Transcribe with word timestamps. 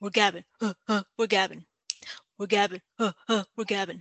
we're 0.00 0.10
gabbing, 0.10 0.44
uh, 0.62 0.72
uh, 0.88 1.02
we're 1.18 1.26
gabbing, 1.26 1.64
we're 2.38 2.46
gabbing, 2.46 2.80
uh, 2.98 3.12
uh, 3.28 3.44
we're 3.56 3.64
gabbing, 3.64 4.00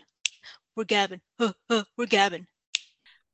we're 0.75 0.85
gabbing, 0.85 1.19
uh, 1.39 1.51
uh, 1.69 1.83
we're 1.97 2.05
gabbing. 2.05 2.45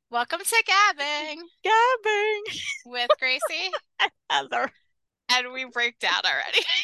Welcome 0.09 0.39
to 0.39 0.63
Gabbing 0.65 1.41
Gabbing 1.63 2.43
with 2.87 3.09
Greicy, 3.21 3.69
Heather. 4.29 4.71
and 5.29 5.53
we 5.53 5.65
break 5.65 5.99
down 5.99 6.21
already. 6.25 6.61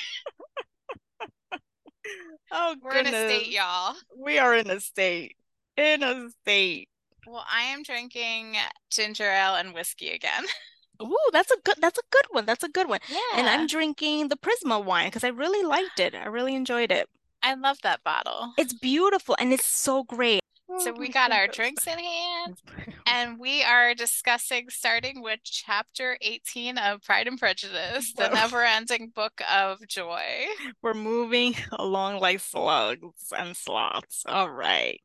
Oh 2.54 2.76
goodness. 2.82 3.13
We're 3.13 3.20
in 3.20 3.29
a 3.29 3.29
state, 3.40 3.52
y'all. 3.54 3.96
We 4.18 4.38
are 4.38 4.56
in 4.56 4.70
a 4.70 4.79
state. 4.82 5.38
In 5.78 6.04
a 6.04 6.29
state. 6.42 6.90
Well, 7.26 7.46
I 7.50 7.62
am 7.62 7.84
drinking 7.84 8.58
ginger 8.90 9.29
ale 9.32 9.56
and 9.56 9.74
whiskey 9.74 10.10
again. 10.10 10.44
Ooh, 11.02 11.29
that's 11.31 11.52
a 11.52 11.58
good 11.63 11.76
that's 11.79 11.99
a 11.99 12.04
good 12.12 12.26
one. 12.31 12.46
That's 12.46 12.63
a 12.63 12.70
good 12.70 12.88
one. 12.88 12.99
Yeah. 13.10 13.20
And 13.36 13.47
I'm 13.47 13.68
drinking 13.68 14.29
the 14.29 14.38
Prisma 14.38 14.83
wine 14.83 15.08
because 15.08 15.24
I 15.24 15.29
really 15.29 15.65
liked 15.65 16.00
it. 16.00 16.16
I 16.16 16.27
really 16.27 16.55
enjoyed 16.55 16.91
it. 16.91 17.09
I 17.44 17.55
love 17.55 17.77
that 17.84 18.04
bottle. 18.04 18.54
It's 18.58 18.74
beautiful 18.74 19.36
and 19.40 19.52
it's 19.52 19.66
so 19.66 20.04
great. 20.04 20.41
So 20.80 20.94
we 20.94 21.10
got 21.10 21.32
our 21.32 21.48
drinks 21.48 21.86
in 21.86 22.00
hand, 22.00 22.58
and 23.05 23.38
we 23.38 23.62
are 23.62 23.94
discussing 23.94 24.70
starting 24.70 25.22
with 25.22 25.40
chapter 25.44 26.18
18 26.22 26.77
of 26.77 27.02
Pride 27.02 27.27
and 27.27 27.38
Prejudice, 27.38 28.13
the 28.13 28.30
never-ending 28.34 29.12
book 29.13 29.41
of 29.52 29.86
joy. 29.88 30.46
We're 30.82 30.94
moving 30.94 31.55
along 31.74 32.20
like 32.22 32.40
slugs 32.40 33.34
and 33.38 33.55
sloths. 33.55 34.24
All 34.26 34.49
right. 34.49 35.02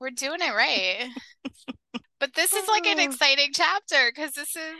We're 0.00 0.10
doing 0.10 0.40
it 0.40 0.54
right. 0.54 1.10
But 2.20 2.34
this 2.34 2.52
is 2.52 2.68
like 2.68 2.86
an 2.86 3.00
Oh. 3.00 3.04
exciting 3.04 3.50
chapter 3.54 4.12
because 4.14 4.32
this 4.32 4.54
is 4.54 4.74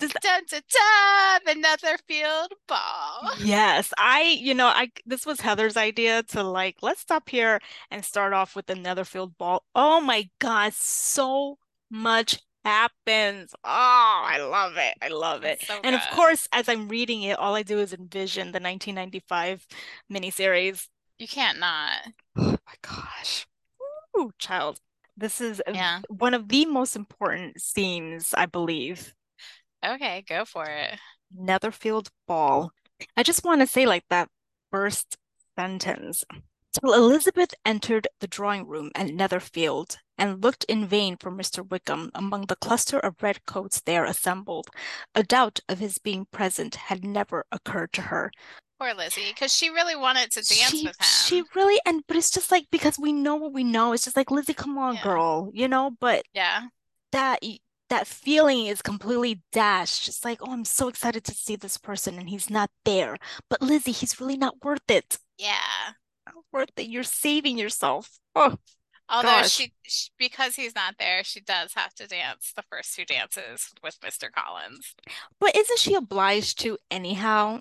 This- 0.00 0.12
dun, 0.22 0.42
dun, 0.50 0.62
dun, 0.72 1.40
the 1.44 1.54
Netherfield 1.54 2.52
Ball. 2.66 3.30
Yes, 3.38 3.92
I, 3.98 4.22
you 4.22 4.54
know, 4.54 4.66
I 4.68 4.90
this 5.04 5.26
was 5.26 5.40
Heather's 5.40 5.76
idea 5.76 6.22
to 6.24 6.42
like, 6.42 6.76
let's 6.82 7.02
stop 7.02 7.28
here 7.28 7.60
and 7.90 8.04
start 8.04 8.32
off 8.32 8.56
with 8.56 8.66
the 8.66 8.74
Netherfield 8.74 9.36
ball. 9.38 9.62
Oh 9.74 10.00
my 10.00 10.28
God, 10.40 10.72
so 10.72 11.58
much 11.90 12.40
happens. 12.64 13.54
Oh, 13.62 14.22
I 14.24 14.38
love 14.38 14.76
it. 14.76 14.94
I 15.00 15.08
love 15.08 15.44
it. 15.44 15.62
So 15.62 15.78
And 15.84 15.94
of 15.94 16.02
course, 16.12 16.48
as 16.50 16.68
I'm 16.68 16.88
reading 16.88 17.22
it, 17.22 17.38
all 17.38 17.54
I 17.54 17.62
do 17.62 17.78
is 17.78 17.92
envision 17.92 18.46
the 18.52 18.58
1995 18.58 19.66
miniseries. 20.12 20.88
You 21.18 21.28
can't 21.28 21.58
not. 21.58 22.08
Oh 22.38 22.56
my 22.66 22.74
gosh. 22.82 23.46
Ooh, 24.18 24.32
child. 24.38 24.80
This 25.16 25.40
is 25.40 25.62
Yeah. 25.66 26.00
one 26.08 26.34
of 26.34 26.48
the 26.48 26.66
most 26.66 26.96
important 26.96 27.60
scenes, 27.60 28.34
I 28.34 28.46
believe. 28.46 29.14
Okay, 29.84 30.22
go 30.28 30.44
for 30.44 30.64
it. 30.66 30.98
Netherfield 31.32 32.10
Ball. 32.26 32.70
I 33.16 33.22
just 33.22 33.44
want 33.44 33.60
to 33.60 33.66
say, 33.66 33.86
like, 33.86 34.04
that 34.10 34.28
first 34.70 35.16
sentence. 35.58 36.24
Till 36.80 36.92
Elizabeth 36.92 37.54
entered 37.64 38.06
the 38.20 38.26
drawing 38.26 38.66
room 38.66 38.90
at 38.94 39.06
Netherfield 39.06 39.96
and 40.18 40.42
looked 40.42 40.64
in 40.64 40.86
vain 40.86 41.16
for 41.16 41.30
Mr. 41.30 41.66
Wickham 41.66 42.10
among 42.14 42.46
the 42.46 42.56
cluster 42.56 42.98
of 42.98 43.22
red 43.22 43.46
coats 43.46 43.80
there 43.80 44.04
assembled. 44.04 44.68
A 45.14 45.22
doubt 45.22 45.60
of 45.70 45.78
his 45.78 45.96
being 45.96 46.26
present 46.26 46.74
had 46.74 47.04
never 47.04 47.46
occurred 47.50 47.92
to 47.94 48.02
her. 48.02 48.30
Poor 48.78 48.92
Lizzie, 48.94 49.28
because 49.28 49.54
she 49.54 49.70
really 49.70 49.96
wanted 49.96 50.30
to 50.32 50.40
dance 50.42 50.48
She, 50.70 50.84
with 50.84 50.96
him. 51.00 51.06
she 51.24 51.42
really, 51.54 51.80
and 51.86 52.02
but 52.06 52.16
it's 52.16 52.30
just 52.30 52.50
like 52.50 52.66
because 52.70 52.98
we 52.98 53.12
know 53.12 53.36
what 53.36 53.52
we 53.52 53.64
know. 53.64 53.92
It's 53.92 54.04
just 54.04 54.16
like 54.16 54.30
Lizzie, 54.30 54.52
come 54.54 54.76
on, 54.76 54.96
Yeah. 54.96 55.02
girl, 55.02 55.50
you 55.54 55.66
know. 55.68 55.92
But 55.98 56.24
Yeah. 56.34 56.66
that 57.12 57.42
that 57.88 58.06
feeling 58.06 58.66
is 58.66 58.82
completely 58.82 59.40
dashed. 59.52 60.04
Just 60.04 60.24
like, 60.24 60.38
oh, 60.42 60.52
I'm 60.52 60.64
so 60.64 60.88
excited 60.88 61.24
to 61.24 61.32
see 61.34 61.56
this 61.56 61.78
person, 61.78 62.18
and 62.18 62.28
he's 62.28 62.50
not 62.50 62.70
there. 62.84 63.16
But 63.48 63.62
Lizzie, 63.62 63.92
he's 63.92 64.20
really 64.20 64.36
not 64.36 64.62
worth 64.62 64.90
it. 64.90 65.18
Yeah. 65.38 65.94
Not 66.26 66.44
worth 66.52 66.70
it. 66.76 66.88
You're 66.88 67.02
saving 67.04 67.56
yourself. 67.58 68.18
Oh, 68.34 68.56
Although 69.08 69.44
she, 69.44 69.72
she, 69.84 70.10
because 70.18 70.56
he's 70.56 70.74
not 70.74 70.96
there, 70.98 71.22
she 71.22 71.40
does 71.40 71.74
have 71.74 71.94
to 71.94 72.08
dance 72.08 72.52
the 72.56 72.64
first 72.68 72.94
two 72.96 73.04
dances 73.04 73.72
with 73.82 74.00
Mr. 74.00 74.30
Collins 74.32 74.96
but 75.38 75.54
isn't 75.56 75.78
she 75.78 75.94
obliged 75.94 76.58
to 76.60 76.76
anyhow? 76.90 77.60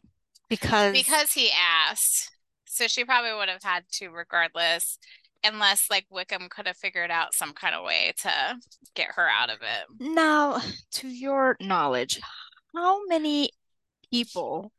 Because 0.50 0.92
because 0.94 1.34
he 1.34 1.52
asked. 1.52 2.32
So 2.66 2.88
she 2.88 3.06
probably 3.06 3.34
would 3.34 3.50
have 3.50 3.64
had 3.64 3.84
to 3.94 4.10
regardless, 4.10 4.98
unless 5.44 5.88
like 5.90 6.06
Wickham 6.10 6.50
could 6.50 6.68
have 6.68 6.78
figured 6.78 7.12
out 7.12 7.34
some 7.34 7.54
kind 7.54 7.74
of 7.76 7.86
way 7.86 8.14
to 8.22 8.58
get 8.96 9.12
her 9.16 9.28
out 9.30 9.50
of 9.50 9.58
it. 9.62 9.86
now, 10.00 10.60
to 10.92 11.08
your 11.08 11.56
knowledge, 11.62 12.20
how 12.76 13.06
many 13.08 13.52
people, 14.12 14.72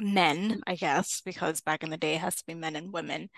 men, 0.00 0.60
I 0.66 0.76
guess, 0.76 1.20
because 1.20 1.60
back 1.60 1.82
in 1.82 1.90
the 1.90 1.96
day 1.98 2.14
it 2.14 2.20
has 2.20 2.36
to 2.36 2.44
be 2.46 2.54
men 2.54 2.76
and 2.76 2.92
women, 2.92 3.28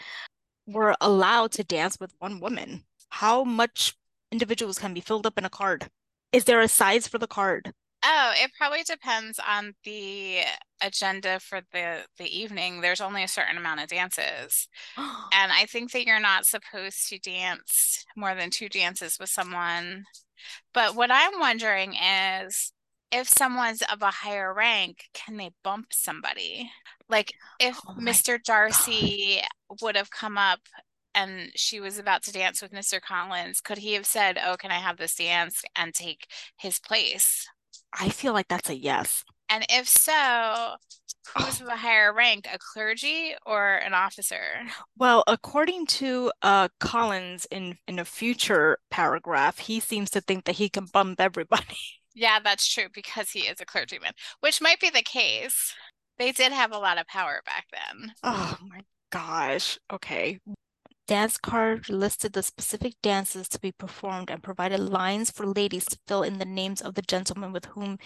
were 0.66 0.94
allowed 1.00 1.52
to 1.52 1.64
dance 1.64 1.96
with 2.00 2.12
one 2.18 2.40
woman? 2.40 2.84
How 3.08 3.44
much 3.44 3.94
individuals 4.32 4.78
can 4.78 4.94
be 4.94 5.00
filled 5.00 5.26
up 5.26 5.38
in 5.38 5.44
a 5.44 5.50
card? 5.50 5.88
Is 6.32 6.44
there 6.44 6.60
a 6.60 6.68
size 6.68 7.08
for 7.08 7.18
the 7.18 7.26
card? 7.26 7.72
Oh, 8.06 8.32
it 8.36 8.50
probably 8.58 8.82
depends 8.82 9.38
on 9.38 9.74
the 9.84 10.40
agenda 10.82 11.40
for 11.40 11.62
the 11.72 12.04
the 12.18 12.26
evening. 12.38 12.80
There's 12.80 13.00
only 13.00 13.22
a 13.22 13.28
certain 13.28 13.56
amount 13.56 13.80
of 13.80 13.88
dances. 13.88 14.68
And 15.36 15.50
I 15.52 15.66
think 15.66 15.90
that 15.92 16.06
you're 16.06 16.20
not 16.20 16.46
supposed 16.46 17.08
to 17.08 17.18
dance 17.18 18.04
more 18.16 18.34
than 18.36 18.50
two 18.50 18.68
dances 18.68 19.18
with 19.18 19.30
someone. 19.30 20.04
But 20.74 20.94
what 20.96 21.10
I'm 21.12 21.40
wondering 21.40 21.94
is 21.94 22.72
if 23.12 23.28
someone's 23.28 23.82
of 23.82 24.02
a 24.02 24.10
higher 24.10 24.52
rank, 24.54 25.04
can 25.14 25.36
they 25.36 25.50
bump 25.64 25.88
somebody? 25.92 26.70
Like 27.08 27.34
if 27.60 27.80
Oh 27.88 27.94
Mr. 28.00 28.38
Darcy 28.42 29.40
would 29.80 29.96
have 29.96 30.10
come 30.10 30.38
up 30.38 30.60
and 31.14 31.50
she 31.56 31.80
was 31.80 31.98
about 31.98 32.22
to 32.24 32.32
dance 32.32 32.60
with 32.62 32.72
Mr. 32.72 33.00
Collins, 33.00 33.60
could 33.60 33.78
he 33.78 33.94
have 33.94 34.06
said, 34.06 34.38
Oh, 34.44 34.56
can 34.56 34.70
I 34.72 34.76
have 34.78 34.96
this 34.98 35.14
dance 35.16 35.62
and 35.76 35.94
take 35.94 36.28
his 36.58 36.78
place? 36.80 37.48
I 37.98 38.08
feel 38.08 38.32
like 38.32 38.48
that's 38.48 38.68
a 38.68 38.76
yes. 38.76 39.24
And 39.48 39.64
if 39.68 39.88
so, 39.88 40.76
who's 41.36 41.60
of 41.60 41.68
a 41.68 41.76
higher 41.76 42.12
rank, 42.12 42.46
a 42.52 42.58
clergy 42.58 43.34
or 43.46 43.76
an 43.76 43.94
officer? 43.94 44.64
Well, 44.96 45.24
according 45.26 45.86
to 45.86 46.32
uh 46.42 46.68
Collins 46.80 47.46
in 47.50 47.78
in 47.86 47.98
a 47.98 48.04
future 48.04 48.78
paragraph, 48.90 49.58
he 49.58 49.80
seems 49.80 50.10
to 50.10 50.20
think 50.20 50.44
that 50.44 50.56
he 50.56 50.68
can 50.68 50.86
bump 50.86 51.20
everybody. 51.20 51.76
Yeah, 52.16 52.38
that's 52.38 52.72
true 52.72 52.86
because 52.94 53.30
he 53.30 53.40
is 53.40 53.60
a 53.60 53.64
clergyman, 53.66 54.12
which 54.38 54.60
might 54.60 54.78
be 54.78 54.88
the 54.88 55.02
case. 55.02 55.74
They 56.16 56.30
did 56.30 56.52
have 56.52 56.70
a 56.70 56.78
lot 56.78 56.96
of 56.96 57.08
power 57.08 57.42
back 57.44 57.66
then. 57.72 58.14
Oh 58.22 58.56
my 58.62 58.80
gosh. 59.10 59.78
Okay. 59.92 60.38
Dance 61.06 61.36
card 61.36 61.90
listed 61.90 62.32
the 62.32 62.42
specific 62.42 62.94
dances 63.02 63.46
to 63.48 63.60
be 63.60 63.72
performed 63.72 64.30
and 64.30 64.42
provided 64.42 64.80
lines 64.80 65.30
for 65.30 65.44
ladies 65.46 65.84
to 65.86 65.98
fill 66.06 66.22
in 66.22 66.38
the 66.38 66.46
names 66.46 66.80
of 66.80 66.94
the 66.94 67.02
gentlemen 67.02 67.52
with 67.52 67.66
whom 67.66 67.98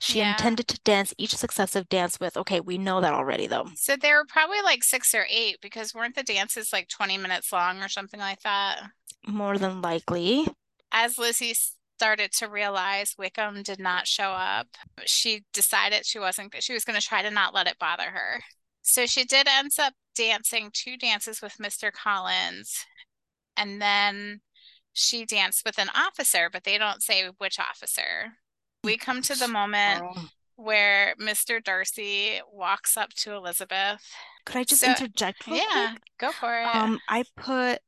she 0.00 0.18
Yeah. 0.20 0.30
intended 0.30 0.66
to 0.68 0.80
dance 0.80 1.12
each 1.18 1.36
successive 1.36 1.86
dance 1.90 2.18
with. 2.18 2.34
Okay, 2.36 2.60
we 2.60 2.78
know 2.78 3.02
that 3.02 3.12
already 3.12 3.46
though. 3.46 3.68
So 3.74 3.96
there 3.96 4.16
were 4.16 4.24
probably 4.26 4.62
like 4.62 4.84
six 4.84 5.14
or 5.14 5.26
eight 5.28 5.60
because 5.60 5.92
weren't 5.92 6.14
the 6.14 6.22
dances 6.22 6.72
like 6.72 6.88
20 6.88 7.18
minutes 7.18 7.52
long 7.52 7.82
or 7.82 7.88
something 7.90 8.20
like 8.20 8.40
that? 8.40 8.80
More 9.26 9.58
than 9.58 9.82
likely. 9.82 10.46
As 10.90 11.18
Lizzie 11.18 11.54
started 11.98 12.32
to 12.32 12.48
realize 12.48 13.14
Wickham 13.18 13.62
did 13.62 13.80
not 13.80 14.06
show 14.06 14.30
up, 14.30 14.68
she 15.04 15.44
decided 15.52 16.06
she 16.06 16.18
wasn't, 16.18 16.54
she 16.62 16.72
was 16.72 16.84
going 16.84 16.98
to 16.98 17.06
try 17.06 17.20
to 17.20 17.30
not 17.30 17.52
let 17.52 17.66
it 17.66 17.78
bother 17.78 18.04
her. 18.04 18.42
So 18.88 19.04
she 19.06 19.24
did 19.24 19.48
end 19.48 19.72
up 19.80 19.94
dancing 20.14 20.70
two 20.72 20.96
dances 20.96 21.42
with 21.42 21.54
Mr. 21.60 21.90
Collins, 21.92 22.84
and 23.56 23.82
then 23.82 24.40
she 24.92 25.24
danced 25.26 25.62
with 25.66 25.78
an 25.78 25.88
officer, 25.94 26.48
but 26.52 26.64
they 26.64 26.78
don't 26.78 27.02
say 27.02 27.28
which 27.38 27.58
officer. 27.58 28.34
We 28.84 28.96
come 28.96 29.22
to 29.22 29.34
the 29.34 29.48
moment 29.48 30.00
Girl. 30.00 30.30
where 30.54 31.14
Mr. 31.20 31.62
Darcy 31.62 32.40
walks 32.50 32.96
up 32.96 33.10
to 33.14 33.32
Elizabeth. 33.34 34.00
Could 34.44 34.56
I 34.56 34.64
just 34.64 34.82
So- 34.82 34.88
interject 34.90 35.42
Yeah, 35.48 35.90
quick? 35.90 36.02
go 36.18 36.30
for 36.32 36.56
it. 36.56 36.66
Um, 36.74 37.00
I 37.08 37.24
put, 37.36 37.80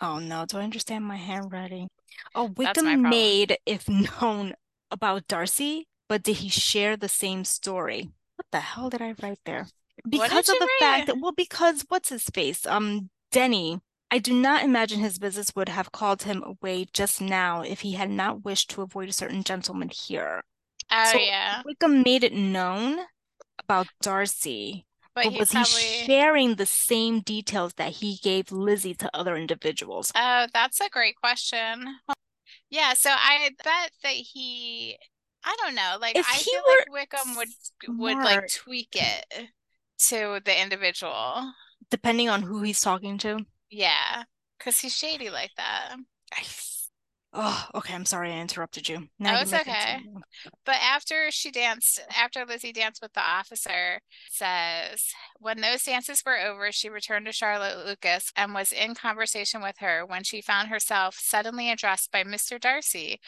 oh 0.00 0.20
no, 0.20 0.46
do 0.46 0.58
I 0.58 0.62
understand 0.62 1.04
my 1.04 1.16
handwriting? 1.16 1.88
Oh, 2.34 2.44
Wickham 2.56 3.02
made, 3.02 3.58
if 3.66 3.88
known, 4.22 4.54
about 4.92 5.26
Darcy, 5.26 5.88
but 6.08 6.22
did 6.22 6.36
he 6.36 6.48
share 6.48 6.96
the 6.96 7.08
same 7.08 7.44
story? 7.44 8.10
What 8.36 8.46
the 8.52 8.60
hell 8.60 8.88
did 8.90 9.02
I 9.02 9.14
write 9.20 9.40
there? 9.44 9.66
Because 10.10 10.48
of 10.48 10.58
the 10.58 10.68
fact 10.78 11.06
that, 11.06 11.18
well, 11.20 11.32
because 11.32 11.84
what's 11.88 12.08
his 12.08 12.24
face? 12.24 12.66
Um, 12.66 13.10
Denny. 13.30 13.80
I 14.10 14.18
do 14.18 14.32
not 14.32 14.62
imagine 14.62 15.00
his 15.00 15.18
business 15.18 15.50
would 15.56 15.68
have 15.68 15.90
called 15.90 16.22
him 16.22 16.42
away 16.44 16.86
just 16.92 17.20
now 17.20 17.62
if 17.62 17.80
he 17.80 17.92
had 17.94 18.08
not 18.08 18.44
wished 18.44 18.70
to 18.70 18.82
avoid 18.82 19.08
a 19.08 19.12
certain 19.12 19.42
gentleman 19.42 19.90
here. 19.90 20.44
Oh 20.90 21.04
So 21.12 21.18
yeah, 21.18 21.62
Wickham 21.64 22.02
made 22.02 22.22
it 22.22 22.32
known 22.32 23.00
about 23.58 23.88
Darcy, 24.00 24.86
but 25.14 25.24
but 25.24 25.32
he 25.32 25.38
was 25.38 25.50
he 25.50 25.64
sharing 25.64 26.54
the 26.54 26.66
same 26.66 27.20
details 27.20 27.74
that 27.74 27.94
he 27.94 28.16
gave 28.22 28.52
Lizzie 28.52 28.94
to 28.94 29.10
other 29.16 29.36
individuals? 29.36 30.12
Oh, 30.14 30.46
that's 30.52 30.80
a 30.80 30.88
great 30.88 31.16
question. 31.16 31.98
Yeah, 32.70 32.94
so 32.94 33.10
I 33.10 33.50
bet 33.64 33.92
that 34.02 34.10
he, 34.12 34.96
I 35.44 35.56
don't 35.62 35.74
know, 35.74 35.96
like 36.00 36.16
If 36.16 36.26
I 36.28 36.38
feel 36.38 36.62
like 36.68 36.84
Wickham 36.88 37.34
would 37.36 37.48
would 37.88 38.20
like 38.22 38.46
tweak 38.48 38.94
it 38.94 39.50
to 39.98 40.40
the 40.44 40.60
individual. 40.62 41.52
depending 41.90 42.28
on 42.28 42.42
who 42.42 42.62
he's 42.62 42.80
talking 42.80 43.18
to. 43.18 43.44
Yeah, 43.70 44.24
because 44.58 44.80
he's 44.80 44.96
shady 44.96 45.30
like 45.30 45.52
that. 45.56 45.96
Oh, 47.38 47.66
okay. 47.74 47.92
I'm 47.92 48.06
sorry 48.06 48.32
I 48.32 48.40
interrupted 48.40 48.88
you. 48.88 49.08
Now 49.18 49.34
no, 49.34 49.40
it's 49.40 49.52
okay. 49.52 49.96
Continue. 49.96 50.20
But 50.64 50.76
after 50.82 51.30
she 51.30 51.50
danced, 51.50 52.00
after 52.10 52.46
Lizzie 52.46 52.72
danced 52.72 53.02
with 53.02 53.12
the 53.12 53.20
officer, 53.20 54.00
says 54.30 55.10
when 55.38 55.60
those 55.60 55.82
dances 55.82 56.22
were 56.24 56.38
over, 56.38 56.72
she 56.72 56.88
returned 56.88 57.26
to 57.26 57.32
Charlotte 57.32 57.84
Lucas 57.84 58.32
and 58.36 58.54
was 58.54 58.72
in 58.72 58.94
conversation 58.94 59.60
with 59.60 59.76
her 59.80 60.06
when 60.06 60.22
she 60.24 60.40
found 60.40 60.68
herself 60.68 61.16
suddenly 61.20 61.70
addressed 61.70 62.10
by 62.10 62.24
Mr. 62.24 62.58
Darcy, 62.58 63.20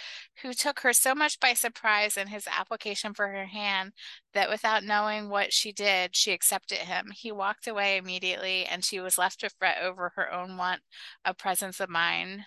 who 0.42 0.54
took 0.54 0.80
her 0.80 0.94
so 0.94 1.14
much 1.14 1.38
by 1.38 1.52
surprise 1.52 2.16
in 2.16 2.28
his 2.28 2.46
application 2.46 3.12
for 3.12 3.28
her 3.28 3.46
hand 3.46 3.92
that 4.32 4.48
without 4.48 4.84
knowing 4.84 5.28
what 5.28 5.52
she 5.52 5.70
did, 5.70 6.16
she 6.16 6.32
accepted 6.32 6.78
him. 6.78 7.12
He 7.14 7.30
walked 7.30 7.66
away 7.66 7.98
immediately, 7.98 8.64
and 8.64 8.82
she 8.82 9.00
was 9.00 9.18
left 9.18 9.40
to 9.40 9.50
fret 9.50 9.82
over 9.82 10.12
her 10.16 10.32
own 10.32 10.56
want 10.56 10.80
of 11.26 11.36
presence 11.36 11.78
of 11.78 11.90
mind. 11.90 12.44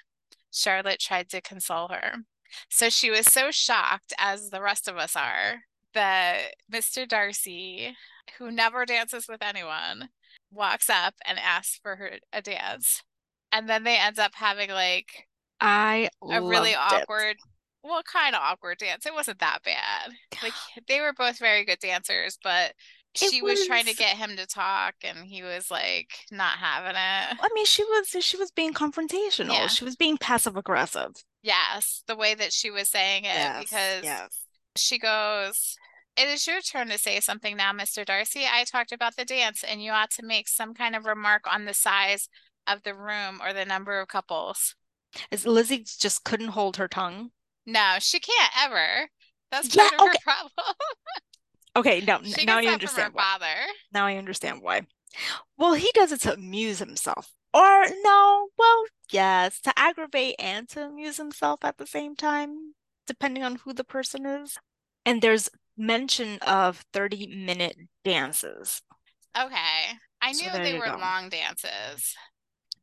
Charlotte 0.51 0.99
tried 0.99 1.29
to 1.29 1.41
console 1.41 1.87
her. 1.87 2.15
So 2.69 2.89
she 2.89 3.09
was 3.09 3.25
so 3.25 3.51
shocked, 3.51 4.13
as 4.17 4.49
the 4.49 4.61
rest 4.61 4.87
of 4.87 4.97
us 4.97 5.15
are, 5.15 5.61
that 5.93 6.55
Mr. 6.71 7.07
Darcy, 7.07 7.95
who 8.37 8.51
never 8.51 8.85
dances 8.85 9.27
with 9.27 9.41
anyone, 9.41 10.09
walks 10.51 10.89
up 10.89 11.15
and 11.25 11.39
asks 11.39 11.79
for 11.81 11.95
her 11.95 12.11
a 12.33 12.41
dance. 12.41 13.03
And 13.51 13.69
then 13.69 13.83
they 13.83 13.97
end 13.97 14.19
up 14.19 14.31
having 14.35 14.69
like 14.69 15.27
I 15.59 16.09
a 16.29 16.41
really 16.41 16.75
awkward, 16.75 17.37
it. 17.37 17.37
well, 17.83 18.01
kind 18.03 18.35
of 18.35 18.41
awkward 18.41 18.77
dance. 18.77 19.05
It 19.05 19.13
wasn't 19.13 19.39
that 19.39 19.59
bad. 19.63 20.11
Like 20.43 20.53
they 20.87 20.99
were 21.01 21.13
both 21.13 21.39
very 21.39 21.65
good 21.65 21.79
dancers, 21.79 22.37
but 22.43 22.73
she 23.15 23.41
was... 23.41 23.59
was... 23.59 23.67
trying 23.67 23.85
to 23.85 23.95
get 23.95 24.17
him 24.17 24.35
to 24.37 24.45
talk 24.45 24.95
and 25.03 25.19
he 25.25 25.43
was 25.43 25.69
like 25.69 26.09
not 26.31 26.57
having 26.57 26.91
it. 26.91 27.37
I 27.41 27.49
mean, 27.53 27.65
she 27.65 27.83
was 27.83 28.15
she 28.23 28.37
was 28.37 28.51
being 28.51 28.73
confrontational. 28.73 29.53
Yeah. 29.53 29.67
She 29.67 29.83
was 29.83 29.95
being 29.95 30.17
passive 30.17 30.55
aggressive. 30.57 31.11
Yes, 31.43 32.03
the 32.07 32.15
way 32.15 32.35
that 32.35 32.53
she 32.53 32.69
was 32.69 32.87
saying 32.87 33.25
it 33.25 33.33
yes, 33.33 33.63
because 33.63 34.03
yes. 34.03 34.29
she 34.75 34.99
goes, 34.99 35.75
"It 36.15 36.27
is 36.27 36.45
your 36.45 36.61
turn 36.61 36.89
to 36.89 36.97
say 36.97 37.19
something 37.19 37.57
now, 37.57 37.73
Mr. 37.73 38.05
Darcy. 38.05 38.45
I 38.45 38.63
talked 38.63 38.91
about 38.91 39.15
the 39.15 39.25
dance 39.25 39.63
and 39.63 39.83
you 39.83 39.91
ought 39.91 40.11
to 40.11 40.25
make 40.25 40.47
some 40.47 40.73
kind 40.73 40.95
of 40.95 41.05
remark 41.05 41.43
on 41.51 41.65
the 41.65 41.73
size 41.73 42.29
of 42.67 42.83
the 42.83 42.93
room 42.93 43.41
or 43.43 43.53
the 43.53 43.65
number 43.65 43.99
of 43.99 44.07
couples." 44.07 44.75
Is 45.29 45.45
Lizzie 45.45 45.83
just 45.99 46.23
couldn't 46.23 46.49
hold 46.49 46.77
her 46.77 46.87
tongue? 46.87 47.31
No, 47.65 47.95
she 47.99 48.19
can't 48.19 48.51
ever. 48.63 49.09
That's 49.51 49.75
part 49.75 49.91
yeah, 49.91 49.97
of 49.97 50.09
okay. 50.09 50.17
her 50.17 50.17
problem. 50.23 50.75
Okay, 51.75 52.01
now 52.01 52.21
she 52.21 52.45
now 52.45 52.57
I 52.57 52.65
understand 52.65 53.13
why. 53.13 53.21
Father. 53.21 53.55
Now 53.93 54.05
I 54.05 54.17
understand 54.17 54.61
why. 54.61 54.81
Well, 55.57 55.73
he 55.73 55.89
does 55.93 56.11
it 56.11 56.21
to 56.21 56.33
amuse 56.33 56.79
himself. 56.79 57.33
Or 57.53 57.85
no, 58.03 58.47
well, 58.57 58.85
yes, 59.11 59.59
to 59.61 59.73
aggravate 59.77 60.35
and 60.39 60.69
to 60.69 60.85
amuse 60.85 61.17
himself 61.17 61.63
at 61.63 61.77
the 61.77 61.85
same 61.85 62.15
time, 62.15 62.73
depending 63.07 63.43
on 63.43 63.57
who 63.57 63.73
the 63.73 63.83
person 63.83 64.25
is. 64.25 64.57
And 65.05 65.21
there's 65.21 65.49
mention 65.77 66.37
of 66.39 66.83
30 66.93 67.27
minute 67.27 67.75
dances. 68.05 68.81
Okay. 69.37 69.97
I 70.21 70.31
knew 70.33 70.49
so 70.51 70.57
they 70.59 70.77
were 70.77 70.85
go. 70.85 70.97
long 70.97 71.29
dances. 71.29 72.15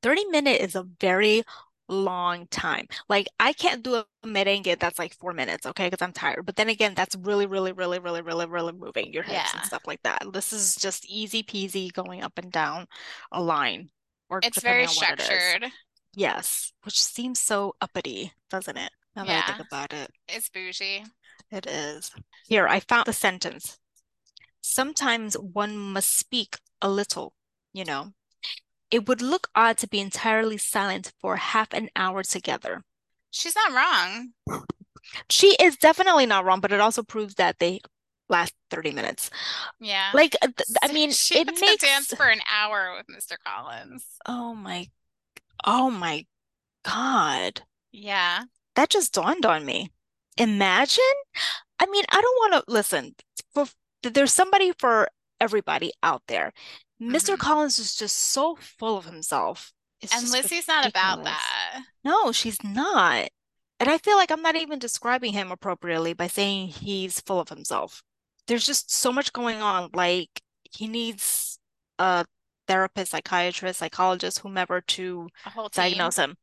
30 0.02 0.26
minute 0.26 0.60
is 0.60 0.74
a 0.74 0.86
very 1.00 1.44
long 1.88 2.46
time. 2.48 2.86
Like 3.08 3.28
I 3.40 3.52
can't 3.52 3.82
do 3.82 3.96
a 3.96 4.06
merengue 4.24 4.78
that's 4.78 4.98
like 4.98 5.14
four 5.14 5.32
minutes, 5.32 5.66
okay, 5.66 5.88
because 5.88 6.02
I'm 6.02 6.12
tired. 6.12 6.46
But 6.46 6.56
then 6.56 6.68
again, 6.68 6.94
that's 6.94 7.16
really, 7.16 7.46
really, 7.46 7.72
really, 7.72 7.98
really, 7.98 8.22
really, 8.22 8.46
really 8.46 8.72
moving 8.72 9.12
your 9.12 9.22
hips 9.22 9.50
yeah. 9.52 9.58
and 9.58 9.66
stuff 9.66 9.82
like 9.86 10.02
that. 10.02 10.22
This 10.32 10.52
is 10.52 10.76
just 10.76 11.06
easy 11.06 11.42
peasy 11.42 11.92
going 11.92 12.22
up 12.22 12.38
and 12.38 12.52
down 12.52 12.86
a 13.32 13.42
line. 13.42 13.90
Or 14.30 14.40
it's 14.42 14.60
very 14.60 14.86
structured. 14.86 15.64
It 15.64 15.72
yes, 16.14 16.72
which 16.84 17.00
seems 17.00 17.40
so 17.40 17.74
uppity, 17.80 18.32
doesn't 18.50 18.76
it? 18.76 18.90
Now 19.16 19.24
yeah. 19.24 19.40
that 19.40 19.44
I 19.44 19.56
think 19.56 19.66
about 19.66 19.92
it, 19.92 20.10
it's 20.28 20.48
bougie. 20.48 21.04
It 21.50 21.66
is. 21.66 22.10
Here, 22.46 22.68
I 22.68 22.80
found 22.80 23.06
the 23.06 23.12
sentence. 23.14 23.78
Sometimes 24.60 25.34
one 25.34 25.78
must 25.78 26.14
speak 26.18 26.56
a 26.82 26.90
little, 26.90 27.32
you 27.72 27.84
know, 27.84 28.12
it 28.90 29.08
would 29.08 29.22
look 29.22 29.48
odd 29.54 29.78
to 29.78 29.88
be 29.88 30.00
entirely 30.00 30.58
silent 30.58 31.12
for 31.20 31.36
half 31.36 31.72
an 31.72 31.88
hour 31.96 32.22
together. 32.22 32.82
She's 33.30 33.54
not 33.54 33.72
wrong. 33.72 34.32
She 35.30 35.56
is 35.60 35.76
definitely 35.76 36.26
not 36.26 36.44
wrong, 36.44 36.60
but 36.60 36.72
it 36.72 36.80
also 36.80 37.02
proves 37.02 37.34
that 37.34 37.58
they 37.58 37.80
last 38.28 38.54
30 38.70 38.92
minutes. 38.92 39.30
Yeah. 39.80 40.10
Like 40.12 40.36
I 40.82 40.92
mean 40.92 41.10
she 41.12 41.38
it 41.38 41.46
makes 41.60 41.82
dance 41.82 42.12
for 42.14 42.26
an 42.26 42.40
hour 42.52 42.94
with 42.96 43.06
Mr. 43.14 43.36
Collins. 43.44 44.04
Oh 44.26 44.54
my 44.54 44.88
oh 45.64 45.90
my 45.90 46.26
god. 46.84 47.62
Yeah. 47.92 48.44
That 48.76 48.90
just 48.90 49.14
dawned 49.14 49.46
on 49.46 49.64
me. 49.64 49.90
Imagine 50.36 51.04
I 51.80 51.86
mean, 51.86 52.04
I 52.10 52.20
don't 52.20 52.52
want 52.52 52.66
to 52.66 52.72
listen. 52.72 53.14
For 53.54 53.66
there's 54.02 54.32
somebody 54.32 54.72
for 54.78 55.08
everybody 55.40 55.92
out 56.02 56.22
there 56.26 56.52
mister 56.98 57.34
mm-hmm. 57.34 57.40
Collins 57.46 57.78
is 57.78 57.94
just 57.94 58.16
so 58.16 58.56
full 58.56 58.96
of 58.96 59.04
himself. 59.04 59.72
It's 60.00 60.14
and 60.14 60.22
Lizzie's 60.22 60.66
ridiculous. 60.66 60.68
not 60.68 60.88
about 60.88 61.24
that. 61.24 61.82
No, 62.04 62.32
she's 62.32 62.62
not. 62.62 63.28
And 63.80 63.88
I 63.88 63.98
feel 63.98 64.16
like 64.16 64.30
I'm 64.30 64.42
not 64.42 64.56
even 64.56 64.78
describing 64.78 65.32
him 65.32 65.52
appropriately 65.52 66.12
by 66.12 66.26
saying 66.26 66.68
he's 66.68 67.20
full 67.20 67.40
of 67.40 67.48
himself. 67.48 68.02
There's 68.46 68.66
just 68.66 68.90
so 68.90 69.12
much 69.12 69.32
going 69.32 69.60
on. 69.62 69.90
Like 69.92 70.30
he 70.70 70.88
needs 70.88 71.58
a 71.98 72.24
therapist, 72.66 73.12
psychiatrist, 73.12 73.78
psychologist, 73.78 74.40
whomever 74.40 74.80
to 74.80 75.28
diagnose 75.72 76.16
him. 76.16 76.36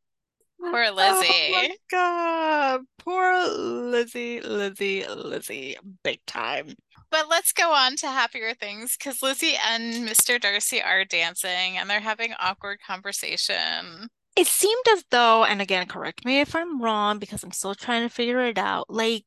Poor 0.60 0.92
Lizzie. 0.92 1.28
Oh 1.30 1.52
my 1.52 1.76
god. 1.92 2.82
Poor 3.00 3.48
Lizzie, 3.48 4.42
Lizzie, 4.42 5.06
Lizzie. 5.08 5.78
Big 6.04 6.20
time. 6.26 6.74
But 7.16 7.30
let's 7.30 7.54
go 7.54 7.72
on 7.72 7.96
to 7.98 8.08
happier 8.08 8.54
things 8.54 8.98
because 8.98 9.24
Lizzie 9.24 9.56
and 9.66 10.06
Mr. 10.06 10.38
Darcy 10.38 10.82
are 10.82 11.06
dancing 11.06 11.78
and 11.78 11.90
they're 11.90 12.02
having 12.02 12.34
awkward 12.42 12.80
conversation. 12.86 14.10
It 14.36 14.48
seemed 14.48 14.84
as 14.92 15.06
though, 15.12 15.46
and 15.46 15.62
again, 15.62 15.88
correct 15.88 16.26
me 16.26 16.42
if 16.42 16.54
I'm 16.54 16.82
wrong 16.82 17.18
because 17.18 17.42
I'm 17.42 17.54
still 17.54 17.74
trying 17.74 18.02
to 18.02 18.14
figure 18.14 18.42
it 18.42 18.58
out. 18.58 18.90
Like, 18.90 19.24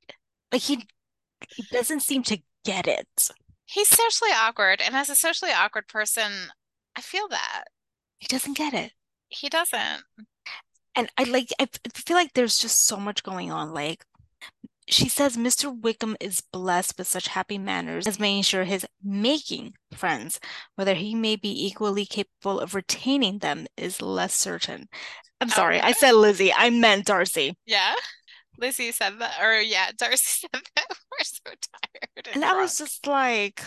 like 0.52 0.60
he, 0.60 0.86
he 1.48 1.64
doesn't 1.72 2.00
seem 2.00 2.22
to 2.24 2.38
get 2.62 2.86
it. 2.86 3.30
He's 3.64 3.88
socially 3.88 4.32
awkward, 4.36 4.82
and 4.84 4.94
as 4.94 5.08
a 5.08 5.14
socially 5.14 5.52
awkward 5.52 5.88
person, 5.88 6.30
I 6.94 7.00
feel 7.00 7.26
that 7.28 7.64
he 8.18 8.26
doesn't 8.26 8.58
get 8.58 8.74
it. 8.74 8.92
He 9.30 9.48
doesn't. 9.48 10.02
And 10.94 11.08
I 11.16 11.24
like. 11.24 11.54
I 11.58 11.66
feel 11.94 12.18
like 12.18 12.34
there's 12.34 12.58
just 12.58 12.84
so 12.84 12.98
much 12.98 13.22
going 13.22 13.50
on. 13.50 13.72
Like, 13.72 14.04
she 14.88 15.08
says 15.08 15.36
Mr. 15.36 15.74
Wickham 15.80 16.16
is 16.20 16.40
blessed 16.40 16.96
with 16.98 17.06
such 17.06 17.28
happy 17.28 17.58
manners 17.58 18.06
as 18.06 18.18
making 18.18 18.42
sure 18.42 18.64
his 18.64 18.86
making 19.02 19.74
friends, 19.92 20.40
whether 20.76 20.94
he 20.94 21.14
may 21.14 21.36
be 21.36 21.66
equally 21.66 22.06
capable 22.06 22.60
of 22.60 22.74
retaining 22.74 23.38
them, 23.38 23.66
is 23.76 24.00
less 24.02 24.34
certain. 24.34 24.88
I'm 25.40 25.50
sorry, 25.50 25.78
okay. 25.78 25.86
I 25.86 25.92
said 25.92 26.12
Lizzie. 26.12 26.52
I 26.52 26.70
meant 26.70 27.06
Darcy. 27.06 27.56
Yeah. 27.66 27.94
Lizzie 28.58 28.90
said 28.90 29.18
that, 29.20 29.38
or 29.40 29.60
yeah, 29.60 29.90
Darcy 29.96 30.48
said 30.52 30.62
that. 30.74 30.86
We're 30.88 31.24
so 31.24 31.42
tired. 31.44 32.26
And, 32.34 32.36
and 32.36 32.44
I 32.44 32.60
was 32.60 32.78
just 32.78 33.06
like, 33.06 33.62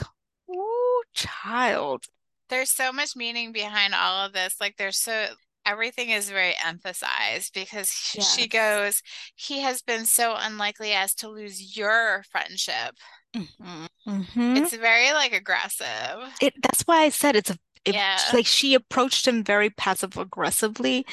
oh, 0.49 1.03
child. 1.13 2.05
There's 2.49 2.71
so 2.71 2.91
much 2.91 3.15
meaning 3.15 3.53
behind 3.53 3.95
all 3.95 4.25
of 4.25 4.33
this. 4.33 4.55
Like, 4.59 4.75
there's 4.77 4.97
so 4.97 5.27
everything 5.71 6.09
is 6.09 6.29
very 6.29 6.53
emphasized 6.65 7.53
because 7.53 8.13
yes. 8.15 8.35
she 8.35 8.47
goes, 8.47 9.01
he 9.35 9.61
has 9.61 9.81
been 9.81 10.05
so 10.05 10.35
unlikely 10.37 10.91
as 10.91 11.13
to 11.15 11.29
lose 11.29 11.77
your 11.77 12.23
friendship. 12.29 12.95
Mm-hmm. 13.35 13.85
Mm-hmm. 14.07 14.57
It's 14.57 14.75
very 14.75 15.13
like 15.13 15.33
aggressive. 15.33 16.19
It 16.41 16.53
that's 16.61 16.83
why 16.83 17.03
I 17.03 17.09
said 17.09 17.35
it's 17.35 17.49
a 17.49 17.57
it, 17.83 17.95
yeah. 17.95 18.19
like 18.31 18.45
she 18.45 18.75
approached 18.75 19.27
him 19.27 19.43
very 19.43 19.71
passive 19.71 20.15
aggressively, 20.17 21.05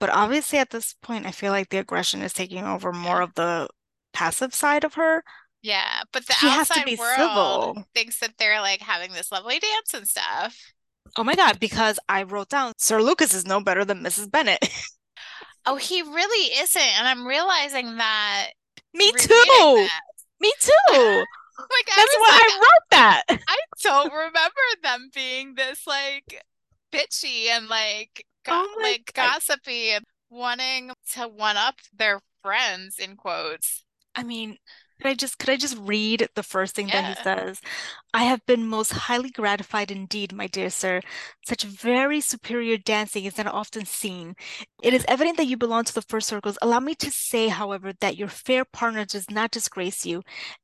but 0.00 0.10
obviously 0.10 0.58
at 0.58 0.70
this 0.70 0.94
point 1.02 1.26
I 1.26 1.30
feel 1.30 1.52
like 1.52 1.68
the 1.68 1.78
aggression 1.78 2.22
is 2.22 2.32
taking 2.32 2.64
over 2.64 2.92
more 2.92 3.20
of 3.20 3.34
the 3.34 3.68
passive 4.12 4.54
side 4.54 4.82
of 4.82 4.94
her. 4.94 5.22
Yeah, 5.62 6.02
but 6.12 6.26
the 6.26 6.32
she 6.34 6.48
outside 6.48 6.98
world 6.98 7.16
civil. 7.16 7.84
thinks 7.94 8.20
that 8.20 8.34
they're 8.38 8.60
like 8.60 8.80
having 8.80 9.12
this 9.12 9.30
lovely 9.30 9.58
dance 9.58 9.94
and 9.94 10.06
stuff. 10.06 10.56
Oh 11.16 11.24
my 11.24 11.34
God, 11.34 11.58
because 11.58 11.98
I 12.08 12.24
wrote 12.24 12.50
down 12.50 12.72
Sir 12.76 13.00
Lucas 13.00 13.32
is 13.32 13.46
no 13.46 13.60
better 13.60 13.84
than 13.84 14.02
Mrs. 14.02 14.30
Bennet. 14.30 14.58
oh, 15.66 15.76
he 15.76 16.02
really 16.02 16.52
isn't. 16.60 16.98
And 16.98 17.08
I'm 17.08 17.26
realizing 17.26 17.96
that. 17.96 18.48
Me 18.92 19.10
too. 19.12 19.28
That. 19.28 20.00
Me 20.40 20.52
too. 20.60 21.24
Oh 21.58 21.66
like, 21.70 21.86
That's 21.96 22.14
why 22.18 22.30
like, 22.32 22.42
I 22.42 22.58
wrote 22.60 22.90
that. 22.90 23.22
I 23.48 23.56
don't 23.82 24.12
remember 24.12 24.60
them 24.82 25.08
being 25.14 25.54
this 25.54 25.86
like 25.86 26.44
bitchy 26.92 27.48
and 27.48 27.66
like 27.66 28.26
go- 28.44 28.52
oh 28.52 28.80
like 28.82 29.10
God. 29.14 29.32
gossipy 29.32 29.92
and 29.92 30.04
wanting 30.28 30.90
to 31.14 31.28
one 31.28 31.56
up 31.56 31.76
their 31.96 32.20
friends 32.42 32.98
in 32.98 33.16
quotes. 33.16 33.84
I 34.14 34.22
mean, 34.22 34.58
could 35.00 35.08
I 35.08 35.14
just 35.14 35.38
could 35.38 35.50
I 35.50 35.56
just 35.56 35.78
read 35.78 36.28
the 36.34 36.42
first 36.42 36.74
thing 36.74 36.88
yeah. 36.88 37.00
that 37.00 37.16
he 37.16 37.22
says? 37.22 37.60
I 38.16 38.22
have 38.22 38.46
been 38.46 38.66
most 38.66 38.92
highly 38.92 39.28
gratified 39.28 39.90
indeed, 39.90 40.32
my 40.32 40.46
dear 40.46 40.70
sir. 40.70 41.02
Such 41.44 41.64
very 41.64 42.22
superior 42.22 42.78
dancing 42.78 43.26
is 43.26 43.36
not 43.36 43.46
often 43.46 43.84
seen. 43.84 44.36
It 44.82 44.94
is 44.94 45.04
evident 45.06 45.36
that 45.36 45.48
you 45.48 45.58
belong 45.58 45.84
to 45.84 45.92
the 45.92 46.00
first 46.00 46.26
circles. 46.26 46.56
Allow 46.62 46.80
me 46.80 46.94
to 46.94 47.10
say, 47.10 47.48
however, 47.48 47.92
that 48.00 48.16
your 48.16 48.28
fair 48.28 48.64
partner 48.64 49.04
does 49.04 49.30
not 49.30 49.50
disgrace 49.50 50.06
you, 50.06 50.22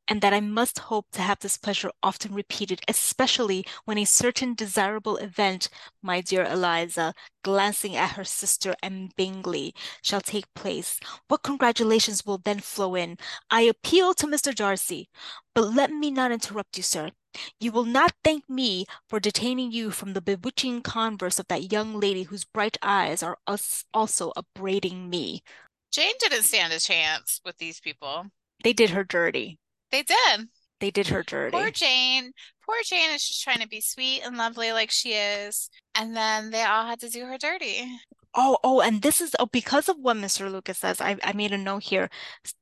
and 0.08 0.22
that 0.22 0.32
I 0.32 0.40
must 0.40 0.78
hope 0.78 1.10
to 1.12 1.20
have 1.20 1.40
this 1.40 1.58
pleasure 1.58 1.90
often 2.02 2.32
repeated, 2.32 2.80
especially 2.88 3.66
when 3.84 3.98
a 3.98 4.06
certain 4.06 4.54
desirable 4.54 5.18
event, 5.18 5.68
my 6.02 6.22
dear 6.22 6.44
Eliza, 6.44 7.12
glancing 7.44 7.94
at 7.96 8.12
her 8.12 8.24
sister 8.24 8.74
and 8.82 9.14
Bingley, 9.14 9.74
shall 10.00 10.22
take 10.22 10.46
place. 10.54 10.98
What 11.28 11.42
congratulations 11.42 12.24
will 12.24 12.38
then 12.38 12.60
flow 12.60 12.94
in! 12.94 13.18
I 13.50 13.60
appeal 13.60 14.14
to 14.14 14.26
Mr. 14.26 14.54
Darcy. 14.54 15.10
But 15.54 15.74
let 15.74 15.90
me 15.90 16.10
not 16.10 16.32
interrupt 16.32 16.78
you, 16.78 16.82
sir. 16.82 17.10
You 17.60 17.72
will 17.72 17.84
not 17.84 18.14
thank 18.22 18.48
me 18.48 18.86
for 19.08 19.20
detaining 19.20 19.72
you 19.72 19.90
from 19.90 20.12
the 20.12 20.20
bewitching 20.20 20.82
converse 20.82 21.38
of 21.38 21.48
that 21.48 21.72
young 21.72 21.98
lady 21.98 22.24
whose 22.24 22.44
bright 22.44 22.76
eyes 22.82 23.22
are 23.22 23.38
also 23.46 24.32
upbraiding 24.36 25.08
me. 25.08 25.42
Jane 25.90 26.14
didn't 26.18 26.44
stand 26.44 26.72
a 26.72 26.80
chance 26.80 27.40
with 27.44 27.58
these 27.58 27.80
people. 27.80 28.26
They 28.62 28.72
did 28.72 28.90
her 28.90 29.04
dirty. 29.04 29.58
They 29.90 30.02
did. 30.02 30.48
They 30.80 30.90
did 30.90 31.08
her 31.08 31.22
dirty. 31.22 31.56
Poor 31.56 31.70
Jane. 31.70 32.32
Poor 32.64 32.76
Jane 32.84 33.10
is 33.10 33.26
just 33.26 33.42
trying 33.42 33.60
to 33.60 33.68
be 33.68 33.80
sweet 33.80 34.22
and 34.24 34.36
lovely 34.36 34.72
like 34.72 34.90
she 34.90 35.12
is. 35.12 35.68
And 35.94 36.16
then 36.16 36.50
they 36.50 36.62
all 36.62 36.86
had 36.86 37.00
to 37.00 37.08
do 37.08 37.26
her 37.26 37.38
dirty. 37.38 37.98
Oh, 38.34 38.56
oh, 38.64 38.80
and 38.80 39.02
this 39.02 39.20
is 39.20 39.36
oh, 39.38 39.46
because 39.46 39.88
of 39.88 39.98
what 39.98 40.16
Mr. 40.16 40.50
Lucas 40.50 40.78
says. 40.78 41.00
I, 41.00 41.16
I 41.22 41.32
made 41.34 41.52
a 41.52 41.58
note 41.58 41.82
here. 41.82 42.08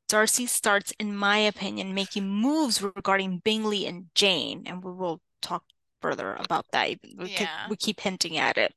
Darcy 0.09 0.45
starts, 0.45 0.91
in 0.99 1.15
my 1.15 1.37
opinion, 1.37 1.93
making 1.93 2.27
moves 2.27 2.81
regarding 2.81 3.39
Bingley 3.39 3.85
and 3.85 4.07
Jane, 4.13 4.63
and 4.65 4.83
we 4.83 4.91
will 4.91 5.21
talk 5.41 5.63
further 6.01 6.35
about 6.35 6.65
that. 6.71 6.89
We, 7.17 7.29
Yeah. 7.29 7.37
keep, 7.37 7.47
we 7.69 7.75
keep 7.77 7.99
hinting 8.01 8.37
at 8.37 8.57
it. 8.57 8.73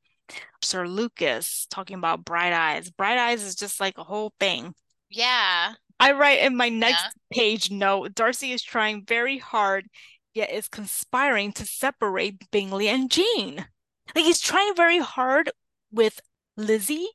Sir 0.61 0.87
Lucas 0.87 1.67
talking 1.69 1.97
about 1.97 2.23
bright 2.25 2.53
eyes. 2.53 2.89
Bright 2.89 3.17
eyes 3.17 3.43
is 3.43 3.55
just 3.55 3.79
like 3.79 3.97
a 3.97 4.03
whole 4.03 4.33
thing. 4.39 4.73
Yeah. 5.09 5.73
I 5.99 6.11
write 6.13 6.39
in 6.39 6.55
my 6.55 6.69
next 6.69 7.03
Yeah. 7.03 7.37
page 7.37 7.71
note, 7.71 8.15
Darcy 8.15 8.51
is 8.51 8.63
trying 8.63 9.05
very 9.05 9.37
hard, 9.37 9.87
yet 10.33 10.49
is 10.51 10.67
conspiring 10.67 11.51
to 11.53 11.65
separate 11.65 12.49
Bingley 12.51 12.87
and 12.87 13.11
Jane. 13.11 13.67
Like 14.15 14.25
he's 14.25 14.41
trying 14.41 14.75
very 14.75 14.99
hard 14.99 15.51
with 15.91 16.19
Lizzie 16.57 17.07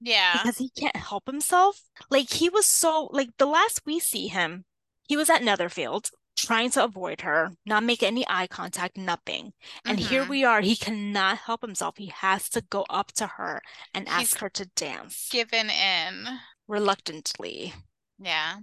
Yeah. 0.00 0.32
because 0.34 0.58
he 0.58 0.70
can't 0.70 0.96
help 0.96 1.26
himself. 1.26 1.80
Like 2.10 2.30
he 2.30 2.48
was 2.48 2.66
so 2.66 3.08
like 3.12 3.30
the 3.38 3.46
last 3.46 3.82
we 3.86 3.98
see 4.00 4.28
him, 4.28 4.64
he 5.08 5.16
was 5.16 5.30
at 5.30 5.42
Netherfield 5.42 6.10
trying 6.36 6.70
to 6.70 6.84
avoid 6.84 7.22
her, 7.22 7.50
not 7.64 7.82
make 7.82 8.02
any 8.02 8.22
eye 8.28 8.46
contact, 8.46 8.96
nothing. 8.98 9.52
And 9.86 9.98
here 9.98 10.24
Mhm. 10.24 10.28
we 10.28 10.44
are, 10.44 10.60
he 10.60 10.76
cannot 10.76 11.38
help 11.38 11.62
himself. 11.62 11.96
He 11.96 12.08
has 12.14 12.50
to 12.50 12.60
go 12.60 12.84
up 12.90 13.12
to 13.12 13.26
her 13.26 13.62
and 13.94 14.06
He's 14.06 14.32
ask 14.34 14.38
her 14.40 14.50
to 14.50 14.66
dance 14.66 15.28
given 15.30 15.70
in. 15.70 16.40
reluctantly. 16.68 17.72
Yeah. 18.18 18.58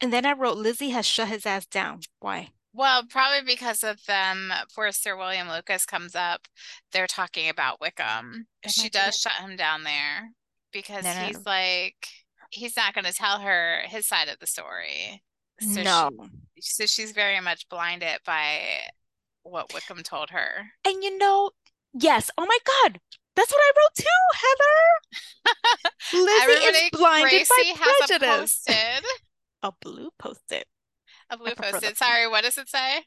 And 0.00 0.10
then 0.12 0.24
I 0.24 0.32
wrote 0.32 0.56
Lizzie 0.56 0.90
has 0.90 1.04
shut 1.04 1.28
his 1.28 1.44
ass 1.44 1.66
down. 1.66 2.00
Why? 2.20 2.50
Well, 2.78 3.02
probably 3.10 3.42
because 3.44 3.82
of 3.82 4.04
them, 4.06 4.52
uh, 4.54 4.64
before 4.66 4.92
Sir 4.92 5.16
William 5.16 5.48
Lucas 5.48 5.84
comes 5.84 6.14
up, 6.14 6.46
they're 6.92 7.08
talking 7.08 7.48
about 7.48 7.80
Wickham. 7.80 8.46
That 8.62 8.70
She 8.72 8.88
does 8.88 9.16
shut 9.16 9.32
him 9.32 9.56
down 9.56 9.82
there 9.82 10.30
because 10.72 11.02
No, 11.02 11.12
no. 11.12 11.26
he's 11.26 11.44
like, 11.44 12.06
he's 12.50 12.76
not 12.76 12.94
going 12.94 13.04
to 13.04 13.12
tell 13.12 13.40
her 13.40 13.80
his 13.86 14.06
side 14.06 14.28
of 14.28 14.38
the 14.38 14.46
story. 14.46 15.24
So 15.60 15.74
she- 15.78 15.82
no. 15.82 16.10
so 16.60 16.86
she's 16.86 17.10
very 17.10 17.40
much 17.40 17.68
blinded 17.68 18.20
by 18.24 18.60
what 19.42 19.74
Wickham 19.74 20.04
told 20.04 20.30
her. 20.30 20.70
And 20.84 21.02
you 21.02 21.18
know, 21.18 21.50
yes, 21.92 22.30
oh 22.38 22.46
my 22.46 22.58
God, 22.64 23.00
that's 23.34 23.50
what 23.50 23.60
I 23.60 23.72
wrote 23.76 23.94
too, 23.96 25.54
Heather. 25.74 25.90
Lizzie 26.24 26.42
Everybody, 26.42 26.78
is 26.78 26.90
blinded 26.92 27.42
Greicy 27.42 27.78
by 27.78 27.84
has 27.84 28.10
a 28.10 28.98
A 29.64 29.72
blue 29.82 30.10
post-it. 30.20 30.68
Prefer 31.36 31.72
posted. 31.72 31.96
Sorry, 31.96 32.28
what 32.28 32.44
does 32.44 32.58
it 32.58 32.68
say? 32.68 33.04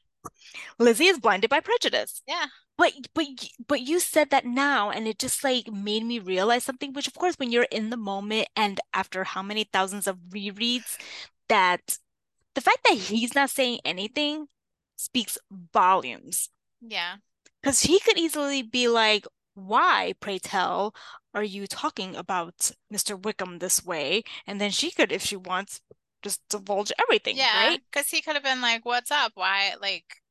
Lizzie 0.78 1.08
is 1.08 1.20
blinded 1.20 1.50
by 1.50 1.60
prejudice. 1.60 2.22
Yeah. 2.28 2.46
But 2.78 2.94
but 3.14 3.26
but 3.68 3.82
you 3.82 4.00
said 4.00 4.30
that 4.30 4.46
now, 4.46 4.90
and 4.90 5.08
it 5.08 5.20
just 5.20 5.44
like 5.44 5.72
made 5.72 6.04
me 6.04 6.20
realize 6.20 6.64
something. 6.64 6.94
Which, 6.94 7.08
of 7.08 7.14
course, 7.14 7.36
when 7.38 7.52
you're 7.52 7.68
in 7.72 7.90
the 7.90 7.98
moment, 7.98 8.48
and 8.56 8.80
after 8.94 9.24
how 9.24 9.44
many 9.44 9.66
thousands 9.66 10.08
of 10.08 10.18
rereads, 10.30 10.98
that 11.50 11.98
the 12.56 12.62
fact 12.62 12.80
that 12.86 12.98
he's 12.98 13.36
not 13.36 13.50
saying 13.50 13.80
anything 13.86 14.48
speaks 14.96 15.38
volumes. 15.74 16.50
Yeah. 16.82 17.16
Because 17.62 17.82
he 17.82 18.00
could 18.00 18.18
easily 18.18 18.64
be 18.64 18.88
like, 18.88 19.28
"Why, 19.54 20.14
pray 20.20 20.40
tell, 20.40 20.96
are 21.34 21.44
you 21.44 21.68
talking 21.68 22.16
about 22.16 22.72
Mr. 22.92 23.22
Wickham 23.22 23.60
this 23.60 23.84
way?" 23.86 24.24
And 24.48 24.60
then 24.60 24.72
she 24.72 24.90
could, 24.92 25.12
if 25.12 25.24
she 25.24 25.36
wants, 25.36 25.82
just 26.24 26.42
divulge 26.50 26.92
everything, 27.00 27.38
Yeah. 27.38 27.54
right? 27.54 27.82
Because 27.92 28.10
he 28.10 28.22
could 28.22 28.36
have 28.36 28.44
been 28.44 28.62
like, 28.62 28.86
what's 28.86 29.12
up? 29.12 29.32
Why, 29.36 29.76
like, 29.80 30.22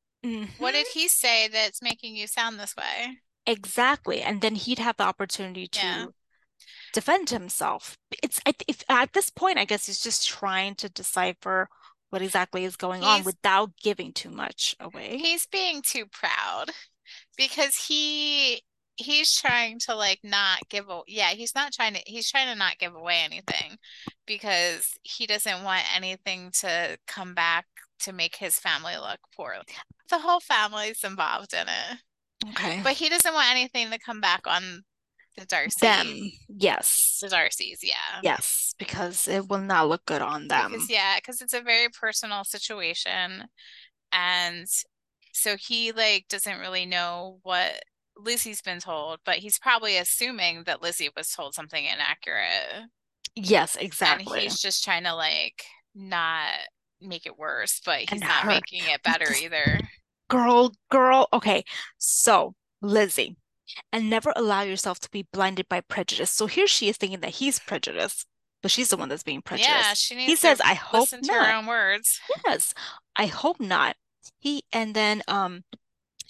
what 0.57 0.71
Mhm. 0.71 0.73
did 0.73 0.87
he 0.89 1.07
say 1.09 1.47
that's 1.49 1.81
making 1.81 2.15
you 2.15 2.27
sound 2.27 2.59
this 2.59 2.75
way? 2.75 3.21
Exactly. 3.45 4.21
And 4.21 4.41
then 4.41 4.55
he'd 4.55 4.79
have 4.79 4.97
the 4.97 5.03
opportunity 5.03 5.67
to 5.67 5.83
Yeah. 5.83 6.07
defend 6.93 7.29
himself. 7.29 7.97
It's 8.23 8.39
I 8.45 8.53
if 8.67 8.83
at 8.89 9.13
this 9.13 9.29
point, 9.29 9.57
I 9.59 9.65
guess 9.65 9.87
he's 9.87 10.01
just 10.01 10.27
trying 10.27 10.75
to 10.75 10.89
decipher 10.89 11.69
what 12.11 12.21
exactly 12.21 12.65
is 12.65 12.75
going 12.77 13.03
on 13.03 13.23
without 13.23 13.77
giving 13.77 14.13
too 14.13 14.29
much 14.31 14.75
away. 14.79 15.17
He's 15.17 15.45
being 15.47 15.81
too 15.81 16.05
proud 16.07 16.71
because 17.37 17.75
he 17.87 18.63
he's 18.95 19.33
trying 19.35 19.79
to 19.79 19.95
like 19.95 20.19
not 20.23 20.59
give 20.69 20.89
a 20.89 21.01
yeah, 21.07 21.29
he's 21.29 21.55
not 21.55 21.73
trying 21.73 21.93
to 21.93 22.01
he's 22.05 22.29
trying 22.29 22.47
to 22.47 22.57
not 22.57 22.77
give 22.77 22.95
away 22.95 23.21
anything 23.23 23.77
because 24.25 24.93
he 25.03 25.25
doesn't 25.25 25.63
want 25.63 25.83
anything 25.95 26.51
to 26.61 26.97
come 27.07 27.33
back 27.33 27.65
to 27.99 28.13
make 28.13 28.35
his 28.35 28.55
family 28.55 28.95
look 28.95 29.19
poor. 29.35 29.55
The 30.09 30.19
whole 30.19 30.39
family's 30.39 31.03
involved 31.03 31.53
in 31.53 31.67
it. 31.67 32.49
Okay. 32.49 32.81
But 32.83 32.93
he 32.93 33.09
doesn't 33.09 33.33
want 33.33 33.51
anything 33.51 33.91
to 33.91 33.99
come 33.99 34.19
back 34.19 34.47
on 34.47 34.83
the 35.37 35.45
Darcy 35.45 35.77
Them, 35.81 36.31
yes. 36.49 37.19
the 37.21 37.27
Darcys, 37.27 37.79
yeah. 37.83 38.19
Yes, 38.21 38.73
because 38.77 39.27
it 39.27 39.47
will 39.47 39.59
not 39.59 39.87
look 39.87 40.05
good 40.05 40.21
on 40.21 40.47
them. 40.47 40.71
Because 40.71 40.89
yeah, 40.89 41.15
because 41.17 41.41
it's 41.41 41.53
a 41.53 41.61
very 41.61 41.87
personal 41.89 42.43
situation. 42.43 43.45
And 44.11 44.67
so 45.33 45.55
he 45.55 45.91
like 45.91 46.25
doesn't 46.29 46.59
really 46.59 46.85
know 46.85 47.39
what 47.43 47.83
Lizzie's 48.23 48.61
been 48.61 48.79
told, 48.79 49.19
but 49.25 49.37
he's 49.37 49.59
probably 49.59 49.97
assuming 49.97 50.63
that 50.65 50.81
Lizzie 50.81 51.09
was 51.15 51.31
told 51.31 51.53
something 51.53 51.83
inaccurate. 51.85 52.87
Yes, 53.35 53.75
exactly. 53.75 54.33
And 54.33 54.41
he's 54.43 54.59
just 54.59 54.83
trying 54.83 55.03
to 55.03 55.13
like 55.15 55.63
not 55.95 56.49
make 56.99 57.25
it 57.25 57.37
worse, 57.37 57.81
but 57.85 57.99
he's 57.99 58.11
And 58.11 58.21
not 58.21 58.43
her- 58.43 58.49
making 58.49 58.83
it 58.85 59.01
better 59.03 59.27
either. 59.33 59.79
Girl, 60.29 60.73
girl. 60.89 61.27
Okay. 61.33 61.63
So, 61.97 62.55
Lizzie, 62.81 63.35
and 63.91 64.09
never 64.09 64.31
allow 64.35 64.61
yourself 64.61 64.99
to 65.01 65.09
be 65.11 65.27
blinded 65.33 65.67
by 65.69 65.81
prejudice. 65.81 66.31
So 66.31 66.47
here 66.47 66.67
she 66.67 66.87
is 66.89 66.97
thinking 66.97 67.19
that 67.21 67.31
he's 67.35 67.59
prejudiced, 67.59 68.25
but 68.61 68.71
she's 68.71 68.89
the 68.89 68.97
one 68.97 69.09
that's 69.09 69.23
being 69.23 69.41
prejudiced. 69.41 69.73
Yeah, 69.75 69.93
she 69.93 70.15
needs 70.15 70.27
He 70.27 70.35
to 70.35 70.41
says, 70.41 70.61
I 70.61 70.73
hope 70.73 71.01
listen 71.01 71.21
to 71.23 71.33
her 71.33 71.53
own 71.53 71.65
words. 71.65 72.19
Yes, 72.45 72.73
I 73.15 73.25
hope 73.25 73.59
not. 73.59 73.95
He 74.39 74.63
and 74.71 74.93
then 74.95 75.21
um 75.27 75.63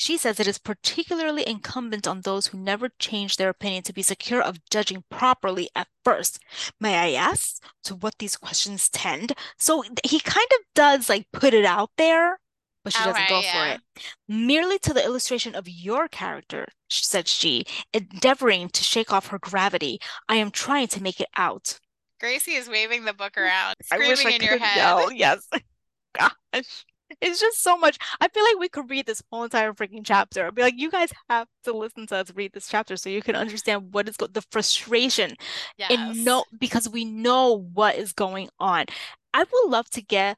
she 0.02 0.18
says 0.18 0.40
it 0.40 0.48
is 0.48 0.58
particularly 0.58 1.48
incumbent 1.48 2.08
on 2.08 2.22
those 2.22 2.48
who 2.48 2.58
never 2.58 2.90
change 2.98 3.38
their 3.38 3.50
opinion 3.50 3.84
to 3.84 3.94
be 3.94 4.02
secure 4.02 4.42
of 4.42 4.66
judging 4.70 5.04
properly 5.12 5.70
at 5.76 5.88
first. 6.04 6.40
May 6.80 6.98
I 6.98 7.22
ask 7.22 7.62
to 7.84 7.96
what 7.96 8.18
these 8.18 8.36
questions 8.36 8.90
tend? 8.90 9.34
So 9.60 9.84
he 10.04 10.20
kind 10.20 10.48
of 10.54 10.60
does 10.74 11.08
like 11.08 11.28
put 11.32 11.54
it 11.54 11.66
out 11.66 11.92
there, 11.98 12.40
but 12.84 12.94
she 12.94 13.00
doesn't 13.00 13.14
Alright, 13.16 13.30
go 13.30 13.42
for 13.44 13.68
it. 13.68 13.82
Merely 14.28 14.80
to 14.80 14.92
the 14.92 15.06
illustration 15.06 15.54
of 15.54 15.70
your 15.70 16.08
character, 16.08 16.66
said 16.90 17.28
she, 17.28 17.66
endeavoring 17.94 18.70
to 18.70 18.84
shake 18.84 19.14
off 19.14 19.28
her 19.28 19.38
gravity. 19.38 20.00
I 20.28 20.38
am 20.38 20.50
trying 20.50 20.88
to 20.88 21.04
make 21.04 21.22
it 21.22 21.30
out. 21.36 21.80
Greicy 22.20 22.58
is 22.58 22.68
waving 22.68 23.06
the 23.06 23.14
book 23.14 23.38
around, 23.38 23.76
I 23.92 24.00
wish 24.00 24.10
I 24.10 24.16
screaming 24.16 24.42
in 24.42 24.48
your 24.48 24.58
head. 24.58 24.78
yell. 24.78 25.12
Yes. 25.12 25.48
Gosh. 26.18 26.86
It's 27.20 27.40
just 27.40 27.62
so 27.62 27.78
much. 27.78 27.98
I 28.20 28.28
feel 28.28 28.44
like 28.44 28.60
we 28.60 28.70
could 28.70 28.90
read 28.90 29.06
this 29.06 29.22
whole 29.32 29.44
entire 29.44 29.74
freaking 29.74 30.02
chapter. 30.06 30.48
I'd 30.48 30.56
be 30.56 30.62
like, 30.62 30.76
you 30.78 30.90
guys 30.92 31.12
have 31.30 31.48
to 31.66 31.74
listen 31.74 32.08
to 32.08 32.18
us 32.18 32.32
read 32.36 32.54
this 32.54 32.68
chapter 32.70 32.96
so 32.98 33.10
you 33.10 33.22
can 33.22 33.36
understand 33.36 33.94
what 33.94 34.08
is 34.08 34.18
go 34.18 34.28
the 34.28 34.42
frustration 34.52 35.36
Yes. 35.78 35.90
and 35.90 36.24
know 36.26 36.46
because 36.58 36.88
we 36.90 37.06
know 37.06 37.54
what 37.74 37.96
is 37.96 38.14
going 38.14 38.50
on. 38.60 38.86
I 39.34 39.40
would 39.40 39.70
love 39.72 39.90
to 39.92 40.02
get 40.02 40.38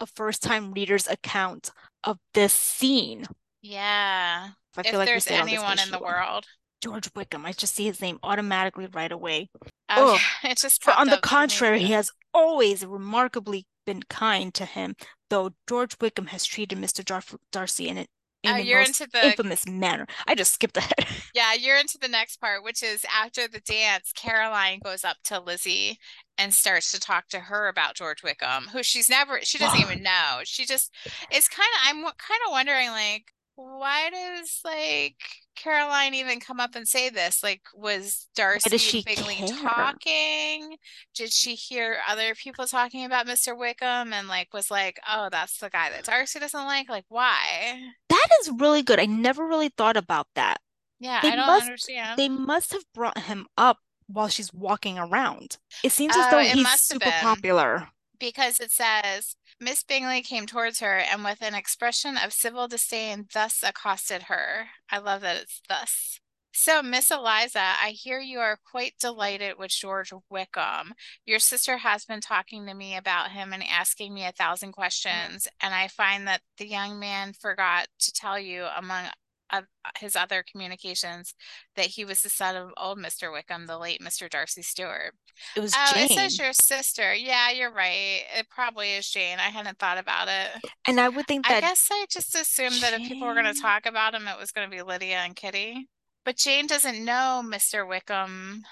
a 0.00 0.06
first 0.06 0.42
time 0.42 0.72
reader's 0.72 1.06
account 1.08 1.70
of 2.04 2.18
this 2.34 2.52
scene. 2.52 3.26
Yeah. 3.62 4.50
I 4.76 4.82
If 4.84 4.90
feel 4.90 4.98
like 4.98 5.12
we 5.12 5.20
there's 5.20 5.20
say 5.20 5.36
it 5.36 5.40
on 5.40 5.50
this 5.50 5.64
anyone 5.64 5.78
in 5.78 5.90
the 5.90 5.98
world. 5.98 6.46
George 6.80 7.08
Wickham. 7.14 7.44
I 7.46 7.52
just 7.52 7.74
see 7.74 7.84
his 7.86 8.00
name 8.00 8.18
automatically 8.22 8.86
right 8.86 9.10
away. 9.12 9.50
Oh, 9.88 10.08
Ugh. 10.14 10.20
yeah, 10.42 10.50
it 10.50 10.58
just 10.58 10.82
on 10.96 11.10
the 11.10 11.18
up 11.18 11.26
for 11.26 11.42
me 11.42 11.50
contrary, 11.50 11.80
he 11.80 11.92
has 11.92 12.10
always 12.34 12.84
remarkably 12.84 13.66
been 13.86 14.02
kind 14.10 14.52
to 14.54 14.66
him, 14.66 14.96
though 15.30 15.52
George 15.68 15.96
Wickham 16.00 16.26
has 16.26 16.44
treated 16.44 16.78
Mr. 16.78 17.04
Dar 17.04 17.22
Darcy 17.52 17.88
in 17.88 17.98
an 17.98 18.06
uh, 18.46 18.56
you're 18.56 18.80
into 18.80 19.08
the 19.12 19.26
infamous 19.26 19.66
manner. 19.66 20.06
I 20.26 20.34
just 20.34 20.54
skipped 20.54 20.76
ahead. 20.76 21.06
yeah, 21.34 21.54
you're 21.54 21.78
into 21.78 21.98
the 22.00 22.08
next 22.08 22.40
part, 22.40 22.62
which 22.62 22.82
is 22.82 23.04
after 23.12 23.48
the 23.48 23.60
dance, 23.60 24.12
Caroline 24.14 24.80
goes 24.84 25.04
up 25.04 25.16
to 25.24 25.40
Lizzie 25.40 25.98
and 26.38 26.54
starts 26.54 26.92
to 26.92 27.00
talk 27.00 27.28
to 27.28 27.40
her 27.40 27.68
about 27.68 27.96
George 27.96 28.22
Wickham, 28.22 28.64
who 28.72 28.82
she's 28.82 29.08
never, 29.08 29.40
she 29.42 29.58
doesn't 29.58 29.80
even 29.80 30.02
know. 30.02 30.40
She 30.44 30.64
just, 30.64 30.94
it's 31.30 31.48
kind 31.48 31.68
of, 31.74 31.88
I'm 31.88 32.02
kind 32.02 32.40
of 32.46 32.52
wondering, 32.52 32.90
like, 32.90 33.32
why 33.56 34.10
does 34.10 34.60
like 34.64 35.16
Caroline 35.56 36.14
even 36.14 36.40
come 36.40 36.60
up 36.60 36.74
and 36.74 36.86
say 36.86 37.08
this? 37.08 37.42
Like, 37.42 37.62
was 37.74 38.28
Darcy 38.34 39.02
Bingley 39.04 39.36
talking? 39.60 40.76
Did 41.14 41.32
she 41.32 41.54
hear 41.54 41.96
other 42.08 42.34
people 42.34 42.66
talking 42.66 43.04
about 43.04 43.26
Mr. 43.26 43.58
Wickham 43.58 44.12
and 44.12 44.28
like 44.28 44.52
was 44.52 44.70
like, 44.70 45.00
oh, 45.08 45.28
that's 45.30 45.58
the 45.58 45.70
guy 45.70 45.90
that 45.90 46.04
Darcy 46.04 46.38
doesn't 46.38 46.64
like? 46.64 46.88
Like, 46.88 47.06
why? 47.08 47.80
That 48.08 48.26
is 48.40 48.50
really 48.58 48.82
good. 48.82 49.00
I 49.00 49.06
never 49.06 49.46
really 49.46 49.70
thought 49.70 49.96
about 49.96 50.28
that. 50.34 50.58
Yeah, 51.00 51.20
they 51.22 51.32
I 51.32 51.36
don't 51.36 51.46
must, 51.46 51.64
understand. 51.64 52.18
They 52.18 52.28
must 52.28 52.72
have 52.72 52.84
brought 52.94 53.18
him 53.18 53.46
up 53.58 53.78
while 54.06 54.28
she's 54.28 54.52
walking 54.52 54.98
around. 54.98 55.58
It 55.82 55.92
seems 55.92 56.16
as 56.16 56.30
though 56.30 56.38
uh, 56.38 56.44
he's 56.44 56.80
super 56.80 57.10
popular. 57.20 57.88
Because 58.18 58.60
it 58.60 58.70
says 58.70 59.36
Miss 59.58 59.82
Bingley 59.82 60.22
came 60.22 60.46
towards 60.46 60.80
her 60.80 60.98
and 60.98 61.24
with 61.24 61.40
an 61.40 61.54
expression 61.54 62.16
of 62.16 62.32
civil 62.32 62.68
disdain 62.68 63.26
thus 63.32 63.62
accosted 63.62 64.24
her. 64.24 64.68
I 64.90 64.98
love 64.98 65.22
that 65.22 65.36
it's 65.42 65.62
thus. 65.68 66.20
So, 66.58 66.82
Miss 66.82 67.10
Eliza, 67.10 67.60
I 67.82 67.90
hear 67.90 68.18
you 68.18 68.38
are 68.38 68.58
quite 68.70 68.94
delighted 68.98 69.58
with 69.58 69.70
George 69.70 70.10
Wickham. 70.30 70.94
Your 71.26 71.38
sister 71.38 71.76
has 71.76 72.06
been 72.06 72.22
talking 72.22 72.64
to 72.64 72.72
me 72.72 72.96
about 72.96 73.32
him 73.32 73.52
and 73.52 73.62
asking 73.62 74.14
me 74.14 74.24
a 74.24 74.32
thousand 74.32 74.72
questions, 74.72 75.46
and 75.60 75.74
I 75.74 75.88
find 75.88 76.26
that 76.26 76.40
the 76.56 76.66
young 76.66 76.98
man 76.98 77.34
forgot 77.34 77.88
to 77.98 78.12
tell 78.12 78.38
you, 78.38 78.66
among 78.74 79.04
of 79.52 79.64
uh, 79.84 79.90
his 79.98 80.16
other 80.16 80.44
communications 80.50 81.34
that 81.76 81.86
he 81.86 82.04
was 82.04 82.20
the 82.20 82.28
son 82.28 82.56
of 82.56 82.70
old 82.76 82.98
Mr. 82.98 83.32
Wickham, 83.32 83.66
the 83.66 83.78
late 83.78 84.00
Mr. 84.02 84.28
Darcy 84.28 84.62
steward. 84.62 85.12
It 85.54 85.60
was 85.60 85.72
oh, 85.76 85.92
Jane. 85.94 86.04
it 86.04 86.10
says 86.10 86.38
your 86.38 86.52
sister. 86.52 87.14
Yeah, 87.14 87.50
you're 87.50 87.72
right. 87.72 88.22
It 88.36 88.48
probably 88.50 88.94
is 88.94 89.08
Jane. 89.08 89.38
I 89.38 89.50
hadn't 89.50 89.78
thought 89.78 89.98
about 89.98 90.28
it. 90.28 90.70
And 90.86 91.00
I 91.00 91.08
would 91.08 91.26
think 91.26 91.46
that 91.46 91.58
I 91.58 91.60
guess 91.60 91.88
I 91.90 92.06
just 92.10 92.34
assumed 92.34 92.72
Jane... 92.72 92.80
that 92.82 93.00
if 93.00 93.08
people 93.08 93.26
were 93.26 93.34
going 93.34 93.52
to 93.52 93.60
talk 93.60 93.86
about 93.86 94.14
him, 94.14 94.28
it 94.28 94.38
was 94.38 94.52
going 94.52 94.68
to 94.68 94.76
be 94.76 94.82
Lydia 94.82 95.18
and 95.18 95.36
Kitty. 95.36 95.88
But 96.24 96.36
Jane 96.36 96.66
doesn't 96.66 97.04
know 97.04 97.42
Mr. 97.44 97.88
Wickham 97.88 98.64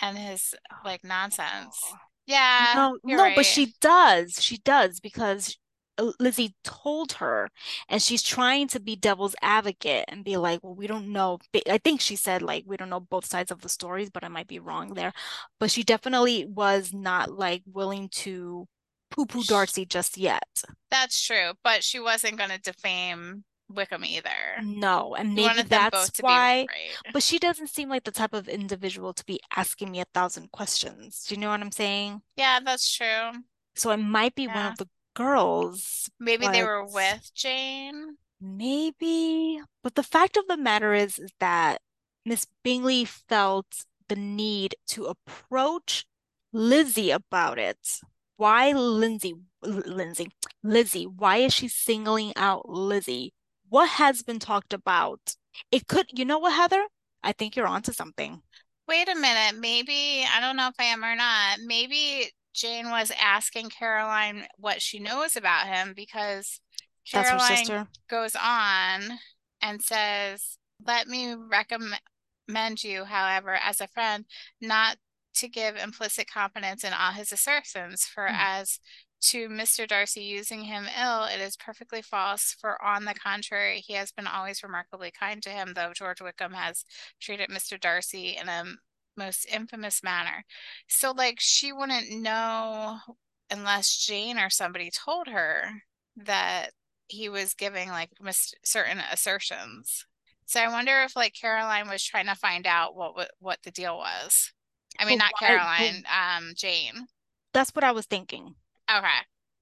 and 0.00 0.18
his 0.18 0.54
like 0.84 1.04
nonsense. 1.04 1.78
Oh. 1.86 1.96
Yeah. 2.26 2.72
No, 2.76 2.98
no, 3.02 3.22
right. 3.22 3.36
but 3.36 3.46
she 3.46 3.74
does. 3.80 4.34
She 4.40 4.58
does 4.58 5.00
because 5.00 5.56
Uh, 5.98 6.12
Lizzie 6.18 6.54
told 6.64 7.12
her, 7.12 7.48
and 7.88 8.00
she's 8.02 8.22
trying 8.22 8.68
to 8.68 8.80
be 8.80 8.96
devil's 8.96 9.34
advocate 9.42 10.04
and 10.08 10.24
be 10.24 10.36
like, 10.36 10.60
well, 10.62 10.74
we 10.74 10.86
don't 10.86 11.12
know. 11.12 11.38
I 11.68 11.78
think 11.78 12.00
she 12.00 12.16
said, 12.16 12.42
like, 12.42 12.64
we 12.66 12.76
don't 12.76 12.90
know 12.90 13.00
both 13.00 13.26
sides 13.26 13.50
of 13.50 13.60
the 13.60 13.68
stories, 13.68 14.10
but 14.10 14.24
I 14.24 14.28
might 14.28 14.48
be 14.48 14.58
wrong 14.58 14.94
there. 14.94 15.12
But 15.60 15.70
she 15.70 15.82
definitely 15.82 16.46
was 16.46 16.92
not 16.92 17.30
like 17.30 17.62
willing 17.66 18.08
to 18.10 18.66
poo 19.10 19.26
poo 19.26 19.42
Darcy 19.44 19.84
just 19.84 20.16
yet. 20.16 20.62
That's 20.90 21.24
true. 21.24 21.52
But 21.62 21.84
she 21.84 22.00
wasn't 22.00 22.38
going 22.38 22.50
to 22.50 22.58
defame 22.58 23.44
Wickham 23.68 24.04
either. 24.04 24.30
No, 24.62 25.14
and 25.14 25.34
maybe 25.34 25.62
that's 25.62 26.10
why. 26.20 26.60
Right. 26.60 26.68
But 27.12 27.22
she 27.22 27.38
doesn't 27.38 27.68
seem 27.68 27.88
like 27.88 28.04
the 28.04 28.10
type 28.10 28.34
of 28.34 28.48
individual 28.48 29.12
to 29.14 29.24
be 29.24 29.40
asking 29.56 29.90
me 29.90 30.00
a 30.00 30.06
thousand 30.14 30.50
questions. 30.52 31.24
Do 31.26 31.34
you 31.34 31.40
know 31.40 31.50
what 31.50 31.60
I'm 31.60 31.72
saying? 31.72 32.22
Yeah, 32.36 32.60
that's 32.64 32.94
true. 32.94 33.32
So 33.74 33.90
it 33.90 33.98
might 33.98 34.34
be 34.34 34.44
yeah. 34.44 34.54
one 34.54 34.66
of 34.72 34.78
the 34.78 34.88
girls. 35.14 36.10
Maybe 36.18 36.46
they 36.48 36.62
were 36.62 36.84
with 36.84 37.30
Jane. 37.34 38.16
Maybe. 38.40 39.60
But 39.82 39.94
the 39.94 40.02
fact 40.02 40.36
of 40.36 40.46
the 40.48 40.56
matter 40.56 40.94
is, 40.94 41.18
is 41.18 41.30
that 41.40 41.80
Miss 42.24 42.46
Bingley 42.62 43.04
felt 43.04 43.84
the 44.08 44.16
need 44.16 44.74
to 44.88 45.06
approach 45.06 46.04
Lizzie 46.52 47.10
about 47.10 47.58
it. 47.58 48.00
Why 48.36 48.72
Lindsay? 48.72 49.34
Lindsay, 49.62 50.28
Lizzie, 50.64 51.06
why 51.06 51.36
is 51.36 51.54
she 51.54 51.68
singling 51.68 52.32
out 52.36 52.68
Lizzie? 52.68 53.32
What 53.68 53.88
has 53.90 54.22
been 54.22 54.40
talked 54.40 54.72
about? 54.72 55.36
It 55.70 55.86
could, 55.86 56.06
you 56.12 56.24
know 56.24 56.38
what, 56.38 56.52
Heather? 56.52 56.84
I 57.22 57.32
think 57.32 57.54
you're 57.54 57.68
onto 57.68 57.92
something. 57.92 58.42
Wait 58.88 59.08
a 59.08 59.14
minute. 59.14 59.60
Maybe, 59.60 60.26
I 60.28 60.40
don't 60.40 60.56
know 60.56 60.68
if 60.68 60.74
I 60.78 60.84
am 60.84 61.04
or 61.04 61.14
not. 61.14 61.58
Maybe 61.64 62.32
Jane 62.54 62.90
was 62.90 63.12
asking 63.20 63.70
Caroline 63.70 64.46
what 64.58 64.82
she 64.82 64.98
knows 64.98 65.36
about 65.36 65.66
him 65.66 65.92
because 65.94 66.60
Caroline 67.10 67.88
goes 68.08 68.36
on 68.36 69.18
and 69.60 69.82
says, 69.82 70.58
Let 70.86 71.08
me 71.08 71.34
recommend 71.34 72.84
you, 72.84 73.04
however, 73.04 73.54
as 73.54 73.80
a 73.80 73.88
friend, 73.88 74.24
not 74.60 74.96
to 75.34 75.48
give 75.48 75.76
implicit 75.76 76.30
confidence 76.30 76.84
in 76.84 76.92
all 76.92 77.12
his 77.12 77.32
assertions, 77.32 78.04
for 78.04 78.24
mm-hmm. 78.24 78.36
as 78.38 78.78
to 79.22 79.48
Mr. 79.48 79.86
Darcy 79.86 80.22
using 80.22 80.62
him 80.62 80.86
ill, 81.00 81.24
it 81.24 81.40
is 81.40 81.56
perfectly 81.56 82.02
false, 82.02 82.56
for 82.60 82.82
on 82.84 83.04
the 83.04 83.14
contrary, 83.14 83.78
he 83.78 83.94
has 83.94 84.10
been 84.12 84.26
always 84.26 84.62
remarkably 84.62 85.12
kind 85.12 85.42
to 85.42 85.50
him, 85.50 85.74
though 85.74 85.92
George 85.94 86.20
Wickham 86.20 86.52
has 86.52 86.84
treated 87.20 87.48
Mr. 87.48 87.80
Darcy 87.80 88.36
in 88.40 88.48
a 88.48 88.64
most 89.16 89.46
infamous 89.52 90.02
manner. 90.02 90.44
So 90.88 91.12
like 91.12 91.36
she 91.38 91.72
wouldn't 91.72 92.10
know 92.10 92.98
unless 93.50 93.96
Jane 93.96 94.38
or 94.38 94.50
somebody 94.50 94.90
told 94.90 95.28
her 95.28 95.82
that 96.16 96.70
he 97.08 97.28
was 97.28 97.54
giving 97.54 97.88
like 97.88 98.10
mis- 98.20 98.54
certain 98.64 98.98
assertions. 99.12 100.06
So 100.46 100.60
I 100.60 100.68
wonder 100.68 101.02
if 101.02 101.16
like 101.16 101.34
Caroline 101.38 101.88
was 101.88 102.02
trying 102.02 102.26
to 102.26 102.34
find 102.34 102.66
out 102.66 102.96
what 102.96 103.14
what, 103.14 103.30
what 103.38 103.58
the 103.62 103.70
deal 103.70 103.96
was. 103.96 104.52
I 104.98 105.06
mean, 105.06 105.18
not 105.18 105.32
Caroline, 105.38 106.04
um, 106.06 106.52
Jane. 106.54 107.06
That's 107.54 107.74
what 107.74 107.84
I 107.84 107.92
was 107.92 108.06
thinking. 108.06 108.54
Okay. 108.90 109.08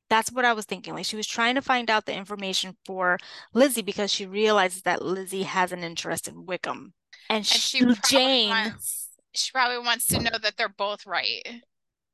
That's 0.08 0.32
what 0.32 0.44
I 0.44 0.52
was 0.52 0.64
thinking. 0.64 0.94
Like 0.94 1.04
she 1.04 1.16
was 1.16 1.26
trying 1.26 1.54
to 1.54 1.62
find 1.62 1.88
out 1.88 2.06
the 2.06 2.14
information 2.14 2.76
for 2.84 3.16
Lizzie 3.54 3.82
because 3.82 4.12
she 4.12 4.26
realizes 4.26 4.82
that 4.82 5.02
Lizzie 5.02 5.44
has 5.44 5.70
an 5.70 5.84
interest 5.84 6.26
in 6.26 6.46
Wickham. 6.46 6.94
And, 7.28 7.38
and 7.38 7.46
she, 7.46 7.84
Jane 8.08 8.48
wants, 8.48 8.99
she 9.34 9.52
probably 9.52 9.78
wants 9.78 10.06
to 10.08 10.20
know 10.20 10.38
that 10.42 10.56
they're 10.56 10.68
both 10.68 11.06
right. 11.06 11.42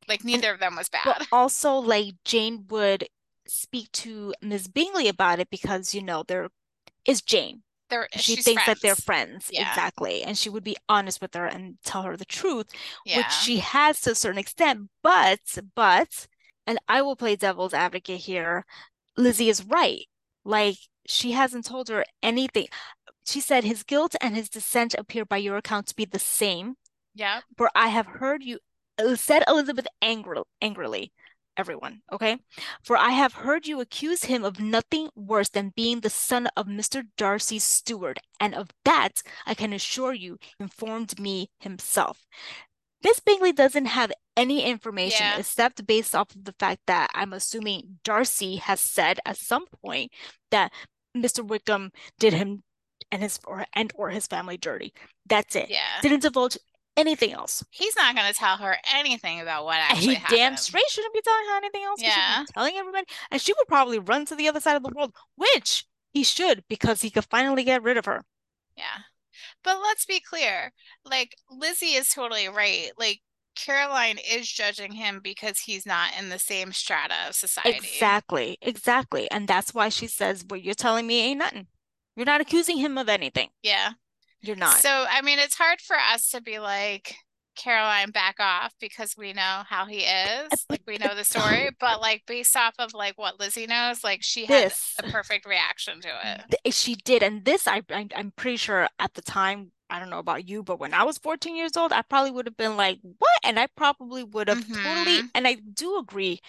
Like 0.09 0.25
neither 0.25 0.53
of 0.53 0.61
them 0.61 0.77
was 0.77 0.89
bad. 0.89 1.03
But 1.05 1.27
also, 1.33 1.75
like 1.75 2.15
Jane 2.25 2.67
would 2.69 3.09
speak 3.47 3.91
to 3.93 4.35
Ms. 4.43 4.69
Bingley 4.69 5.09
about 5.09 5.39
it 5.39 5.51
because 5.51 5.95
you 5.95 6.03
know 6.03 6.25
there 6.27 6.49
is 7.05 7.23
Jane. 7.23 7.63
They're, 7.89 8.09
she 8.17 8.37
thinks 8.37 8.65
friends. 8.65 8.81
that 8.81 8.83
they're 8.85 8.97
friends 8.97 9.49
yeah. 9.53 9.69
exactly 9.69 10.25
and 10.25 10.37
she 10.37 10.51
would 10.51 10.65
be 10.65 10.77
honest 10.89 11.21
with 11.21 11.35
her 11.35 11.47
and 11.47 11.77
tell 11.85 12.03
her 12.03 12.17
the 12.17 12.25
truth 12.25 12.67
yeah. 13.05 13.19
which 13.19 13.31
she 13.31 13.59
has 13.59 14.01
to 14.01 14.11
a 14.11 14.15
certain 14.17 14.41
extent 14.41 14.91
but 15.05 15.39
but 15.77 16.27
and 16.67 16.81
i 16.89 17.01
will 17.01 17.15
play 17.15 17.37
devil's 17.37 17.73
advocate 17.73 18.23
here 18.23 18.67
lizzie 19.17 19.49
is 19.49 19.65
right 19.65 20.07
like 20.45 20.79
she 21.07 21.31
hasn't 21.31 21.65
told 21.65 21.89
her 21.89 22.05
anything 22.25 22.67
she 23.25 23.41
said 23.41 23.63
his 23.63 23.85
guilt 23.85 24.17
and 24.21 24.35
his 24.35 24.49
descent 24.49 24.93
appear 24.99 25.25
by 25.25 25.37
your 25.37 25.57
account 25.57 25.87
to 25.87 25.95
be 25.95 26.05
the 26.05 26.19
same 26.19 26.75
yeah. 27.17 27.41
For 27.57 27.71
I 27.75 27.89
have 27.89 28.07
heard 28.07 28.43
you, 28.43 28.59
uh, 28.99 29.17
said 29.17 29.43
Elizabeth 29.49 29.87
angrily, 30.03 31.13
everyone, 31.57 32.03
okay? 32.13 32.39
For 32.83 32.97
I 32.97 33.11
have 33.11 33.33
heard 33.33 33.67
you 33.67 33.81
accuse 33.81 34.25
him 34.25 34.45
of 34.45 34.61
nothing 34.61 35.09
worse 35.17 35.49
than 35.49 35.73
being 35.75 36.01
the 36.01 36.11
son 36.11 36.49
of 36.57 36.67
Mr. 36.67 37.05
Darcy's 37.17 37.65
steward, 37.65 38.21
and 38.39 38.55
of 38.55 38.69
that 38.85 39.23
I 39.47 39.55
can 39.55 39.73
assure 39.73 40.13
you 40.13 40.39
informed 40.61 41.19
me 41.19 41.51
himself. 41.59 42.27
Miss 43.03 43.21
Bingley 43.21 43.53
doesn't 43.53 43.87
have 43.87 44.13
any 44.37 44.65
information 44.65 45.25
yeah. 45.25 45.39
except 45.39 45.87
based 45.87 46.15
off 46.15 46.35
of 46.35 46.45
the 46.45 46.55
fact 46.59 46.83
that 46.87 47.11
I'm 47.15 47.33
assuming 47.33 47.99
Darcy 48.05 48.57
has 48.57 48.81
said 48.81 49.21
at 49.25 49.37
some 49.37 49.67
point 49.67 50.13
that 50.51 50.73
Mr. 51.17 51.47
Wickham 51.47 51.93
did 52.19 52.33
him 52.33 52.63
and 53.13 53.23
his 53.23 53.39
or 53.47 53.65
and 53.75 53.93
or 53.95 54.11
his 54.11 54.27
family 54.27 54.57
dirty. 54.57 54.93
That's 55.27 55.57
it. 55.57 55.71
Yeah. 55.71 56.01
Didn't 56.03 56.23
divulge 56.23 56.59
anything 56.97 57.33
else. 57.33 57.65
He's 57.71 57.97
not 57.97 58.15
going 58.15 58.27
to 58.33 58.39
tell 58.39 58.57
her 58.57 58.77
anything 58.95 59.41
about 59.41 59.65
what 59.65 59.79
actually 59.79 60.09
he 60.09 60.15
happened. 60.15 60.39
damn 60.39 60.57
straight 60.57 60.89
shouldn't 60.89 61.15
be 61.15 61.21
telling 61.23 61.47
her 61.51 61.57
anything 61.57 61.85
else. 61.85 62.01
Yeah, 62.03 62.45
telling 62.55 62.77
everybody, 62.77 63.07
and 63.31 63.41
she 63.41 63.53
would 63.53 63.69
probably 63.69 63.99
run 63.99 64.25
to 64.27 64.37
the 64.37 64.49
other 64.49 64.61
side 64.61 64.77
of 64.77 64.83
the 64.83 64.93
world, 64.95 65.15
which 65.37 65.85
he 66.13 66.25
should 66.25 66.65
because 66.69 67.03
he 67.03 67.11
could 67.11 67.27
finally 67.31 67.65
get 67.65 67.83
rid 67.83 67.97
of 67.97 68.07
her. 68.07 68.23
Yeah, 68.77 69.03
but 69.63 69.79
let's 69.81 70.07
be 70.07 70.21
clear. 70.21 70.73
Like 71.05 71.37
Lizzie 71.51 71.95
is 71.95 72.09
totally 72.09 72.49
right. 72.49 72.91
Like 72.99 73.21
Caroline 73.57 74.19
is 74.19 74.49
judging 74.51 74.93
him 74.93 75.21
because 75.23 75.61
he's 75.61 75.87
not 75.87 76.11
in 76.19 76.29
the 76.29 76.39
same 76.39 76.73
strata 76.73 77.15
of 77.29 77.35
society. 77.35 77.77
Exactly, 77.77 78.59
exactly, 78.61 79.31
and 79.31 79.49
that's 79.49 79.75
why 79.75 79.89
she 79.89 80.07
says, 80.07 80.45
"What 80.47 80.63
you're 80.63 80.75
telling 80.75 81.07
me 81.07 81.21
ain't 81.21 81.39
nothing. 81.39 81.67
You're 82.15 82.27
not 82.27 82.41
accusing 82.41 82.79
him 82.79 82.99
of 82.99 83.09
anything." 83.09 83.49
Yeah. 83.63 83.93
You're 84.47 84.57
not. 84.57 84.79
So, 84.81 85.07
I 85.09 85.23
mean, 85.23 85.39
it's 85.39 85.57
hard 85.57 85.81
for 85.81 85.97
us 85.97 86.31
to 86.31 86.41
be 86.41 86.59
like, 86.59 87.17
Caroline 87.57 88.11
back 88.11 88.37
off 88.39 88.75
because 88.81 89.15
we 89.17 89.33
know 89.33 89.63
how 89.67 89.87
he 89.87 90.01
is. 90.01 90.67
Like 90.69 90.83
we 90.87 90.99
know 90.99 91.15
the 91.15 91.25
story, 91.25 91.71
but 91.81 92.03
like 92.03 92.23
based 92.27 92.55
off 92.55 92.75
of 92.79 92.93
like 92.93 93.17
what 93.17 93.41
Lizzie 93.41 93.67
knows, 93.67 94.05
like 94.05 94.23
she 94.23 94.45
This. 94.47 94.93
had 94.99 95.09
a 95.09 95.11
perfect 95.11 95.47
reaction 95.47 96.01
to 96.03 96.09
it. 96.23 96.41
Th- 96.63 96.75
She 96.75 96.97
did, 96.97 97.23
and 97.23 97.47
this 97.47 97.67
I, 97.67 97.81
I 97.91 98.09
I'm 98.15 98.33
pretty 98.37 98.59
sure 98.59 98.89
at 98.99 99.15
the 99.15 99.23
time 99.23 99.73
I 99.89 99.99
don't 99.99 100.11
know 100.11 100.19
about 100.19 100.47
you, 100.47 100.63
but 100.63 100.79
when 100.79 100.93
I 100.93 101.05
was 101.05 101.17
14 101.17 101.57
years 101.57 101.79
old, 101.79 101.93
I 101.93 102.03
probably 102.03 102.31
would 102.33 102.45
have 102.47 102.59
been 102.59 102.77
like, 102.77 102.99
"What?" 103.03 103.41
And 103.43 103.59
I 103.59 103.69
probably 103.75 104.23
would 104.23 104.49
have 104.49 104.61
totally. 104.69 105.23
Mhm. 105.23 105.31
And 105.35 105.47
I 105.49 105.55
do 105.55 105.97
agree 105.97 106.41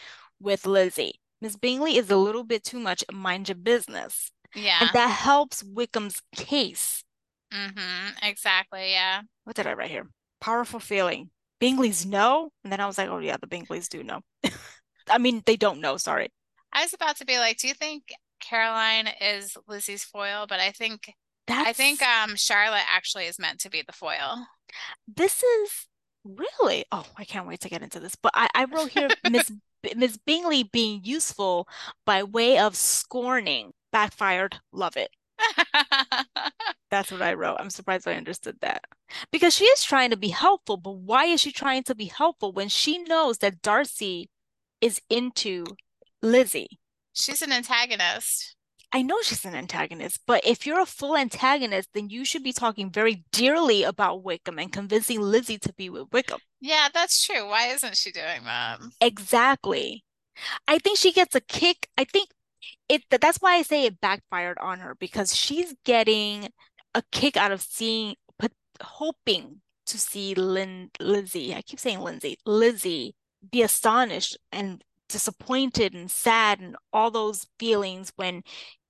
with 0.41 0.65
Lizzie. 0.65 1.21
Miss 1.39 1.55
Bingley 1.55 1.95
is 1.95 2.09
a 2.11 2.17
little 2.17 2.43
bit 2.43 2.65
too 2.65 2.79
much 2.79 3.05
mind 3.13 3.47
your 3.47 3.55
business, 3.55 4.31
and 4.53 4.63
Yeah. 4.65 4.89
that 4.91 5.07
helps 5.07 5.63
Wickham's 5.63 6.21
case. 6.35 7.05
Mm-hmm. 7.53 8.25
Exactly. 8.25 8.91
Yeah. 8.91 9.21
What 9.43 9.55
did 9.55 9.67
I 9.67 9.73
write 9.73 9.91
here? 9.91 10.07
Powerful 10.41 10.79
feeling. 10.79 11.29
Bingleys 11.61 12.05
know, 12.05 12.51
and 12.63 12.71
then 12.71 12.79
I 12.79 12.85
was 12.85 12.97
like, 12.99 13.09
"Oh 13.09 13.17
yeah, 13.17 13.37
the 13.37 13.47
Bingleys 13.47 13.89
do 13.89 14.03
know." 14.03 14.21
I 15.09 15.17
mean, 15.17 15.41
they 15.45 15.55
don't 15.55 15.81
know. 15.81 15.97
Sorry. 15.97 16.29
I 16.71 16.83
was 16.83 16.93
about 16.93 17.17
to 17.17 17.25
be 17.25 17.39
like, 17.39 17.57
do 17.57 17.67
you 17.67 17.73
think 17.73 18.03
Caroline 18.39 19.09
is 19.21 19.57
Lizzie's 19.67 20.03
foil? 20.03 20.45
But 20.47 20.59
I 20.59 20.71
think 20.71 21.11
I 21.49 21.73
think 21.73 22.01
um 22.03 22.35
Charlotte 22.35 22.85
actually 22.89 23.25
is 23.25 23.39
meant 23.39 23.59
to 23.61 23.69
be 23.69 23.81
the 23.81 23.93
foil. 23.93 24.45
this 25.07 25.41
is 25.43 25.87
really. 26.23 26.85
Oh, 26.91 27.05
I 27.17 27.23
can't 27.23 27.47
wait 27.47 27.61
to 27.61 27.69
get 27.69 27.81
into 27.81 27.99
this. 27.99 28.15
But 28.15 28.33
I 28.35 28.49
I 28.53 28.65
wrote 28.65 28.91
here 28.91 29.09
Miss 29.29 29.51
Miss 29.95 30.17
Bingley 30.17 30.63
being 30.63 31.01
useful 31.03 31.67
by 32.05 32.23
way 32.23 32.59
of 32.59 32.75
scorning. 32.75 33.71
Backfired. 33.91 34.59
Love 34.71 34.97
it. 34.97 35.09
That's 36.89 37.11
what 37.11 37.21
I 37.21 37.33
wrote. 37.33 37.57
I'm 37.59 37.69
surprised 37.69 38.07
I 38.07 38.13
understood 38.13 38.57
that. 38.61 38.83
Because 39.31 39.55
she 39.55 39.65
is 39.65 39.83
trying 39.83 40.09
to 40.11 40.17
be 40.17 40.29
helpful, 40.29 40.77
but 40.77 40.97
why 40.97 41.25
is 41.25 41.41
she 41.41 41.51
trying 41.51 41.83
to 41.83 41.95
be 41.95 42.05
helpful 42.05 42.51
when 42.53 42.69
she 42.69 42.97
knows 42.99 43.39
that 43.39 43.61
Darcy 43.61 44.29
is 44.81 45.01
into 45.09 45.65
Lizzie? 46.21 46.79
She's 47.13 47.41
an 47.41 47.51
antagonist. 47.51 48.55
I 48.93 49.01
know 49.01 49.21
she's 49.21 49.43
an 49.43 49.53
antagonist, 49.53 50.21
but 50.25 50.45
if 50.45 50.65
you're 50.65 50.79
a 50.79 50.85
full 50.85 51.17
antagonist, 51.17 51.89
then 51.93 52.09
you 52.09 52.23
should 52.23 52.43
be 52.43 52.53
talking 52.53 52.89
very 52.89 53.25
dearly 53.33 53.83
about 53.83 54.23
Wickham 54.23 54.59
and 54.59 54.71
convincing 54.71 55.19
Lizzie 55.19 55.57
to 55.59 55.73
be 55.73 55.89
with 55.89 56.07
Wickham. 56.13 56.39
Yeah, 56.61 56.87
that's 56.93 57.25
true. 57.25 57.47
Why 57.49 57.67
isn't 57.67 57.97
she 57.97 58.11
doing 58.11 58.45
that? 58.45 58.79
Exactly. 59.01 60.05
I 60.67 60.77
think 60.77 60.97
she 60.97 61.11
gets 61.11 61.35
a 61.35 61.41
kick. 61.41 61.89
I 61.97 62.05
think 62.05 62.29
it 62.89 63.03
that's 63.09 63.37
why 63.39 63.55
I 63.55 63.61
say 63.61 63.85
it 63.85 64.01
backfired 64.01 64.57
on 64.59 64.79
her 64.79 64.95
because 64.95 65.35
she's 65.35 65.75
getting 65.83 66.49
a 66.95 67.03
kick 67.11 67.37
out 67.37 67.51
of 67.51 67.61
seeing 67.61 68.15
put 68.39 68.51
hoping 68.81 69.61
to 69.87 69.97
see 69.97 70.35
Lynn 70.35 70.91
Lizzie. 70.99 71.53
I 71.55 71.61
keep 71.61 71.79
saying 71.79 71.99
Lindsay, 71.99 72.37
Lizzie 72.45 73.15
be 73.51 73.61
astonished 73.61 74.37
and 74.51 74.83
disappointed 75.09 75.93
and 75.93 76.11
sad 76.11 76.59
and 76.59 76.75
all 76.91 77.11
those 77.11 77.47
feelings 77.59 78.11
when 78.15 78.43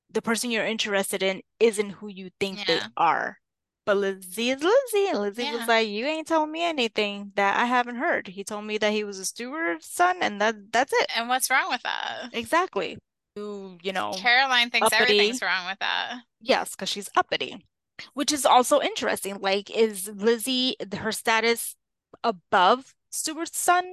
the 0.09 0.21
person 0.21 0.49
you're 0.51 0.65
interested 0.65 1.21
in 1.21 1.41
isn't 1.59 1.91
who 1.91 2.07
you 2.07 2.29
think 2.39 2.65
they 2.65 2.79
are. 2.95 3.37
But 3.85 3.97
Lizzie 3.97 4.49
is 4.49 4.63
Lizzie, 4.63 5.07
and 5.07 5.19
Lizzie 5.19 5.43
Yeah. 5.43 5.57
was 5.59 5.67
like, 5.67 5.87
"You 5.87 6.05
ain't 6.05 6.27
told 6.27 6.49
me 6.49 6.63
anything 6.63 7.31
that 7.35 7.57
I 7.57 7.65
haven't 7.65 7.95
heard." 7.95 8.27
He 8.27 8.43
told 8.43 8.65
me 8.65 8.77
that 8.79 8.91
he 8.91 9.03
was 9.05 9.17
a 9.17 9.25
steward's 9.25 9.85
son, 9.85 10.17
and 10.21 10.41
that 10.41 10.73
that's 10.73 10.91
it. 10.91 11.09
And 11.15 11.29
what's 11.29 11.49
wrong 11.49 11.69
with 11.69 11.83
that? 11.83 12.29
Exactly. 12.33 12.97
You, 13.37 13.93
know, 13.93 14.13
Caroline 14.17 14.69
thinks 14.69 14.87
uppity. 14.87 15.03
everything's 15.03 15.41
wrong 15.41 15.67
with 15.67 15.79
that. 15.79 16.21
yes, 16.41 16.71
because 16.71 16.89
she's 16.89 17.09
uppity, 17.15 17.65
which 18.13 18.31
is 18.31 18.45
also 18.45 18.81
interesting. 18.81 19.39
Like, 19.39 19.69
is 19.69 20.09
Lizzie 20.13 20.75
her 20.95 21.11
status 21.11 21.75
above 22.23 22.95
steward's 23.09 23.57
son? 23.57 23.85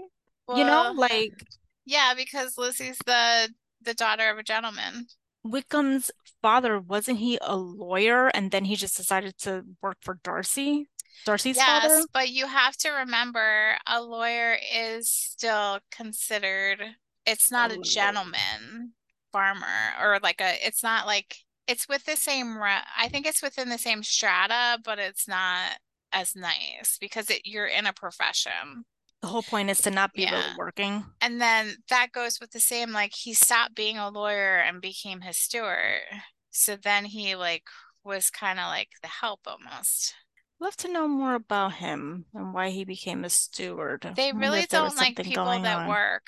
You 0.49 0.65
know, 0.65 0.93
like 0.95 1.47
yeah, 1.87 2.13
because 2.17 2.59
Lizzie's 2.59 2.99
the 3.07 3.49
the 3.83 3.95
daughter 3.95 4.31
of 4.31 4.39
a 4.39 4.43
gentleman. 4.43 5.07
Wickham's 5.47 6.11
father, 6.41 6.81
wasn't 6.81 7.19
he 7.19 7.39
a 7.43 7.57
lawyer 7.57 8.29
and 8.29 8.51
then 8.51 8.65
he 8.65 8.77
just 8.77 8.97
decided 8.97 9.37
to 9.39 9.65
work 9.83 9.99
for 10.01 10.19
Darcy? 10.25 10.89
Darcy's 11.25 11.61
father? 11.61 11.89
Yes, 11.89 12.07
but 12.13 12.31
you 12.31 12.47
have 12.47 12.77
to 12.79 12.91
remember 12.91 13.77
a 13.87 14.03
lawyer 14.03 14.57
is 14.75 15.09
still 15.09 15.81
considered, 15.91 16.83
it's 17.27 17.51
not 17.51 17.71
A 17.71 17.77
oh, 17.77 17.81
a 17.81 17.83
gentleman 17.83 18.93
farmer 19.35 19.67
or 20.01 20.21
like 20.23 20.41
a, 20.41 20.55
it's 20.65 20.85
not 20.85 21.07
like, 21.07 21.39
it's 21.67 21.89
with 21.89 22.05
the 22.05 22.15
same, 22.15 22.57
I 22.63 23.09
think 23.09 23.27
it's 23.27 23.43
within 23.43 23.69
the 23.69 23.79
same 23.79 24.05
strata, 24.05 24.79
but 24.85 25.01
it's 25.01 25.27
not 25.27 25.73
as 26.13 26.37
nice 26.37 26.99
because 27.01 27.31
it, 27.31 27.41
you're 27.45 27.67
in 27.67 27.87
a 27.87 27.93
profession. 27.93 28.85
The 29.23 29.29
whole 29.29 29.43
point 29.43 29.71
is 29.71 29.81
to 29.81 29.91
not 29.91 30.13
be 30.13 30.27
really 30.27 30.57
working. 30.57 31.05
And 31.21 31.41
then 31.41 31.77
that 31.89 32.13
goes 32.13 32.39
with 32.39 32.53
the 32.53 32.61
same, 32.61 32.93
like 32.93 33.15
he 33.15 33.35
stopped 33.35 33.75
being 33.75 33.99
a 33.99 34.11
lawyer 34.11 34.59
and 34.59 34.81
became 34.81 35.23
his 35.23 35.39
steward. 35.39 36.03
So 36.51 36.77
then 36.77 37.07
he 37.07 37.35
like 37.35 37.65
was 38.05 38.31
kind 38.31 38.61
of 38.61 38.67
like 38.67 38.91
the 39.03 39.09
help 39.09 39.41
almost. 39.47 40.15
Love 40.61 40.77
to 40.77 40.93
know 40.93 41.09
more 41.09 41.35
about 41.35 41.73
him 41.73 42.27
and 42.35 42.55
why 42.55 42.69
he 42.71 42.85
became 42.85 43.25
a 43.25 43.31
steward. 43.31 44.13
They 44.15 44.33
really 44.33 44.61
if 44.61 44.69
there 44.69 44.83
was 44.83 44.93
don't 44.95 45.01
like 45.01 45.17
people 45.17 45.47
that 45.47 45.79
on. 45.79 45.89
work. 45.89 46.27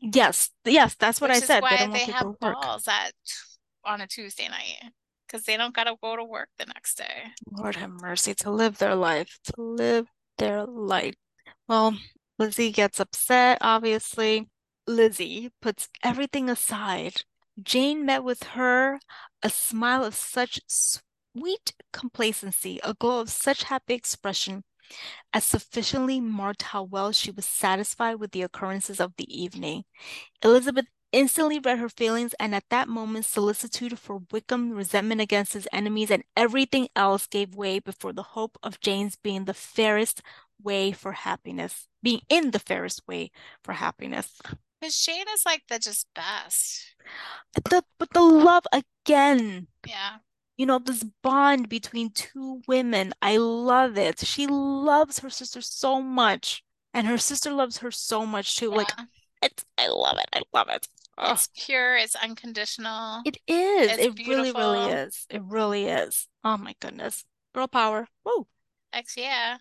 Yes, 0.00 0.50
yes, 0.64 0.94
that's 0.94 1.20
what 1.20 1.30
which 1.30 1.42
I 1.42 1.46
said. 1.46 1.62
Why 1.62 1.76
don't 1.76 1.92
they 1.92 2.00
have 2.00 2.38
balls 2.38 2.86
at 2.88 3.12
on 3.84 4.00
a 4.00 4.06
Tuesday 4.06 4.48
night 4.48 4.92
because 5.26 5.44
they 5.44 5.56
don't 5.56 5.74
gotta 5.74 5.94
go 6.02 6.16
to 6.16 6.24
work 6.24 6.48
the 6.58 6.66
next 6.66 6.98
day. 6.98 7.32
Lord 7.50 7.76
have 7.76 7.90
mercy, 7.90 8.34
to 8.36 8.50
live 8.50 8.78
their 8.78 8.94
life, 8.94 9.38
to 9.44 9.54
live 9.58 10.06
their 10.38 10.64
life. 10.64 11.14
Well, 11.68 11.96
Lizzie 12.38 12.70
gets 12.70 13.00
upset, 13.00 13.58
obviously. 13.60 14.48
Lizzie 14.86 15.50
puts 15.60 15.88
everything 16.02 16.48
aside. 16.48 17.22
Jane 17.62 18.04
met 18.04 18.22
with 18.22 18.42
her, 18.42 19.00
a 19.42 19.50
smile 19.50 20.04
of 20.04 20.14
such 20.14 20.60
sweet 20.66 21.74
complacency, 21.92 22.78
a 22.84 22.94
glow 22.94 23.20
of 23.20 23.30
such 23.30 23.64
happy 23.64 23.94
expression, 23.94 24.62
as 25.32 25.44
sufficiently 25.44 26.20
marked 26.20 26.62
how 26.62 26.82
well 26.82 27.12
she 27.12 27.30
was 27.30 27.44
satisfied 27.46 28.16
with 28.16 28.32
the 28.32 28.42
occurrences 28.42 29.00
of 29.00 29.14
the 29.16 29.42
evening. 29.42 29.84
Elizabeth 30.42 30.86
instantly 31.12 31.58
read 31.58 31.78
her 31.78 31.88
feelings, 31.88 32.34
and 32.38 32.54
at 32.54 32.64
that 32.70 32.88
moment, 32.88 33.24
solicitude 33.24 33.98
for 33.98 34.22
Wickham, 34.30 34.70
resentment 34.72 35.20
against 35.20 35.52
his 35.54 35.68
enemies, 35.72 36.10
and 36.10 36.24
everything 36.36 36.88
else 36.96 37.26
gave 37.26 37.54
way 37.54 37.78
before 37.78 38.12
the 38.12 38.22
hope 38.22 38.58
of 38.62 38.80
Jane's 38.80 39.16
being 39.16 39.44
the 39.44 39.54
fairest 39.54 40.22
way 40.62 40.92
for 40.92 41.12
happiness, 41.12 41.88
being 42.02 42.20
in 42.28 42.50
the 42.50 42.58
fairest 42.58 43.02
way 43.06 43.30
for 43.62 43.72
happiness. 43.72 44.40
Because 44.80 44.96
Jane 44.98 45.24
is 45.32 45.46
like 45.46 45.62
the 45.68 45.78
just 45.78 46.06
best. 46.14 46.94
The, 47.54 47.82
but 47.98 48.10
the 48.12 48.20
love 48.20 48.64
again, 48.72 49.68
Yeah. 49.86 50.16
You 50.56 50.66
know, 50.66 50.78
this 50.78 51.04
bond 51.22 51.68
between 51.68 52.10
two 52.10 52.62
women, 52.66 53.12
I 53.20 53.36
love 53.36 53.98
it. 53.98 54.20
She 54.20 54.46
loves 54.46 55.18
her 55.20 55.30
sister 55.30 55.60
so 55.60 56.00
much, 56.00 56.62
and 56.94 57.06
her 57.06 57.18
sister 57.18 57.52
loves 57.52 57.78
her 57.78 57.90
so 57.90 58.24
much 58.24 58.56
too. 58.56 58.70
Like, 58.70 58.92
it's, 59.42 59.64
I 59.78 59.88
love 59.88 60.18
it. 60.18 60.28
I 60.32 60.42
love 60.54 60.68
it. 60.70 60.88
Ugh. 61.18 61.32
It's 61.32 61.48
pure, 61.56 61.96
it's 61.96 62.14
unconditional. 62.14 63.22
It 63.24 63.38
is. 63.46 63.92
It's 63.92 64.02
It 64.18 64.28
really, 64.28 64.52
really 64.52 64.92
is. 64.92 65.26
It 65.30 65.42
really 65.42 65.86
is. 65.86 66.28
Oh 66.44 66.56
my 66.56 66.74
goodness. 66.80 67.24
Girl 67.54 67.68
power. 67.68 68.06
Woo. 68.24 68.46
X, 68.92 69.16
yeah. 69.16 69.56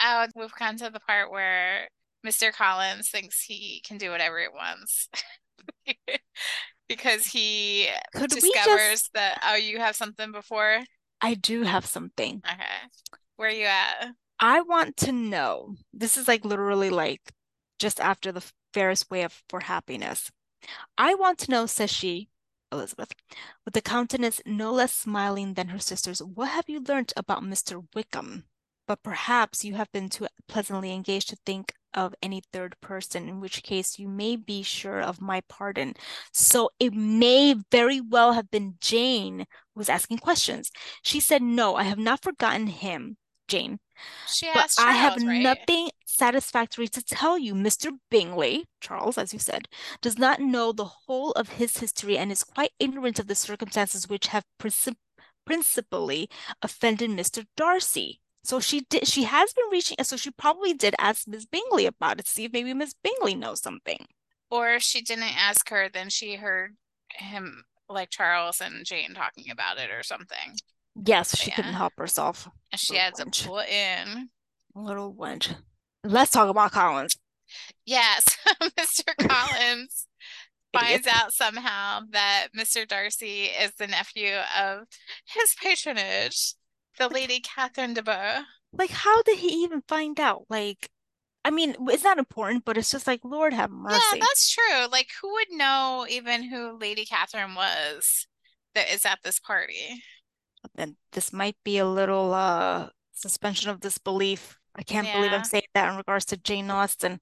Oh, 0.00 0.26
we've 0.36 0.54
come 0.54 0.76
to 0.76 0.90
the 0.90 1.00
part 1.00 1.30
where 1.30 1.88
Mr. 2.24 2.52
Collins 2.52 3.08
thinks 3.08 3.42
he 3.42 3.82
can 3.84 3.98
do 3.98 4.10
whatever 4.10 4.40
he 4.40 4.48
wants. 4.48 5.08
Because 6.90 7.24
he 7.24 7.86
Could 8.16 8.30
discovers 8.30 8.90
just, 8.90 9.12
that, 9.14 9.40
oh, 9.48 9.54
you 9.54 9.78
have 9.78 9.94
something 9.94 10.32
before? 10.32 10.80
I 11.20 11.34
do 11.34 11.62
have 11.62 11.86
something. 11.86 12.42
Okay. 12.44 13.14
Where 13.36 13.48
are 13.48 13.52
you 13.52 13.66
at? 13.66 14.08
I 14.40 14.62
want 14.62 14.96
to 14.98 15.12
know. 15.12 15.76
This 15.92 16.16
is 16.16 16.26
like 16.26 16.44
literally 16.44 16.90
like 16.90 17.20
just 17.78 18.00
after 18.00 18.32
the 18.32 18.44
fairest 18.74 19.08
way 19.08 19.22
of 19.22 19.40
for 19.48 19.60
happiness. 19.60 20.32
I 20.98 21.14
want 21.14 21.38
to 21.38 21.50
know, 21.52 21.66
says 21.66 21.90
she, 21.90 22.28
Elizabeth, 22.72 23.12
with 23.64 23.76
a 23.76 23.80
countenance 23.80 24.40
no 24.44 24.72
less 24.72 24.92
smiling 24.92 25.54
than 25.54 25.68
her 25.68 25.78
sister's, 25.78 26.20
what 26.20 26.48
have 26.48 26.68
you 26.68 26.80
learnt 26.80 27.12
about 27.16 27.44
Mr. 27.44 27.86
Wickham? 27.94 28.46
But 28.88 29.04
perhaps 29.04 29.64
you 29.64 29.74
have 29.74 29.92
been 29.92 30.08
too 30.08 30.26
pleasantly 30.48 30.92
engaged 30.92 31.28
to 31.28 31.36
think 31.46 31.72
of 31.94 32.14
any 32.22 32.42
third 32.52 32.76
person, 32.80 33.28
in 33.28 33.40
which 33.40 33.62
case 33.62 33.98
you 33.98 34.08
may 34.08 34.36
be 34.36 34.62
sure 34.62 35.00
of 35.00 35.20
my 35.20 35.40
pardon. 35.48 35.94
So 36.32 36.70
it 36.78 36.94
may 36.94 37.54
very 37.70 38.00
well 38.00 38.32
have 38.32 38.50
been 38.50 38.76
Jane 38.80 39.40
who 39.40 39.78
was 39.78 39.88
asking 39.88 40.18
questions. 40.18 40.70
She 41.02 41.20
said, 41.20 41.42
No, 41.42 41.76
I 41.76 41.84
have 41.84 41.98
not 41.98 42.22
forgotten 42.22 42.68
him, 42.68 43.16
Jane. 43.48 43.78
She 44.26 44.50
But 44.52 44.72
I 44.78 44.92
have 44.92 45.16
right? 45.22 45.42
nothing 45.42 45.90
satisfactory 46.06 46.88
to 46.88 47.02
tell 47.02 47.38
you. 47.38 47.54
Mr. 47.54 47.90
Bingley, 48.10 48.66
Charles, 48.80 49.18
as 49.18 49.32
you 49.32 49.38
said, 49.38 49.68
does 50.00 50.18
not 50.18 50.40
know 50.40 50.72
the 50.72 50.84
whole 51.06 51.32
of 51.32 51.50
his 51.50 51.78
history 51.78 52.16
and 52.16 52.32
is 52.32 52.44
quite 52.44 52.72
ignorant 52.78 53.18
of 53.18 53.26
the 53.26 53.34
circumstances 53.34 54.08
which 54.08 54.28
have 54.28 54.44
princip 54.58 54.96
principally 55.44 56.28
offended 56.62 57.10
Mr. 57.10 57.46
Darcy. 57.56 58.20
So 58.42 58.58
she 58.60 58.80
did 58.88 59.06
she 59.06 59.24
has 59.24 59.52
been 59.52 59.66
reaching 59.70 59.96
so 60.02 60.16
she 60.16 60.30
probably 60.30 60.72
did 60.72 60.94
ask 60.98 61.28
Miss 61.28 61.44
Bingley 61.44 61.86
about 61.86 62.18
it 62.18 62.26
see 62.26 62.44
if 62.44 62.52
maybe 62.52 62.72
Miss 62.72 62.94
Bingley 63.02 63.34
knows 63.34 63.60
something. 63.60 64.06
Or 64.50 64.70
if 64.70 64.82
she 64.82 65.02
didn't 65.02 65.36
ask 65.36 65.68
her, 65.68 65.88
then 65.88 66.08
she 66.08 66.36
heard 66.36 66.76
him 67.12 67.64
like 67.88 68.10
Charles 68.10 68.60
and 68.60 68.84
Jane 68.84 69.14
talking 69.14 69.50
about 69.50 69.78
it 69.78 69.90
or 69.90 70.02
something. 70.02 70.56
Yes, 71.04 71.36
she 71.36 71.50
yeah. 71.50 71.56
couldn't 71.56 71.74
help 71.74 71.92
herself. 71.96 72.48
And 72.72 72.80
she 72.80 72.96
had 72.96 73.14
to 73.16 73.26
put 73.26 73.68
in. 73.68 74.30
Little 74.74 75.14
wench. 75.14 75.54
Let's 76.04 76.30
talk 76.30 76.48
about 76.48 76.72
Collins. 76.72 77.16
Yes, 77.84 78.36
Mr. 78.62 79.28
Collins 79.28 80.06
finds 80.72 81.06
out 81.06 81.32
somehow 81.32 82.00
that 82.10 82.48
Mr. 82.56 82.86
Darcy 82.86 83.44
is 83.44 83.72
the 83.74 83.86
nephew 83.86 84.36
of 84.58 84.84
his 85.26 85.54
patronage, 85.60 86.54
the 87.00 87.08
Lady 87.08 87.40
Catherine 87.40 87.94
de 87.94 88.02
Bourgh. 88.02 88.44
Like, 88.72 88.90
how 88.90 89.22
did 89.22 89.38
he 89.38 89.48
even 89.64 89.82
find 89.88 90.20
out? 90.20 90.44
Like, 90.48 90.88
I 91.44 91.50
mean, 91.50 91.74
it's 91.88 92.04
not 92.04 92.18
important, 92.18 92.64
but 92.64 92.76
it's 92.76 92.92
just 92.92 93.06
like, 93.06 93.20
Lord 93.24 93.52
have 93.52 93.70
mercy. 93.70 93.98
Yeah, 94.12 94.20
that's 94.20 94.54
true. 94.54 94.86
Like, 94.92 95.08
who 95.20 95.32
would 95.32 95.50
know 95.50 96.06
even 96.08 96.44
who 96.44 96.78
Lady 96.78 97.04
Catherine 97.04 97.54
was 97.54 98.28
that 98.74 98.90
is 98.90 99.04
at 99.04 99.18
this 99.24 99.40
party? 99.40 100.04
Then 100.74 100.96
this 101.12 101.32
might 101.32 101.56
be 101.64 101.78
a 101.78 101.86
little 101.86 102.34
uh 102.34 102.90
suspension 103.12 103.70
of 103.70 103.80
disbelief. 103.80 104.58
I 104.76 104.82
can't 104.82 105.06
yeah. 105.06 105.16
believe 105.16 105.32
I'm 105.32 105.44
saying 105.44 105.64
that 105.74 105.90
in 105.90 105.96
regards 105.96 106.26
to 106.26 106.36
Jane 106.36 106.70
Austen. 106.70 107.18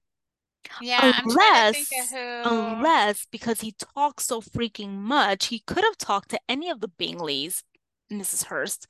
Yeah, 0.81 1.21
unless 1.23 2.11
unless 2.45 3.25
because 3.31 3.61
he 3.61 3.73
talks 3.95 4.25
so 4.25 4.41
freaking 4.41 4.91
much, 4.91 5.45
he 5.45 5.59
could 5.59 5.85
have 5.85 5.97
talked 5.97 6.29
to 6.31 6.39
any 6.49 6.69
of 6.69 6.81
the 6.81 6.89
Bingleys, 6.89 7.63
Mrs. 8.11 8.45
Hurst, 8.45 8.87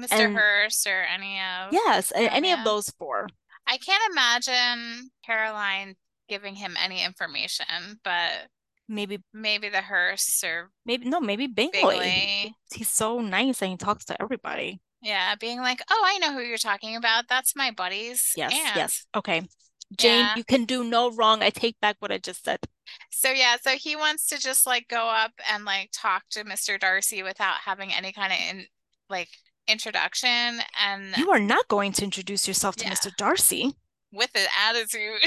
Mr. 0.00 0.12
And, 0.12 0.36
Hurst, 0.36 0.86
or 0.86 1.02
any 1.02 1.38
of 1.38 1.72
yes, 1.72 2.12
any 2.14 2.52
of 2.52 2.64
those 2.64 2.90
four. 2.90 3.28
I 3.66 3.76
can't 3.78 4.02
imagine 4.10 5.10
Caroline 5.24 5.94
giving 6.28 6.54
him 6.54 6.76
any 6.82 7.04
information, 7.04 8.00
but 8.02 8.48
maybe 8.88 9.18
maybe 9.32 9.68
the 9.68 9.80
Hursts 9.80 10.42
or 10.42 10.70
maybe 10.86 11.08
no, 11.08 11.20
maybe 11.20 11.46
Bingley. 11.46 11.80
Bingley. 11.80 12.54
He's 12.72 12.88
so 12.88 13.20
nice 13.20 13.62
and 13.62 13.72
he 13.72 13.76
talks 13.76 14.04
to 14.06 14.20
everybody. 14.20 14.80
Yeah, 15.02 15.34
being 15.34 15.60
like, 15.60 15.82
"Oh, 15.90 16.02
I 16.06 16.18
know 16.18 16.32
who 16.32 16.40
you're 16.40 16.58
talking 16.58 16.96
about. 16.96 17.24
That's 17.28 17.56
my 17.56 17.70
buddies." 17.70 18.32
Yes, 18.36 18.52
aunt. 18.52 18.76
yes. 18.76 19.06
Okay. 19.14 19.42
Jane, 19.96 20.20
yeah. 20.20 20.36
you 20.36 20.44
can 20.44 20.64
do 20.64 20.84
no 20.84 21.10
wrong. 21.10 21.42
I 21.42 21.50
take 21.50 21.78
back 21.80 21.96
what 21.98 22.12
I 22.12 22.18
just 22.18 22.44
said. 22.44 22.60
So 23.12 23.30
yeah, 23.30 23.56
so 23.60 23.72
he 23.72 23.94
wants 23.94 24.26
to 24.28 24.38
just 24.38 24.66
like 24.66 24.88
go 24.88 25.08
up 25.08 25.32
and 25.50 25.64
like 25.64 25.90
talk 25.92 26.24
to 26.30 26.44
Mr. 26.44 26.80
Darcy 26.80 27.22
without 27.22 27.56
having 27.64 27.92
any 27.92 28.12
kind 28.12 28.32
of 28.32 28.38
in 28.50 28.66
like 29.08 29.28
introduction 29.68 30.60
and 30.82 31.16
You 31.16 31.30
are 31.30 31.38
not 31.38 31.68
going 31.68 31.92
to 31.92 32.04
introduce 32.04 32.48
yourself 32.48 32.76
to 32.76 32.84
yeah. 32.84 32.92
Mr. 32.92 33.10
Darcy 33.16 33.74
with 34.12 34.30
an 34.34 34.46
attitude. 34.68 35.20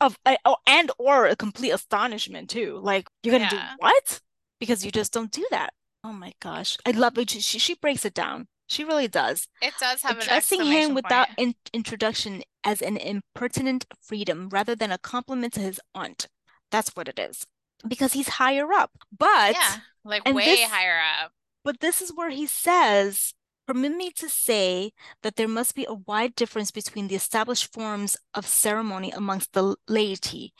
of 0.00 0.18
eh, 0.26 0.36
oh, 0.44 0.56
and 0.66 0.90
or 0.98 1.26
a 1.26 1.36
complete 1.36 1.70
astonishment 1.70 2.50
too. 2.50 2.80
Like 2.82 3.08
you're 3.22 3.32
gonna 3.32 3.48
yeah. 3.52 3.70
do 3.76 3.76
what? 3.78 4.20
Because 4.60 4.84
you 4.84 4.90
just 4.90 5.12
don't 5.12 5.30
do 5.30 5.46
that. 5.50 5.72
Oh 6.04 6.12
my 6.12 6.32
gosh, 6.40 6.76
I 6.86 6.92
love 6.92 7.18
it. 7.18 7.30
She 7.30 7.40
she 7.40 7.74
breaks 7.74 8.04
it 8.04 8.14
down. 8.14 8.48
She 8.68 8.84
really 8.84 9.08
does. 9.08 9.48
It 9.62 9.74
does 9.80 10.02
have 10.02 10.18
addressing 10.18 10.62
him 10.64 10.94
without 10.94 11.28
in- 11.38 11.54
introduction 11.72 12.42
as 12.62 12.82
an 12.82 12.98
impertinent 12.98 13.86
freedom 14.00 14.50
rather 14.50 14.76
than 14.76 14.92
a 14.92 14.98
compliment 14.98 15.54
to 15.54 15.60
his 15.60 15.80
aunt. 15.94 16.28
That's 16.70 16.94
what 16.94 17.08
it 17.08 17.18
is. 17.18 17.46
Because 17.86 18.12
he's 18.12 18.28
higher 18.28 18.70
up. 18.72 18.90
But 19.16 19.54
yeah, 19.54 19.76
like 20.04 20.26
way 20.26 20.44
this, 20.44 20.70
higher 20.70 21.00
up. 21.22 21.32
But 21.64 21.80
this 21.80 22.02
is 22.02 22.12
where 22.14 22.28
he 22.28 22.46
says, 22.46 23.32
permit 23.66 23.96
me 23.96 24.10
to 24.10 24.28
say 24.28 24.92
that 25.22 25.36
there 25.36 25.48
must 25.48 25.74
be 25.74 25.86
a 25.88 25.94
wide 25.94 26.34
difference 26.34 26.70
between 26.70 27.08
the 27.08 27.14
established 27.14 27.72
forms 27.72 28.18
of 28.34 28.46
ceremony 28.46 29.10
amongst 29.12 29.54
the 29.54 29.76
laity 29.88 30.52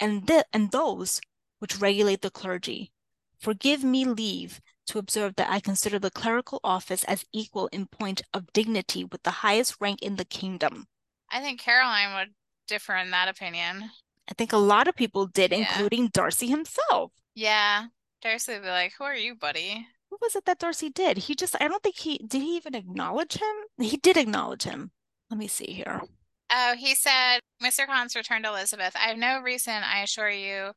and 0.00 0.26
the, 0.26 0.44
and 0.52 0.72
those 0.72 1.20
which 1.60 1.78
regulate 1.78 2.22
the 2.22 2.30
clergy. 2.30 2.90
Forgive 3.38 3.84
me 3.84 4.04
leave 4.04 4.60
to 4.86 4.98
observe 4.98 5.36
that 5.36 5.50
I 5.50 5.60
consider 5.60 5.98
the 5.98 6.10
clerical 6.10 6.60
office 6.64 7.04
as 7.04 7.24
equal 7.32 7.68
in 7.68 7.86
point 7.86 8.22
of 8.34 8.52
dignity 8.52 9.04
with 9.04 9.22
the 9.22 9.30
highest 9.30 9.76
rank 9.80 10.02
in 10.02 10.16
the 10.16 10.24
kingdom. 10.24 10.86
I 11.30 11.40
think 11.40 11.60
Caroline 11.60 12.14
would 12.14 12.34
differ 12.68 12.96
in 12.96 13.10
that 13.10 13.28
opinion. 13.28 13.90
I 14.28 14.34
think 14.34 14.52
a 14.52 14.58
lot 14.58 14.88
of 14.88 14.96
people 14.96 15.26
did, 15.26 15.50
yeah. 15.50 15.58
including 15.58 16.08
Darcy 16.08 16.46
himself. 16.46 17.12
Yeah. 17.34 17.86
Darcy 18.22 18.52
would 18.52 18.62
be 18.62 18.68
like, 18.68 18.92
Who 18.98 19.04
are 19.04 19.16
you, 19.16 19.34
buddy? 19.34 19.86
What 20.08 20.20
was 20.20 20.36
it 20.36 20.44
that 20.44 20.58
Darcy 20.58 20.90
did? 20.90 21.16
He 21.16 21.34
just, 21.34 21.56
I 21.60 21.68
don't 21.68 21.82
think 21.82 21.96
he, 21.96 22.18
did 22.18 22.42
he 22.42 22.56
even 22.56 22.74
acknowledge 22.74 23.34
him? 23.34 23.54
He 23.78 23.96
did 23.96 24.16
acknowledge 24.16 24.64
him. 24.64 24.90
Let 25.30 25.38
me 25.38 25.48
see 25.48 25.72
here. 25.72 26.02
Oh, 26.50 26.74
he 26.76 26.94
said, 26.94 27.40
Mr. 27.62 27.86
Collins 27.86 28.14
returned 28.14 28.44
Elizabeth. 28.44 28.94
I 28.94 29.08
have 29.08 29.16
no 29.16 29.40
reason, 29.40 29.72
I 29.72 30.02
assure 30.02 30.28
you, 30.28 30.72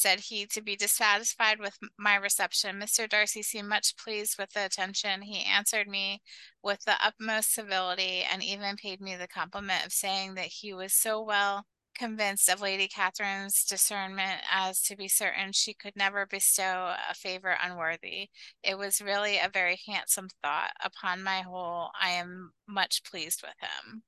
said 0.00 0.20
he, 0.20 0.46
to 0.46 0.62
be 0.62 0.76
dissatisfied 0.76 1.60
with 1.60 1.78
my 1.98 2.16
reception. 2.16 2.80
Mr. 2.80 3.08
Darcy 3.08 3.42
seemed 3.42 3.68
much 3.68 3.96
pleased 3.96 4.36
with 4.38 4.50
the 4.52 4.64
attention. 4.64 5.22
He 5.22 5.44
answered 5.44 5.88
me 5.88 6.22
with 6.62 6.84
the 6.84 6.96
utmost 7.04 7.54
civility 7.54 8.24
and 8.30 8.42
even 8.42 8.76
paid 8.76 9.00
me 9.00 9.16
the 9.16 9.28
compliment 9.28 9.86
of 9.86 9.92
saying 9.92 10.34
that 10.34 10.46
he 10.46 10.72
was 10.72 10.94
so 10.94 11.22
well 11.22 11.64
convinced 12.00 12.48
of 12.48 12.62
Lady 12.62 12.88
Catherine's 12.88 13.64
discernment 13.64 14.40
as 14.50 14.80
to 14.82 14.96
be 14.96 15.06
certain 15.06 15.52
she 15.52 15.74
could 15.74 15.94
never 15.96 16.24
bestow 16.24 16.94
a 17.10 17.14
favor 17.14 17.56
unworthy. 17.62 18.30
It 18.62 18.78
was 18.78 19.02
really 19.02 19.36
a 19.36 19.50
very 19.52 19.78
handsome 19.86 20.28
thought. 20.42 20.72
Upon 20.82 21.22
my 21.22 21.42
whole, 21.42 21.90
I 22.00 22.10
am 22.10 22.52
much 22.66 23.04
pleased 23.04 23.42
with 23.42 23.54
him. 23.60 24.02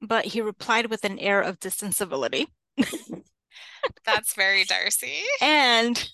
But 0.00 0.26
he 0.26 0.40
replied 0.40 0.86
with 0.86 1.04
an 1.04 1.18
air 1.18 1.40
of 1.40 1.60
distant 1.60 1.94
civility. 1.94 2.48
That's 4.04 4.34
very 4.34 4.64
Darcy. 4.64 5.22
And 5.40 6.10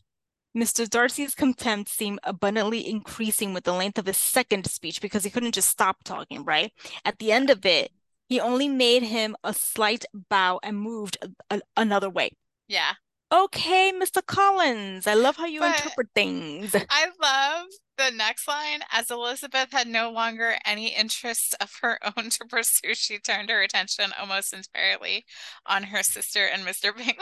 Mr. 0.56 0.88
Darcy's 0.88 1.34
contempt 1.34 1.90
seemed 1.90 2.18
abundantly 2.24 2.88
increasing 2.88 3.54
with 3.54 3.64
the 3.64 3.72
length 3.72 3.98
of 3.98 4.06
his 4.06 4.16
second 4.16 4.66
speech 4.66 5.00
because 5.00 5.24
he 5.24 5.30
couldn't 5.30 5.54
just 5.54 5.68
stop 5.68 6.02
talking, 6.04 6.44
right? 6.44 6.72
At 7.04 7.18
the 7.18 7.32
end 7.32 7.50
of 7.50 7.64
it, 7.64 7.92
he 8.28 8.40
only 8.40 8.68
made 8.68 9.02
him 9.02 9.36
a 9.44 9.54
slight 9.54 10.04
bow 10.12 10.60
and 10.62 10.80
moved 10.80 11.18
a, 11.22 11.56
a, 11.56 11.60
another 11.76 12.10
way. 12.10 12.30
Yeah. 12.68 12.92
Okay, 13.32 13.92
Mr. 13.94 14.24
Collins, 14.26 15.06
I 15.06 15.14
love 15.14 15.36
how 15.36 15.46
you 15.46 15.60
but 15.60 15.76
interpret 15.76 16.08
things. 16.16 16.74
I 16.90 17.06
love 17.22 17.66
the 17.96 18.10
next 18.16 18.48
line. 18.48 18.80
As 18.90 19.08
Elizabeth 19.10 19.70
had 19.70 19.86
no 19.86 20.10
longer 20.10 20.56
any 20.66 20.88
interest 20.88 21.54
of 21.60 21.72
her 21.82 21.98
own 22.16 22.30
to 22.30 22.44
pursue, 22.48 22.94
she 22.94 23.18
turned 23.18 23.50
her 23.50 23.62
attention 23.62 24.12
almost 24.18 24.52
entirely 24.52 25.24
on 25.66 25.84
her 25.84 26.02
sister 26.02 26.44
and 26.44 26.66
Mr. 26.66 26.92
Bingley. 26.96 27.14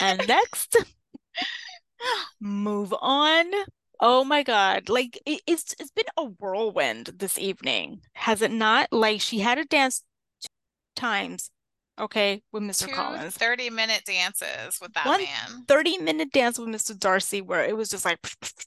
and 0.00 0.26
next, 0.26 0.76
move 2.40 2.92
on. 3.00 3.44
Oh 4.00 4.24
my 4.24 4.42
God. 4.42 4.88
Like 4.88 5.20
it, 5.26 5.42
it's 5.46 5.76
it's 5.78 5.92
been 5.92 6.04
a 6.16 6.24
whirlwind 6.24 7.12
this 7.18 7.38
evening, 7.38 8.00
has 8.14 8.42
it 8.42 8.50
not? 8.50 8.92
Like 8.92 9.20
she 9.20 9.40
had 9.40 9.58
a 9.58 9.64
dance 9.64 10.02
two 10.40 10.48
times 10.96 11.50
okay, 11.98 12.42
with 12.52 12.62
Mr. 12.62 12.86
Two 12.86 12.92
Collins. 12.94 13.36
30 13.36 13.70
minute 13.70 14.02
dances 14.06 14.78
with 14.80 14.92
that 14.94 15.06
One 15.06 15.22
man. 15.22 15.64
30 15.66 15.98
minute 15.98 16.32
dance 16.32 16.58
with 16.58 16.68
Mr. 16.68 16.98
Darcy 16.98 17.40
where 17.40 17.64
it 17.64 17.76
was 17.76 17.88
just 17.90 18.04
like 18.04 18.18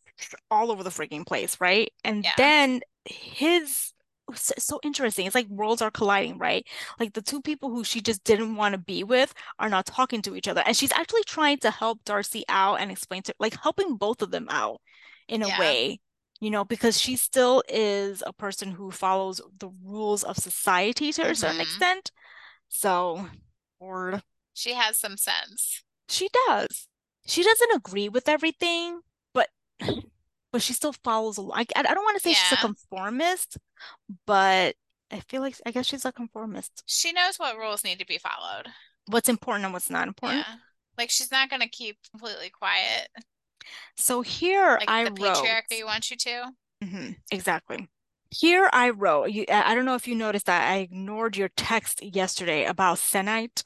all 0.52 0.72
over 0.72 0.84
the 0.84 0.90
freaking 0.90 1.26
place, 1.26 1.58
right? 1.60 1.92
And 2.04 2.24
yeah. 2.24 2.34
then 2.38 2.82
his 3.06 3.94
so 4.36 4.80
interesting. 4.84 5.26
It's 5.26 5.36
like 5.36 5.48
worlds 5.48 5.82
are 5.82 5.92
colliding, 5.92 6.38
right? 6.38 6.66
Like 7.00 7.14
the 7.14 7.22
two 7.22 7.42
people 7.42 7.70
who 7.70 7.84
she 7.84 8.02
just 8.02 8.24
didn't 8.24 8.56
want 8.56 8.74
to 8.74 8.80
be 8.80 9.04
with 9.04 9.34
are 9.60 9.70
not 9.70 9.86
talking 9.86 10.22
to 10.24 10.36
each 10.36 10.48
other. 10.48 10.64
And 10.66 10.76
she's 10.76 10.92
actually 10.92 11.24
trying 11.24 11.58
to 11.60 11.72
help 11.72 12.04
Darcy 12.06 12.44
out 12.50 12.76
and 12.76 12.92
explain 12.92 13.24
to 13.24 13.34
like 13.40 13.62
helping 13.62 13.98
both 13.98 14.22
of 14.22 14.32
them 14.32 14.48
out 14.50 14.82
in 15.28 15.44
a 15.44 15.48
yeah. 15.48 15.60
way, 15.60 16.00
you 16.40 16.50
know, 16.50 16.64
because 16.64 17.00
she 17.00 17.16
still 17.16 17.64
is 17.68 18.24
a 18.26 18.34
person 18.34 18.72
who 18.72 18.92
follows 18.92 19.42
the 19.60 19.70
rules 19.84 20.24
of 20.24 20.38
society 20.38 21.12
to 21.14 21.22
a 21.22 21.26
mm-hmm. 21.26 21.34
certain 21.34 21.62
extent. 21.62 22.12
So, 22.72 23.28
or 23.80 24.22
she 24.54 24.74
has 24.74 24.98
some 24.98 25.18
sense. 25.18 25.84
She 26.10 26.30
does. 26.48 26.88
She 27.28 27.44
doesn't 27.44 27.76
agree 27.76 28.10
with 28.10 28.28
everything, 28.28 29.02
but 29.34 29.50
but 30.52 30.62
she 30.62 30.74
still 30.74 30.94
follows 31.04 31.38
along. 31.38 31.58
I, 31.58 31.66
I 31.76 31.94
don't 31.94 32.04
want 32.04 32.18
to 32.18 32.24
say 32.24 32.32
yeah. 32.32 32.38
she's 32.50 32.58
a 32.58 32.62
conformist, 32.62 33.58
but 34.26 34.76
I 35.12 35.20
feel 35.28 35.42
like 35.42 35.56
I 35.66 35.72
guess 35.72 35.86
she's 35.86 36.06
a 36.06 36.12
conformist. 36.12 36.84
She 36.86 37.12
knows 37.12 37.38
what 37.38 37.58
rules 37.58 37.84
need 37.84 38.00
to 38.00 38.06
be 38.06 38.18
followed. 38.18 38.68
What's 39.08 39.30
important 39.30 39.66
and 39.66 39.74
what's 39.74 39.90
not 39.90 40.08
important. 40.08 40.46
Yeah. 40.48 40.56
Like 40.98 41.10
she's 41.10 41.32
not 41.32 41.50
going 41.50 41.62
to 41.62 41.70
keep 41.70 41.98
completely 42.10 42.50
quiet. 42.50 43.10
So 43.98 44.22
here 44.22 44.78
like 44.80 44.90
I 44.90 45.04
the 45.04 45.12
wrote. 45.12 45.36
patriarchy 45.36 45.86
wants 45.86 46.10
you 46.10 46.18
to. 46.18 46.52
Mm-hmm, 46.84 47.12
exactly. 47.32 47.90
Here 48.32 48.70
I 48.72 48.92
wrote, 48.92 49.32
you, 49.32 49.46
I 49.50 49.76
don't 49.76 49.86
know 49.86 49.96
if 49.96 50.08
you 50.08 50.16
noticed 50.16 50.46
that 50.46 50.72
I 50.72 50.78
ignored 50.78 51.36
your 51.36 51.50
text 51.50 52.02
yesterday 52.02 52.66
about 52.66 52.98
Sennight. 52.98 53.62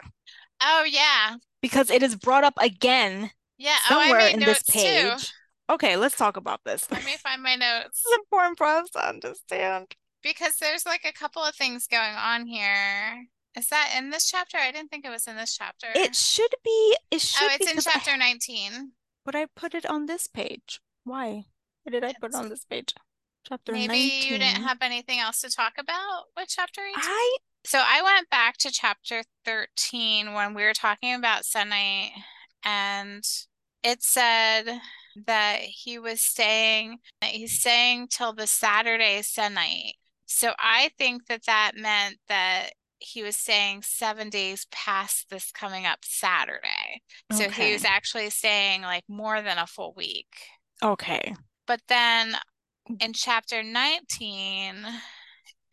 Oh, 0.61 0.83
yeah. 0.89 1.35
Because 1.61 1.89
it 1.89 2.01
is 2.01 2.15
brought 2.15 2.43
up 2.43 2.55
again 2.59 3.31
yeah. 3.57 3.77
Oh, 3.89 4.01
somewhere 4.01 4.21
oh, 4.21 4.27
in 4.27 4.39
this 4.39 4.63
page. 4.63 5.27
Too. 5.27 5.73
Okay, 5.73 5.97
let's 5.97 6.17
talk 6.17 6.37
about 6.37 6.61
this. 6.65 6.89
Let 6.91 7.05
me 7.05 7.15
find 7.23 7.41
my 7.41 7.55
notes. 7.55 8.01
It's 8.05 8.17
important 8.17 8.57
for 8.57 8.65
us 8.65 8.89
to 8.91 9.07
understand. 9.07 9.87
Because 10.23 10.55
there's 10.57 10.85
like 10.85 11.05
a 11.05 11.13
couple 11.13 11.43
of 11.43 11.55
things 11.55 11.87
going 11.87 12.15
on 12.15 12.45
here. 12.45 13.27
Is 13.55 13.67
that 13.69 13.95
in 13.97 14.09
this 14.09 14.29
chapter? 14.29 14.57
I 14.57 14.71
didn't 14.71 14.89
think 14.89 15.05
it 15.05 15.09
was 15.09 15.27
in 15.27 15.35
this 15.35 15.55
chapter. 15.55 15.87
It 15.95 16.15
should 16.15 16.53
be. 16.63 16.97
It 17.11 17.15
oh, 17.15 17.17
should. 17.19 17.51
oh, 17.51 17.55
it's 17.55 17.69
in 17.69 17.75
'cause 17.75 17.87
I- 17.87 17.91
chapter 17.93 18.17
19. 18.17 18.91
but 19.23 19.35
I 19.35 19.45
put 19.55 19.73
it 19.73 19.85
on 19.85 20.07
this 20.07 20.27
page. 20.27 20.81
Why? 21.03 21.45
Why 21.83 21.91
did 21.91 22.03
I 22.03 22.13
put 22.19 22.31
it 22.31 22.35
on 22.35 22.49
this 22.49 22.65
page? 22.65 22.93
Chapter 23.47 23.73
Maybe 23.73 23.87
19. 23.87 24.31
you 24.31 24.39
didn't 24.39 24.63
have 24.63 24.77
anything 24.81 25.19
else 25.19 25.41
to 25.41 25.49
talk 25.49 25.73
about 25.77 26.25
with 26.35 26.47
chapter 26.49 26.81
18. 26.81 26.93
I 26.97 27.37
So 27.65 27.79
I 27.83 28.01
went 28.01 28.29
back 28.29 28.57
to 28.57 28.71
chapter 28.71 29.23
13 29.45 30.33
when 30.33 30.53
we 30.53 30.63
were 30.63 30.73
talking 30.73 31.13
about 31.13 31.43
Sennight, 31.43 32.09
and 32.63 33.23
it 33.83 34.01
said 34.01 34.63
that 35.27 35.59
he 35.61 35.99
was 35.99 36.21
staying, 36.21 36.97
he's 37.23 37.59
staying 37.59 38.07
till 38.09 38.33
the 38.33 38.47
Saturday 38.47 39.21
Sennight. 39.21 39.93
So 40.25 40.53
I 40.57 40.89
think 40.97 41.27
that 41.27 41.45
that 41.45 41.73
meant 41.75 42.17
that 42.27 42.71
he 42.97 43.21
was 43.21 43.37
staying 43.37 43.83
seven 43.83 44.29
days 44.29 44.65
past 44.71 45.29
this 45.29 45.51
coming 45.51 45.85
up 45.85 45.99
Saturday. 46.03 47.03
So 47.31 47.49
he 47.49 47.73
was 47.73 47.85
actually 47.85 48.29
staying 48.31 48.81
like 48.81 49.03
more 49.07 49.41
than 49.41 49.57
a 49.57 49.67
full 49.67 49.93
week. 49.95 50.33
okay. 50.81 51.35
But 51.67 51.81
then 51.87 52.35
in 52.99 53.13
chapter 53.13 53.63
19, 53.63 54.85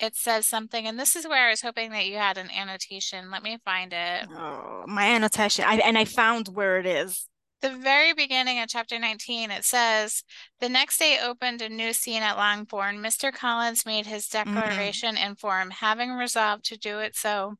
it 0.01 0.17
says 0.17 0.47
something, 0.47 0.87
and 0.87 0.99
this 0.99 1.15
is 1.15 1.27
where 1.27 1.47
I 1.47 1.51
was 1.51 1.63
hoping 1.63 1.91
that 1.91 2.07
you 2.07 2.17
had 2.17 2.39
an 2.39 2.51
annotation. 2.51 3.31
Let 3.31 3.43
me 3.43 3.59
find 3.65 3.93
it. 3.93 4.27
Oh, 4.31 4.85
my 4.87 5.05
annotation. 5.05 5.65
I 5.65 5.77
and 5.77 5.97
I 5.97 6.05
found 6.05 6.49
where 6.49 6.79
it 6.79 6.87
is. 6.87 7.29
The 7.61 7.71
very 7.71 8.13
beginning 8.13 8.59
of 8.59 8.69
chapter 8.69 8.99
19, 8.99 9.53
it 9.53 9.65
says, 9.65 10.25
The 10.61 10.69
next 10.69 10.99
day 10.99 11.19
opened 11.23 11.63
a 11.63 11.69
new 11.69 11.93
scene 11.93 12.23
at 12.23 12.37
Longbourn. 12.37 12.99
Mr. 12.99 13.33
Collins 13.33 13.87
made 13.87 14.07
his 14.07 14.27
mm-hmm. 14.27 14.53
declaration 14.53 15.17
in 15.17 15.37
form, 15.37 15.71
having 15.71 16.11
resolved 16.11 16.65
to 16.65 16.77
do 16.77 16.99
it 16.99 17.15
so 17.15 17.55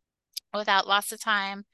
without 0.53 0.89
loss 0.89 1.13
of 1.13 1.21
time, 1.21 1.65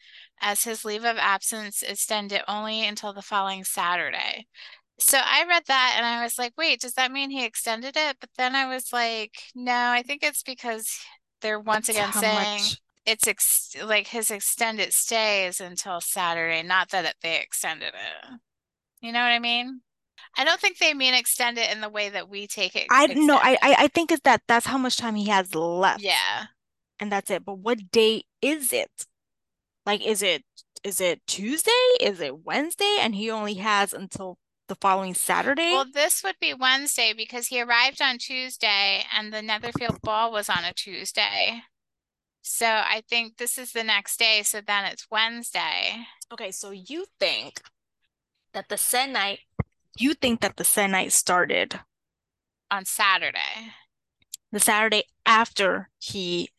as 0.43 0.65
his 0.65 0.85
leave 0.85 1.05
of 1.05 1.17
absence 1.17 1.83
extended 1.83 2.43
only 2.47 2.87
until 2.87 3.15
the 3.15 3.23
following 3.23 3.65
Saturday. 3.65 4.47
So 5.01 5.19
I 5.19 5.45
read 5.49 5.63
that 5.69 5.95
and 5.97 6.05
I 6.05 6.23
was 6.23 6.39
like, 6.39 6.55
wait, 6.57 6.81
does 6.81 6.95
that 6.95 7.13
mean 7.13 7.31
he 7.31 7.45
extended 7.45 7.97
it? 7.97 8.17
But 8.21 8.31
then 8.37 8.55
I 8.55 8.67
was 8.67 8.93
like, 8.93 9.33
no, 9.55 9.73
I 9.73 10.03
think 10.03 10.23
it's 10.23 10.43
because 10.43 10.99
they're 11.41 11.61
once 11.61 11.87
That's 11.87 11.99
again 11.99 12.13
saying 12.13 12.61
much- 12.63 12.81
it's 13.07 13.27
ex 13.27 13.75
like 13.85 14.07
his 14.09 14.31
extended 14.31 14.93
stay 14.93 15.47
is 15.47 15.61
until 15.61 16.01
Saturday, 16.01 16.63
not 16.63 16.91
that 16.91 17.05
it, 17.07 17.15
they 17.23 17.41
extended 17.41 17.95
it. 17.95 18.39
You 19.01 19.13
know 19.13 19.21
what 19.21 19.33
I 19.33 19.39
mean? 19.39 19.81
I 20.37 20.45
don't 20.45 20.61
think 20.61 20.79
they 20.79 20.93
mean 20.93 21.15
extend 21.15 21.57
it 21.59 21.71
in 21.73 21.81
the 21.81 21.89
way 21.89 22.11
that 22.11 22.29
we 22.29 22.47
take 22.47 22.77
it. 22.77 22.87
I 22.91 23.07
no, 23.07 23.37
I. 23.37 23.57
I 23.63 23.75
I 23.79 23.89
think 23.89 24.13
it's 24.13 24.21
that 24.25 24.43
that's 24.47 24.67
how 24.67 24.77
much 24.77 24.97
time 24.97 25.15
he 25.15 25.29
has 25.31 25.55
left. 25.55 26.03
Yeah. 26.03 26.47
And 27.01 27.11
that's 27.11 27.31
it. 27.31 27.45
But 27.45 27.59
what 27.59 27.91
day 27.91 28.25
is 28.43 28.73
it? 28.73 28.91
Like, 29.87 30.05
is 30.05 30.23
it 30.23 30.45
is 30.85 31.01
it 31.01 31.23
Tuesday? 31.27 31.71
Is 32.01 32.21
it 32.21 32.45
Wednesday? 32.45 32.99
And 33.01 33.15
he 33.15 33.31
only 33.31 33.55
has 33.55 33.93
until 33.93 34.37
the 34.69 34.77
following 34.77 35.15
Saturday? 35.15 35.73
Well, 35.73 35.87
this 35.93 36.23
would 36.23 36.37
be 36.41 36.55
Wednesday 36.55 37.13
because 37.17 37.49
he 37.49 37.61
arrived 37.61 38.01
on 38.01 38.19
Tuesday 38.19 39.05
and 39.17 39.33
the 39.33 39.43
Netherfield 39.43 40.01
ball 40.03 40.31
was 40.31 40.49
on 40.49 40.65
a 40.65 40.73
Tuesday. 40.73 41.63
So 42.43 42.67
I 42.67 43.03
think 43.09 43.37
this 43.37 43.59
is 43.59 43.73
the 43.73 43.85
next 43.85 44.19
day, 44.19 44.43
so 44.43 44.61
then 44.61 44.85
it's 44.87 45.07
Wednesday. 45.11 46.07
Okay, 46.33 46.51
so 46.51 46.71
you 46.71 47.07
think 47.19 47.61
that 48.53 48.69
the 48.69 48.77
sennight, 48.77 49.41
you 49.99 50.15
think 50.15 50.41
that 50.41 50.57
the 50.57 50.65
sennight 50.65 51.13
started 51.13 51.81
on 52.71 52.85
Saturday. 52.85 53.73
the 54.53 54.61
Saturday 54.61 55.05
after 55.27 55.91
he 55.99 56.51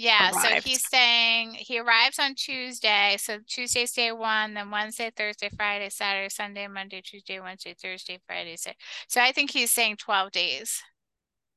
Yeah, 0.00 0.30
so 0.30 0.48
he's 0.64 0.88
saying 0.88 1.52
he 1.58 1.78
arrives 1.78 2.18
on 2.18 2.34
Tuesday. 2.34 3.16
So 3.18 3.36
Tuesday's 3.46 3.92
day 3.92 4.12
one, 4.12 4.54
then 4.54 4.70
Wednesday, 4.70 5.10
Thursday, 5.14 5.50
Friday, 5.54 5.90
Saturday, 5.90 6.30
Sunday, 6.30 6.66
Monday, 6.68 7.02
Tuesday, 7.02 7.38
Wednesday, 7.38 7.74
Thursday, 7.74 8.18
Friday. 8.26 8.56
So, 8.56 8.70
so 9.08 9.20
I 9.20 9.32
think 9.32 9.50
he's 9.50 9.70
saying 9.70 9.96
12 9.96 10.30
days. 10.32 10.82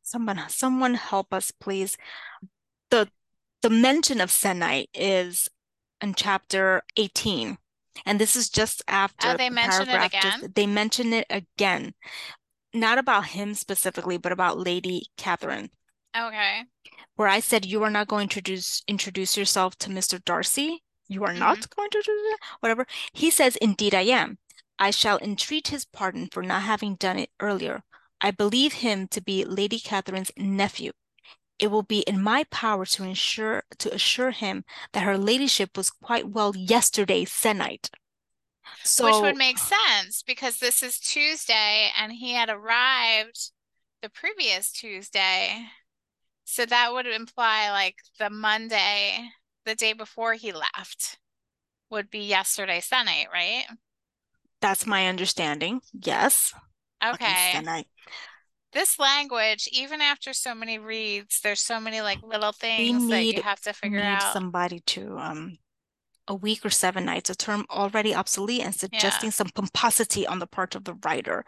someone 0.01 0.41
someone 0.49 0.95
help 0.95 1.33
us 1.33 1.51
please. 1.51 1.95
The 2.89 3.07
the 3.61 3.69
mention 3.69 4.19
of 4.19 4.29
sennight 4.29 4.87
is 4.93 5.47
in 6.01 6.13
chapter 6.13 6.81
18. 6.97 7.57
And 8.05 8.19
this 8.19 8.35
is 8.35 8.49
just 8.49 8.81
after 8.89 9.29
Oh, 9.29 9.37
they 9.37 9.47
the 9.47 9.55
mention 9.55 9.83
it 9.83 9.87
paragraph 9.87 10.11
just- 10.21 10.37
again? 10.39 10.51
they 10.53 10.67
mention 10.67 11.13
it 11.13 11.27
again. 11.29 11.93
Not 12.73 12.97
about 12.97 13.27
him 13.27 13.53
specifically, 13.53 14.17
but 14.17 14.33
about 14.33 14.57
Lady 14.57 15.05
Catherine. 15.15 15.69
Okay. 16.15 16.63
Where 17.15 17.27
I 17.27 17.39
said 17.39 17.65
you 17.65 17.83
are 17.83 17.89
not 17.89 18.07
going 18.07 18.27
to 18.29 18.39
introduce 18.39 18.83
introduce 18.87 19.37
yourself 19.37 19.77
to 19.79 19.89
Mr. 19.89 20.23
Darcy. 20.23 20.83
You 21.07 21.23
are 21.25 21.33
not 21.33 21.59
mm-hmm. 21.59 21.79
going 21.79 21.89
to 21.91 22.01
do 22.01 22.11
that, 22.11 22.37
whatever. 22.59 22.87
He 23.11 23.29
says, 23.29 23.55
Indeed, 23.57 23.93
I 23.93 24.01
am. 24.01 24.37
I 24.79 24.91
shall 24.91 25.19
entreat 25.19 25.67
his 25.67 25.85
pardon 25.85 26.29
for 26.31 26.41
not 26.41 26.63
having 26.63 26.95
done 26.95 27.19
it 27.19 27.29
earlier. 27.39 27.83
I 28.19 28.31
believe 28.31 28.73
him 28.73 29.07
to 29.09 29.21
be 29.21 29.45
Lady 29.45 29.79
Catherine's 29.79 30.31
nephew. 30.37 30.91
It 31.59 31.67
will 31.67 31.83
be 31.83 31.99
in 32.01 32.21
my 32.21 32.45
power 32.45 32.85
to 32.85 33.03
ensure 33.03 33.63
to 33.77 33.93
assure 33.93 34.31
him 34.31 34.65
that 34.93 35.03
her 35.03 35.17
ladyship 35.17 35.77
was 35.77 35.91
quite 35.91 36.29
well 36.29 36.55
yesterday 36.55 37.25
sennight. 37.25 37.89
So 38.83 39.05
Which 39.05 39.21
would 39.21 39.37
make 39.37 39.59
sense 39.59 40.23
because 40.23 40.57
this 40.57 40.81
is 40.81 40.99
Tuesday 40.99 41.91
and 41.97 42.11
he 42.11 42.33
had 42.33 42.49
arrived 42.49 43.51
the 44.01 44.09
previous 44.09 44.71
Tuesday. 44.71 45.67
So 46.53 46.67
that 46.67 46.93
would 46.93 47.07
imply 47.07 47.71
like 47.71 47.95
the 48.19 48.29
Monday, 48.29 49.27
the 49.65 49.73
day 49.73 49.93
before 49.93 50.35
he 50.35 50.51
left, 50.51 51.17
would 51.89 52.11
be 52.11 52.19
yesterday 52.19 52.79
sennight, 52.79 53.25
right? 53.33 53.65
that's 54.61 54.85
my 54.85 55.07
understanding. 55.07 55.81
Yes. 55.99 56.53
Okay. 57.03 57.59
This 58.71 58.99
language, 58.99 59.67
even 59.71 59.99
after 59.99 60.31
so 60.31 60.53
many 60.53 60.77
reads, 60.77 61.41
there's 61.41 61.59
so 61.59 61.79
many 61.79 62.01
like 62.01 62.21
little 62.21 62.51
things 62.51 63.09
that 63.09 63.25
you 63.25 63.33
need- 63.33 63.41
have 63.41 63.59
to 63.61 63.73
figure 63.73 63.99
need 63.99 64.05
out. 64.05 64.31
somebody 64.33 64.79
to 64.81 65.17
um 65.17 65.57
a 66.27 66.35
week 66.35 66.63
or 66.63 66.69
seven 66.69 67.03
nights, 67.05 67.31
a 67.31 67.35
term 67.35 67.65
already 67.71 68.13
obsolete 68.13 68.61
and 68.61 68.75
suggesting 68.75 69.31
some 69.31 69.49
pomposity 69.49 70.25
on 70.27 70.37
the 70.37 70.47
part 70.47 70.75
of 70.75 70.85
the 70.85 70.93
writer. 71.03 71.43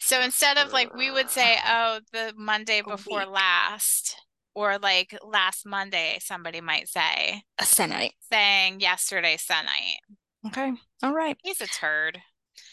So 0.00 0.20
instead 0.20 0.58
of 0.58 0.72
like 0.72 0.94
we 0.94 1.10
would 1.10 1.30
say, 1.30 1.56
oh, 1.66 2.00
the 2.12 2.32
Monday 2.36 2.82
before 2.82 3.20
week. 3.20 3.28
last, 3.30 4.16
or 4.54 4.78
like 4.78 5.16
last 5.22 5.64
Monday, 5.66 6.18
somebody 6.20 6.60
might 6.60 6.88
say, 6.88 7.42
A 7.58 7.64
sennight. 7.64 8.10
saying 8.30 8.80
yesterday 8.80 9.36
sennight. 9.36 9.98
Okay. 10.46 10.72
All 11.02 11.14
right. 11.14 11.36
He's 11.42 11.60
a 11.60 11.66
turd. 11.66 12.18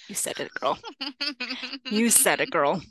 You 0.07 0.15
said 0.15 0.39
it, 0.39 0.51
girl. 0.59 0.79
You 1.85 2.09
said 2.09 2.41
it, 2.41 2.49
girl. 2.51 2.81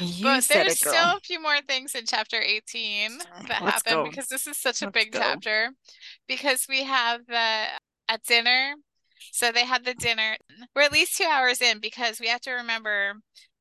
You 0.00 0.24
But 0.24 0.44
there's 0.48 0.72
it, 0.72 0.78
still 0.78 0.92
a 1.16 1.20
few 1.22 1.40
more 1.40 1.60
things 1.66 1.94
in 1.94 2.04
chapter 2.06 2.38
18 2.40 3.18
that 3.18 3.62
Let's 3.62 3.62
happen 3.86 3.92
go. 3.94 4.04
because 4.04 4.28
this 4.28 4.46
is 4.46 4.58
such 4.58 4.82
a 4.82 4.86
Let's 4.86 4.94
big 4.94 5.12
go. 5.12 5.20
chapter. 5.20 5.70
Because 6.26 6.66
we 6.68 6.84
have 6.84 7.20
uh, 7.20 7.24
the 7.28 7.64
at 8.08 8.22
dinner. 8.24 8.74
So 9.30 9.52
they 9.52 9.64
had 9.66 9.84
the 9.84 9.94
dinner. 9.94 10.36
We're 10.74 10.82
at 10.82 10.92
least 10.92 11.16
two 11.16 11.24
hours 11.24 11.60
in 11.60 11.78
because 11.80 12.20
we 12.20 12.28
have 12.28 12.40
to 12.42 12.52
remember 12.52 13.14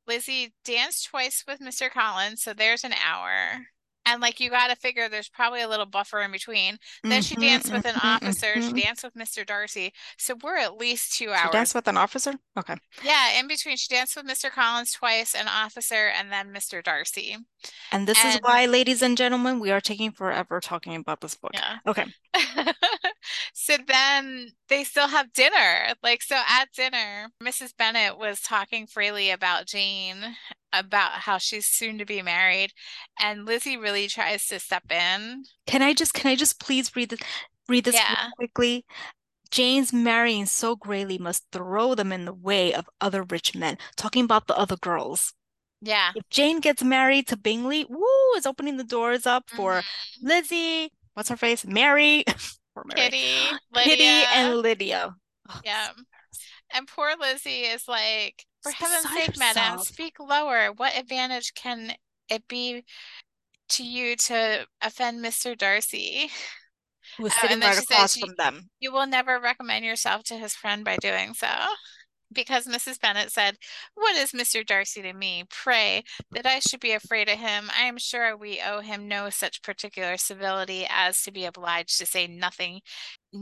Lizzie 0.08 0.54
danced 0.65 1.06
twice 1.08 1.43
with 1.47 1.62
Mr. 1.62 1.89
Collins, 1.89 2.41
so 2.43 2.54
there's 2.54 2.84
an 2.84 2.93
hour. 2.93 3.67
And 4.06 4.21
like 4.21 4.39
you 4.39 4.50
got 4.50 4.67
to 4.69 4.76
figure 4.76 5.08
there's 5.10 5.30
probably 5.30 5.62
a 5.62 5.67
little 5.67 5.86
buffer 5.86 6.21
in 6.21 6.32
between. 6.32 6.78
Then 7.10 7.21
she 7.21 7.36
Mhm, 7.36 7.38
danced 7.38 7.71
with 7.71 7.86
an 7.86 7.95
mhm, 7.95 8.17
officer. 8.17 8.60
She 8.62 8.74
mhm. 8.74 8.82
danced 8.82 9.04
with 9.04 9.15
Mr. 9.15 9.43
Darcy. 9.45 9.93
So 10.17 10.36
we're 10.41 10.58
at 10.58 10.78
least 10.78 11.13
two 11.17 11.32
She 11.34 11.50
hours. 11.50 11.50
danced 11.50 11.76
with 11.76 11.89
an 11.89 11.97
officer? 11.97 12.39
Okay. 12.58 12.76
Yeah, 13.02 13.38
in 13.39 13.47
between, 13.47 13.78
she 13.78 13.88
danced 13.93 14.15
with 14.15 14.26
Mr. 14.26 14.50
Collins 14.50 14.91
twice, 14.93 15.34
an 15.36 15.47
officer, 15.47 16.08
and 16.08 16.32
then 16.32 16.52
Mr. 16.52 16.82
Darcy. 16.82 17.38
And 17.91 18.08
this 18.08 18.24
is 18.26 18.38
why, 18.41 18.65
ladies 18.65 19.02
and 19.02 19.15
gentlemen, 19.17 19.60
we 19.60 19.71
are 19.71 19.80
taking 19.82 20.12
forever 20.12 20.60
talking 20.60 20.95
about 20.95 21.21
this 21.21 21.36
book. 21.36 21.54
Yeah. 21.54 21.80
Okay. 21.86 22.06
So 23.53 23.77
then 23.88 24.49
they 24.69 24.84
still 24.84 25.07
have 25.07 25.34
dinner. 25.34 25.93
Like, 26.03 26.21
so 26.21 26.36
at 26.36 26.71
dinner, 26.75 27.29
Mrs. 27.43 27.74
Bennet 27.78 28.17
was 28.17 28.41
talking 28.41 28.88
freely 28.88 29.30
about 29.30 29.65
Jane, 29.67 30.36
about 30.74 31.11
how 31.11 31.38
she's 31.38 31.65
soon 31.67 31.97
to 31.99 32.05
be 32.05 32.22
married, 32.22 32.72
and 33.19 33.45
Lizzie 33.45 33.78
really 33.78 34.07
tries 34.07 34.45
to 34.47 34.59
step 34.59 34.84
in. 34.91 35.43
Can 35.67 35.82
I 35.82 35.93
just 35.93 36.13
can 36.13 36.32
I 36.32 36.36
just 36.36 36.59
please 36.59 36.95
read 36.95 37.09
this 37.09 37.19
read 37.69 37.84
this 37.86 37.95
Yeah. 37.95 38.30
quickly? 38.38 38.86
Jane's 39.51 39.91
marrying 39.91 40.45
so 40.45 40.76
greatly 40.78 41.17
must 41.17 41.43
throw 41.51 41.93
them 41.93 42.11
in 42.13 42.24
the 42.26 42.34
way 42.34 42.74
of 42.74 42.89
other 43.01 43.24
rich 43.24 43.53
men. 43.53 43.78
Talking 43.97 44.24
about 44.24 44.47
the 44.47 44.57
other 44.57 44.78
girls. 44.78 45.34
Yeah. 45.82 46.11
If 46.15 46.24
Jane 46.30 46.59
gets 46.61 46.82
married 46.84 47.28
to 47.28 47.38
Bingley, 47.38 47.86
woo, 47.89 48.34
is 48.38 48.45
opening 48.45 48.78
the 48.78 48.84
doors 48.86 49.26
up 49.26 49.49
for 49.49 49.82
Mhm. 49.82 49.86
Lizzie, 50.22 50.91
what's 51.15 51.28
her 51.30 51.36
face? 51.36 51.65
Mary, 51.65 52.24
or 52.76 52.84
Mary. 52.86 53.09
Kitty, 53.09 53.57
Kitty 53.84 54.03
and 54.34 54.57
Lydia. 54.57 55.15
Oh, 55.49 55.59
Yeah. 55.63 55.89
And 56.74 56.88
poor 56.88 57.11
Lizzie 57.19 57.63
is 57.63 57.88
like, 57.88 58.45
For 58.61 58.72
heaven's 58.72 59.09
sake, 59.13 59.38
madam, 59.38 59.80
speak 59.80 60.19
lower. 60.19 60.72
What 60.76 60.97
advantage 60.97 61.53
can 61.53 61.93
it 62.30 62.47
be 62.47 62.86
to 63.69 63.84
you 63.84 64.15
to 64.15 64.65
offend 64.82 65.24
Mr. 65.24 65.57
Darcy? 65.57 66.30
Who 67.17 67.24
was 67.24 67.34
Oh, 67.36 67.41
sitting 67.41 67.59
right 67.59 67.74
says, 67.76 67.84
across 67.84 68.17
from 68.17 68.36
them. 68.38 68.69
you 68.80 68.93
will 68.93 69.05
never 69.07 69.38
recommend 69.39 69.84
yourself 69.84 70.24
to 70.26 70.38
his 70.38 70.53
friend 70.53 70.86
by 70.86 70.95
doing 70.97 71.34
so. 71.34 71.49
Because 72.34 72.67
Mrs. 72.67 72.99
Bennet 72.99 73.32
said, 73.32 73.57
What 73.95 74.15
is 74.15 74.32
Mr. 74.32 74.65
Darcy 74.65 75.01
to 75.01 75.13
me? 75.13 75.43
Pray, 75.49 76.03
that 76.32 76.45
I 76.45 76.59
should 76.59 76.79
be 76.79 76.93
afraid 76.93 77.29
of 77.29 77.38
him. 77.38 77.69
I 77.77 77.84
am 77.84 77.97
sure 77.97 78.38
we 78.38 78.61
owe 78.65 78.82
him 78.82 79.07
no 79.07 79.29
such 79.29 79.61
particular 79.61 80.17
civility 80.17 80.86
as 80.89 81.21
to 81.23 81.32
be 81.32 81.45
obliged 81.45 81.97
to 81.99 82.05
say 82.05 82.27
nothing 82.27 82.82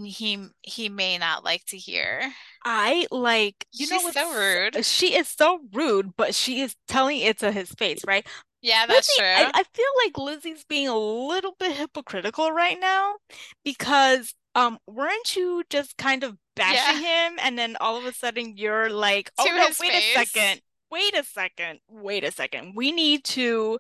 he 0.04 0.48
he 0.62 0.90
may 0.90 1.18
not 1.18 1.44
like 1.44 1.66
to 1.66 1.78
hear. 1.78 2.32
I 2.66 3.08
like, 3.12 3.66
you 3.74 3.88
know 3.88 3.98
She's 3.98 4.04
what's 4.04 4.16
so 4.16 4.34
rude. 4.34 4.78
Uh, 4.78 4.82
she 4.82 5.16
is 5.16 5.28
so 5.28 5.60
rude, 5.74 6.16
but 6.16 6.36
she 6.36 6.62
is 6.62 6.76
telling 6.88 7.20
it 7.20 7.40
to 7.40 7.52
his 7.52 7.72
face, 7.72 8.02
right? 8.06 8.26
Yeah, 8.62 8.86
that's 8.86 9.10
Lizzie, 9.18 9.22
true. 9.22 9.52
I, 9.54 9.60
I 9.60 9.64
feel 9.64 9.86
like 10.06 10.18
Lizzie's 10.18 10.66
being 10.66 10.90
a 10.90 10.98
little 10.98 11.56
bit 11.60 11.76
hypocritical 11.78 12.52
right 12.52 12.78
now 12.80 13.16
because 13.64 14.36
um 14.56 14.80
weren't 14.88 15.36
you 15.36 15.64
just 15.70 15.98
kind 15.98 16.24
of 16.24 16.38
bashing 16.56 17.02
him 17.04 17.34
and 17.42 17.58
then 17.58 17.76
all 17.80 17.98
of 17.98 18.06
a 18.06 18.14
sudden 18.14 18.58
you're 18.58 18.90
like, 18.90 19.32
oh 19.38 19.46
To 19.46 19.54
no, 19.54 19.68
wait 19.80 19.92
face. 19.92 20.16
a 20.16 20.26
second. 20.26 20.62
Wait 20.92 21.16
a 21.16 21.24
second. 21.24 21.80
Wait 21.88 22.24
a 22.24 22.32
second. 22.32 22.74
We 22.76 22.92
need 22.92 23.24
to 23.26 23.80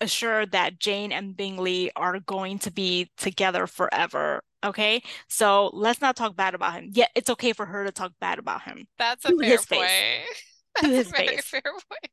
assure 0.00 0.46
that 0.46 0.78
Jane 0.78 1.12
and 1.12 1.36
Bingley 1.36 1.90
are 1.96 2.20
going 2.20 2.58
to 2.60 2.70
be 2.72 3.10
together 3.16 3.66
forever. 3.66 4.42
Okay. 4.64 5.02
So 5.28 5.70
let's 5.72 6.00
not 6.00 6.16
talk 6.16 6.36
bad 6.36 6.54
about 6.54 6.74
him. 6.74 6.90
Yeah, 6.92 7.06
it's 7.14 7.30
okay 7.30 7.52
for 7.52 7.66
her 7.66 7.84
to 7.84 7.92
talk 7.92 8.12
bad 8.20 8.38
about 8.38 8.62
him. 8.62 8.86
That's 8.98 9.24
a 9.24 9.32
To 9.32 9.38
fair 9.40 9.48
his 9.50 9.66
point. 9.66 9.90
face. 9.90 10.42
That's 10.82 10.96
his 10.96 11.08
a 11.08 11.10
very 11.10 11.36
face. 11.36 11.42
fair 11.42 11.62
point. 11.62 12.10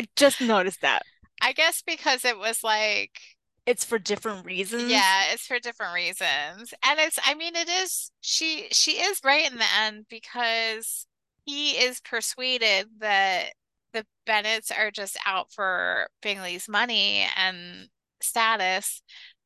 I 0.00 0.06
just 0.16 0.40
noticed 0.40 0.80
that. 0.82 1.02
I 1.40 1.52
guess 1.52 1.82
because 1.82 2.24
it 2.24 2.38
was 2.38 2.62
like 2.64 3.20
It's 3.66 3.84
for 3.84 3.98
different 3.98 4.44
reasons. 4.44 4.90
Yeah, 4.90 5.32
it's 5.32 5.46
for 5.46 5.58
different 5.58 5.94
reasons. 5.94 6.74
And 6.84 6.98
it's 7.00 7.18
I 7.24 7.34
mean 7.34 7.56
it 7.56 7.68
is 7.68 8.10
she 8.20 8.68
she 8.72 8.92
is 8.92 9.20
right 9.24 9.50
in 9.50 9.58
the 9.58 9.64
end 9.80 10.06
because 10.08 11.06
he 11.44 11.72
is 11.72 12.00
persuaded 12.00 12.88
that 12.98 13.50
the 13.92 14.04
Bennets 14.26 14.70
are 14.70 14.90
just 14.90 15.16
out 15.26 15.52
for 15.52 16.08
Bingley's 16.20 16.68
money 16.68 17.26
and 17.36 17.88
status 18.20 19.02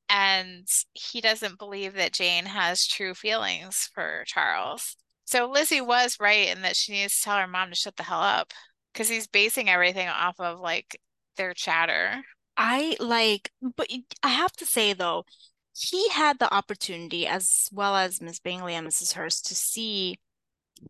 and 0.09 0.66
he 0.95 1.21
doesn't 1.21 1.59
believe 1.59 1.95
that 1.95 2.12
Jane 2.12 2.47
has 2.47 2.87
true 2.87 3.14
feelings 3.14 3.91
for 3.95 4.25
Charles. 4.27 4.97
So 5.27 5.51
Lizzie 5.51 5.83
was 5.83 6.16
right 6.19 6.49
in 6.49 6.62
that 6.62 6.77
she 6.77 6.93
needs 6.93 7.16
to 7.19 7.25
tell 7.25 7.37
her 7.37 7.47
mom 7.47 7.69
to 7.69 7.77
shut 7.77 7.97
the 7.97 8.03
hell 8.03 8.21
up 8.23 8.53
because 8.93 9.09
he's 9.09 9.27
basing 9.27 9.69
everything 9.69 10.09
off 10.09 10.41
of 10.41 10.61
like 10.61 10.99
their 11.37 11.53
chatter. 11.53 12.23
I 12.59 12.96
like, 12.98 13.52
but 13.62 13.88
I 14.22 14.28
have 14.28 14.52
to 14.54 14.66
say 14.66 14.92
though, 14.92 15.24
he 15.72 16.09
had 16.09 16.40
the 16.40 16.52
opportunity 16.52 17.26
as 17.26 17.68
well 17.72 17.94
as 17.96 18.20
Miss 18.20 18.40
Bingley 18.40 18.74
and 18.74 18.86
Mrs. 18.86 19.12
Hurst 19.12 19.46
to 19.46 19.54
see. 19.54 20.18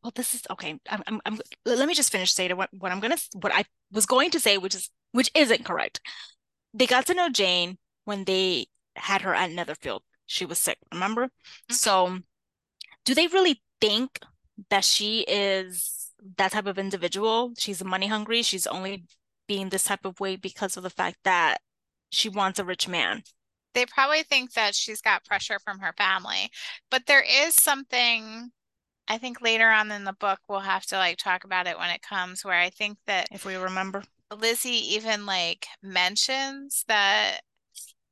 Well, 0.02 0.12
this 0.14 0.34
is 0.34 0.42
okay. 0.50 0.80
I'm, 0.88 1.02
I'm, 1.06 1.20
I'm 1.26 1.40
let 1.66 1.86
me 1.86 1.94
just 1.94 2.10
finish 2.10 2.32
saying 2.32 2.56
what, 2.56 2.70
what 2.72 2.90
I'm 2.90 3.00
gonna, 3.00 3.18
what 3.34 3.54
I 3.54 3.64
was 3.92 4.06
going 4.06 4.30
to 4.30 4.40
say, 4.40 4.56
which 4.56 4.74
is, 4.74 4.88
which 5.12 5.30
isn't 5.34 5.64
correct. 5.64 6.00
They 6.72 6.86
got 6.86 7.06
to 7.06 7.14
know 7.14 7.28
Jane 7.28 7.76
when 8.04 8.24
they 8.24 8.66
had 8.96 9.22
her 9.22 9.34
at 9.34 9.50
Netherfield. 9.50 10.02
She 10.26 10.46
was 10.46 10.58
sick, 10.58 10.78
remember? 10.92 11.26
Mm-hmm. 11.26 11.74
So, 11.74 12.18
do 13.04 13.14
they 13.14 13.26
really 13.26 13.62
think 13.80 14.20
that 14.70 14.84
she 14.84 15.20
is 15.28 16.10
that 16.36 16.52
type 16.52 16.66
of 16.66 16.78
individual? 16.78 17.52
She's 17.58 17.84
money 17.84 18.06
hungry. 18.06 18.42
She's 18.42 18.66
only 18.66 19.04
being 19.48 19.70
this 19.70 19.84
type 19.84 20.04
of 20.04 20.20
way 20.20 20.36
because 20.36 20.76
of 20.76 20.84
the 20.84 20.90
fact 20.90 21.18
that 21.24 21.58
she 22.10 22.28
wants 22.28 22.58
a 22.58 22.64
rich 22.64 22.86
man. 22.86 23.22
They 23.74 23.86
probably 23.86 24.22
think 24.22 24.52
that 24.52 24.74
she's 24.74 25.00
got 25.00 25.24
pressure 25.24 25.58
from 25.58 25.80
her 25.80 25.92
family. 25.96 26.50
But 26.90 27.06
there 27.06 27.24
is 27.26 27.54
something 27.54 28.50
I 29.08 29.18
think 29.18 29.40
later 29.40 29.68
on 29.70 29.90
in 29.90 30.04
the 30.04 30.12
book 30.12 30.38
we'll 30.48 30.60
have 30.60 30.84
to 30.86 30.96
like 30.96 31.16
talk 31.16 31.44
about 31.44 31.66
it 31.66 31.78
when 31.78 31.90
it 31.90 32.02
comes 32.02 32.44
where 32.44 32.58
I 32.58 32.70
think 32.70 32.98
that 33.06 33.26
If 33.32 33.44
we 33.44 33.56
remember. 33.56 34.04
Lizzie 34.36 34.94
even 34.94 35.26
like 35.26 35.66
mentions 35.82 36.84
that 36.88 37.40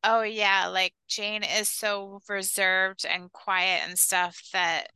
oh 0.03 0.23
yeah, 0.23 0.69
like 0.69 0.95
Jane 1.09 1.43
is 1.43 1.69
so 1.69 2.21
reserved 2.29 3.05
and 3.05 3.31
quiet 3.33 3.83
and 3.87 3.99
stuff 3.99 4.41
that 4.53 4.89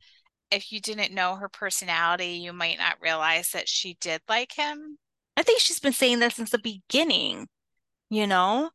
if 0.49 0.71
you 0.71 0.81
didn't 0.81 1.13
know 1.13 1.35
her 1.35 1.49
personality, 1.49 2.33
you 2.33 2.53
might 2.53 2.77
not 2.77 3.01
realize 3.01 3.51
that 3.51 3.69
she 3.69 3.97
did 4.01 4.21
like 4.27 4.53
him. 4.53 4.97
I 5.41 5.43
think 5.43 5.59
she's 5.59 5.79
been 5.79 5.91
saying 5.91 6.19
that 6.19 6.33
since 6.33 6.51
the 6.51 6.59
beginning, 6.59 7.47
you 8.11 8.27
know? 8.27 8.69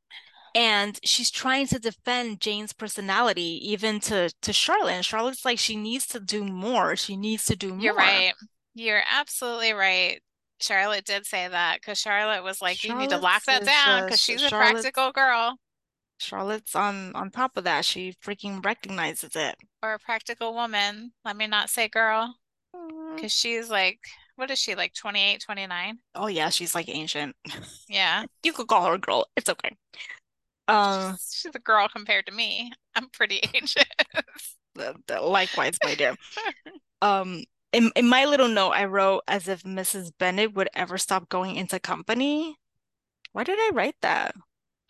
And 0.52 0.98
she's 1.04 1.30
trying 1.30 1.68
to 1.68 1.78
defend 1.78 2.40
Jane's 2.40 2.72
personality 2.72 3.60
even 3.70 4.00
to 4.00 4.32
to 4.42 4.52
Charlotte. 4.52 4.94
And 4.94 5.04
Charlotte's 5.04 5.44
like 5.44 5.60
she 5.60 5.76
needs 5.76 6.06
to 6.08 6.18
do 6.18 6.44
more. 6.44 6.96
She 6.96 7.16
needs 7.16 7.44
to 7.44 7.54
do 7.54 7.68
more. 7.68 7.80
You're 7.80 7.94
right. 7.94 8.32
You're 8.74 9.02
absolutely 9.08 9.74
right. 9.74 10.20
Charlotte 10.58 11.04
did 11.04 11.24
say 11.24 11.46
that 11.46 11.78
because 11.80 11.98
Charlotte 12.00 12.42
was 12.42 12.60
like, 12.60 12.82
you 12.82 12.96
need 12.96 13.10
to 13.10 13.18
lock 13.18 13.44
that 13.44 13.64
down 13.64 14.04
because 14.04 14.20
she's 14.20 14.42
a 14.42 14.48
practical 14.48 15.12
girl 15.12 15.58
Charlotte's 16.18 16.74
on 16.74 17.14
on 17.14 17.30
top 17.30 17.56
of 17.56 17.64
that. 17.64 17.84
She 17.84 18.14
freaking 18.24 18.64
recognizes 18.64 19.36
it. 19.36 19.56
or 19.82 19.94
a 19.94 19.98
practical 19.98 20.54
woman. 20.54 21.12
Let 21.24 21.36
me 21.36 21.46
not 21.46 21.70
say 21.70 21.88
girl 21.88 22.34
because 23.14 23.32
she's 23.32 23.70
like, 23.70 24.00
what 24.36 24.50
is 24.50 24.58
she, 24.58 24.74
like 24.74 24.94
28, 24.94 25.40
29? 25.42 25.98
Oh 26.14 26.26
yeah, 26.28 26.50
she's 26.50 26.74
like 26.74 26.88
ancient. 26.88 27.36
Yeah. 27.88 28.24
You 28.42 28.52
could 28.52 28.68
call 28.68 28.86
her 28.86 28.94
a 28.94 28.98
girl. 28.98 29.26
It's 29.36 29.48
okay. 29.48 29.76
Um, 30.68 31.12
She's, 31.14 31.32
she's 31.42 31.54
a 31.54 31.58
girl 31.60 31.88
compared 31.88 32.26
to 32.26 32.32
me. 32.32 32.72
I'm 32.94 33.08
pretty 33.10 33.40
ancient. 33.54 33.86
likewise, 35.20 35.78
my 35.82 35.94
dear. 35.94 36.16
Um, 37.02 37.44
in 37.72 37.90
in 37.96 38.08
my 38.08 38.24
little 38.24 38.48
note, 38.48 38.70
I 38.70 38.84
wrote 38.84 39.22
as 39.28 39.48
if 39.48 39.62
Mrs. 39.64 40.12
Bennet 40.18 40.54
would 40.54 40.68
ever 40.74 40.98
stop 40.98 41.28
going 41.28 41.56
into 41.56 41.78
company. 41.80 42.56
Why 43.32 43.44
did 43.44 43.58
I 43.58 43.70
write 43.74 43.96
that? 44.02 44.34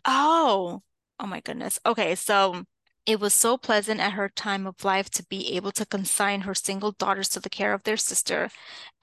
Oh, 0.04 0.82
oh 1.20 1.26
my 1.26 1.40
goodness. 1.40 1.78
Okay, 1.86 2.14
so 2.14 2.64
it 3.06 3.20
was 3.20 3.32
so 3.34 3.56
pleasant 3.56 4.00
at 4.00 4.12
her 4.14 4.28
time 4.28 4.66
of 4.66 4.84
life 4.84 5.08
to 5.10 5.24
be 5.24 5.54
able 5.56 5.72
to 5.72 5.86
consign 5.86 6.42
her 6.42 6.54
single 6.54 6.92
daughters 6.92 7.28
to 7.30 7.40
the 7.40 7.48
care 7.50 7.72
of 7.72 7.84
their 7.84 7.96
sister, 7.96 8.50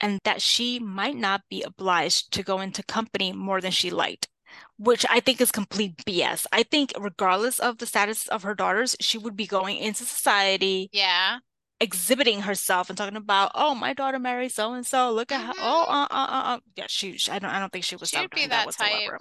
and 0.00 0.20
that 0.24 0.42
she 0.42 0.78
might 0.78 1.16
not 1.16 1.42
be 1.50 1.62
obliged 1.62 2.32
to 2.32 2.42
go 2.42 2.60
into 2.60 2.82
company 2.82 3.32
more 3.32 3.60
than 3.60 3.70
she 3.72 3.90
liked, 3.90 4.28
which 4.76 5.06
I 5.10 5.20
think 5.20 5.40
is 5.40 5.50
complete 5.50 5.96
BS. 6.04 6.46
I 6.52 6.62
think 6.64 6.92
regardless 6.98 7.58
of 7.58 7.78
the 7.78 7.86
status 7.86 8.28
of 8.28 8.42
her 8.42 8.54
daughters, 8.54 8.96
she 9.00 9.18
would 9.18 9.36
be 9.36 9.46
going 9.46 9.78
into 9.78 10.04
society, 10.04 10.90
Yeah. 10.92 11.38
exhibiting 11.80 12.42
herself 12.42 12.88
and 12.88 12.96
talking 12.96 13.16
about, 13.16 13.50
oh, 13.54 13.74
my 13.74 13.92
daughter 13.94 14.18
married 14.18 14.52
so 14.52 14.72
and 14.74 14.86
so. 14.86 15.10
Look 15.12 15.32
at 15.32 15.40
how, 15.40 15.52
oh, 15.58 15.84
uh, 15.88 16.06
uh, 16.10 16.26
uh, 16.30 16.42
uh. 16.56 16.60
Yeah, 16.76 16.86
she, 16.88 17.16
she- 17.18 17.32
I 17.32 17.38
don't, 17.38 17.50
I 17.50 17.58
don't 17.58 17.72
think 17.72 17.84
she 17.84 17.96
was 17.96 18.10
She'd 18.10 18.30
be 18.30 18.46
that 18.46 18.66
whatsoever. 18.66 19.12
type. 19.12 19.20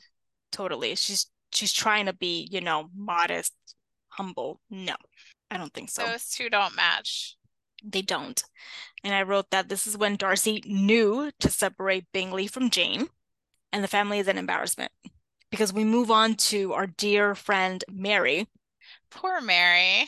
Totally. 0.52 0.96
She's 0.96 1.28
she's 1.52 1.74
trying 1.74 2.06
to 2.08 2.14
be, 2.14 2.48
you 2.52 2.62
know, 2.62 2.90
modest, 2.96 3.54
humble. 4.18 4.60
No, 4.70 4.96
I 5.50 5.58
don't 5.58 5.74
think 5.74 5.90
so. 5.90 6.06
Those 6.06 6.30
two 6.30 6.50
don't 6.50 6.76
match. 6.76 7.36
They 7.84 8.02
don't. 8.02 8.42
And 9.04 9.14
I 9.14 9.24
wrote 9.24 9.50
that 9.52 9.68
this 9.70 9.86
is 9.86 9.98
when 9.98 10.16
Darcy 10.16 10.64
knew 10.66 11.32
to 11.40 11.50
separate 11.50 12.06
Bingley 12.14 12.48
from 12.48 12.70
Jane, 12.70 13.08
and 13.72 13.84
the 13.84 13.90
family 13.90 14.20
is 14.20 14.28
an 14.28 14.38
embarrassment. 14.38 14.92
Because 15.52 15.74
we 15.74 15.84
move 15.84 16.10
on 16.10 16.36
to 16.36 16.74
our 16.74 16.88
dear 16.88 17.36
friend 17.36 17.84
Mary. 17.92 18.48
Poor 19.12 19.40
Mary. 19.42 20.08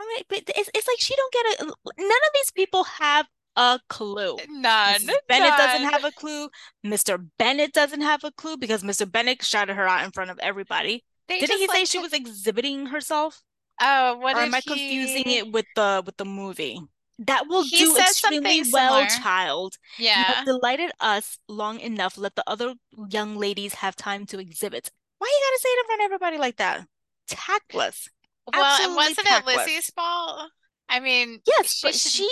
I 0.00 0.06
mean, 0.08 0.22
but 0.28 0.42
it's, 0.56 0.70
it's 0.74 0.88
like 0.88 1.00
she 1.00 1.14
don't 1.14 1.32
get 1.32 1.60
a. 1.60 1.64
None 1.64 2.08
of 2.08 2.32
these 2.34 2.50
people 2.52 2.84
have 2.84 3.26
a 3.56 3.80
clue. 3.88 4.36
None. 4.48 5.00
Mrs. 5.00 5.14
Bennet 5.28 5.56
doesn't 5.56 5.90
have 5.90 6.04
a 6.04 6.12
clue. 6.12 6.48
Mr. 6.84 7.24
Bennet 7.38 7.72
doesn't 7.72 8.00
have 8.00 8.24
a 8.24 8.32
clue 8.32 8.56
because 8.56 8.82
Mr. 8.82 9.10
Bennet 9.10 9.44
shouted 9.44 9.74
her 9.74 9.86
out 9.86 10.04
in 10.04 10.10
front 10.10 10.30
of 10.30 10.38
everybody. 10.40 11.04
They 11.28 11.38
Didn't 11.40 11.58
he 11.58 11.66
say 11.66 11.78
like 11.80 11.86
she 11.86 11.98
was 11.98 12.12
exhibiting 12.12 12.86
herself? 12.86 13.42
Oh, 13.80 14.18
what 14.18 14.36
or 14.36 14.40
am 14.40 14.54
I 14.54 14.60
he... 14.60 14.70
confusing 14.70 15.24
it 15.26 15.52
with 15.52 15.66
the 15.74 16.02
with 16.04 16.16
the 16.16 16.24
movie? 16.24 16.80
That 17.18 17.46
will 17.48 17.62
He 17.64 17.76
do 17.78 17.96
extremely 17.96 18.64
something 18.64 18.72
well, 18.72 19.06
child. 19.06 19.76
You 19.98 20.06
Yeah. 20.06 20.24
have 20.24 20.44
delighted 20.44 20.90
us 21.00 21.38
long 21.48 21.78
enough. 21.80 22.18
Let 22.18 22.34
the 22.34 22.44
other 22.46 22.74
young 23.08 23.36
ladies 23.36 23.74
have 23.74 23.94
time 23.96 24.26
to 24.26 24.38
exhibit. 24.38 24.90
Why 25.18 25.26
you 25.28 25.40
gotta 25.46 25.60
say 25.60 25.68
it 25.68 25.78
in 25.80 25.86
front 25.86 26.00
of 26.00 26.04
everybody 26.06 26.38
like 26.38 26.56
that? 26.56 26.86
Tactless. 27.28 28.08
Well, 28.52 28.82
and 28.82 28.94
wasn't 28.96 29.26
it. 29.30 29.46
Lizzie's 29.46 29.90
fault? 29.90 30.50
I 30.88 31.00
mean, 31.00 31.40
Yes, 31.46 31.74
she 31.76 31.86
but 31.86 31.94
should, 31.94 32.10
she, 32.12 32.28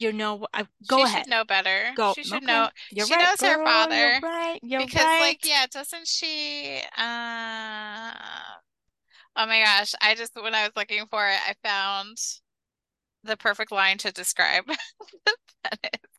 you 0.00 0.12
know, 0.12 0.46
I, 0.54 0.66
go 0.86 1.04
she 1.04 1.06
ahead. 1.06 1.24
should 1.24 1.28
know 1.28 1.44
better. 1.44 1.96
Go. 1.96 2.16
She 2.16 2.24
should 2.24 2.42
Okay. 2.42 2.44
know 2.44 2.70
You're 2.90 3.06
she 3.06 3.16
right, 3.16 3.30
knows 3.30 3.42
her 3.42 3.58
father, 3.58 3.90
You're 3.90 4.12
right. 4.22 4.58
You're 4.62 4.86
because, 4.86 4.96
right. 4.98 5.18
like, 5.18 5.44
yeah, 5.44 5.66
doesn't 5.72 6.08
she? 6.08 6.82
Uh, 6.96 8.12
oh 9.36 9.46
my 9.46 9.60
gosh! 9.62 9.94
I 10.00 10.14
just 10.14 10.34
when 10.40 10.54
I 10.54 10.62
was 10.64 10.72
looking 10.76 11.06
for 11.06 11.26
it, 11.28 11.38
I 11.46 11.54
found 11.64 12.18
the 13.24 13.36
perfect 13.36 13.72
line 13.72 13.98
to 13.98 14.12
describe 14.12 14.64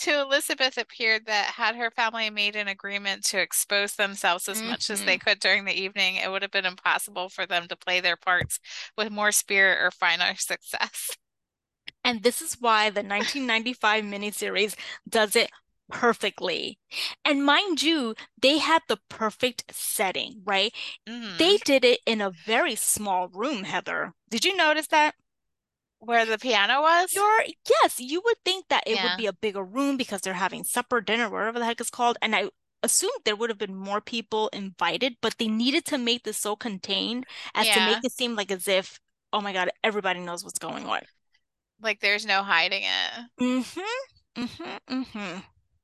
to 0.00 0.20
Elizabeth 0.20 0.76
appeared 0.78 1.26
that 1.26 1.46
had 1.54 1.76
her 1.76 1.90
family 1.90 2.30
made 2.30 2.56
an 2.56 2.68
agreement 2.68 3.24
to 3.26 3.40
expose 3.40 3.94
themselves 3.94 4.48
as 4.48 4.62
much 4.64 4.90
as 4.90 5.02
they 5.04 5.16
Mhm. 5.16 5.18
could 5.18 5.40
during 5.40 5.64
the 5.64 5.72
evening, 5.78 6.16
it 6.16 6.30
would 6.30 6.42
have 6.42 6.50
been 6.50 6.66
impossible 6.66 7.28
for 7.28 7.46
them 7.46 7.66
to 7.68 7.76
play 7.76 8.00
their 8.00 8.16
parts 8.16 8.60
with 8.96 9.10
more 9.10 9.32
spirit 9.32 9.78
or 9.82 9.90
finer 9.90 10.34
success. 10.36 11.10
And 12.04 12.22
this 12.22 12.40
is 12.40 12.56
why 12.60 12.90
the 12.90 13.02
1995 13.02 14.04
miniseries 14.04 14.74
does 15.08 15.36
it 15.36 15.50
perfectly. 15.90 16.78
And 17.24 17.44
mind 17.44 17.82
you, 17.82 18.14
they 18.40 18.58
had 18.58 18.82
the 18.88 18.98
perfect 19.08 19.64
setting, 19.74 20.42
right? 20.44 20.72
hmm 21.06 21.36
They 21.38 21.58
did 21.58 21.84
it 21.84 22.00
in 22.06 22.20
a 22.20 22.30
very 22.30 22.74
small 22.74 23.28
room, 23.28 23.64
Heather. 23.64 24.14
Did 24.30 24.44
you 24.44 24.56
notice 24.56 24.86
that? 24.88 25.14
Where 26.00 26.24
the 26.26 26.38
piano 26.38 26.80
was? 26.82 27.14
You're, 27.14 27.44
yes, 27.82 27.98
you 28.00 28.20
would 28.24 28.36
think 28.44 28.68
that 28.68 28.84
it 28.86 29.00
would 29.00 29.16
be 29.16 29.26
a 29.26 29.32
bigger 29.32 29.64
room 29.64 29.96
because 29.96 30.20
they're 30.20 30.34
having 30.34 30.64
supper, 30.64 31.00
dinner, 31.00 31.28
whatever 31.28 31.58
the 31.58 31.64
heck 31.64 31.80
it's 31.80 31.90
called. 31.90 32.16
And 32.22 32.34
I 32.36 32.50
assumed 32.82 33.20
there 33.24 33.36
would 33.36 33.50
have 33.50 33.58
been 33.58 33.74
more 33.76 34.00
people 34.00 34.48
invited, 34.52 35.16
but 35.20 35.36
they 35.38 35.48
needed 35.48 35.84
to 35.86 35.98
make 35.98 36.22
this 36.24 36.38
so 36.38 36.54
contained 36.56 37.26
as 37.54 37.70
to 37.70 37.80
make 37.80 38.04
it 38.04 38.12
seem 38.12 38.36
like 38.36 38.50
as 38.52 38.68
if, 38.68 39.00
oh 39.32 39.40
my 39.40 39.52
God, 39.52 39.70
everybody 39.82 40.20
knows 40.20 40.44
what's 40.44 40.58
going 40.60 40.86
on. 40.86 41.00
Like 41.80 42.00
there's 42.00 42.26
no 42.26 42.42
hiding 42.42 42.82
it. 42.82 43.24
Mm-hmm. 43.40 44.42
Mm-hmm. 44.42 45.02
Mm-hmm. 45.02 45.38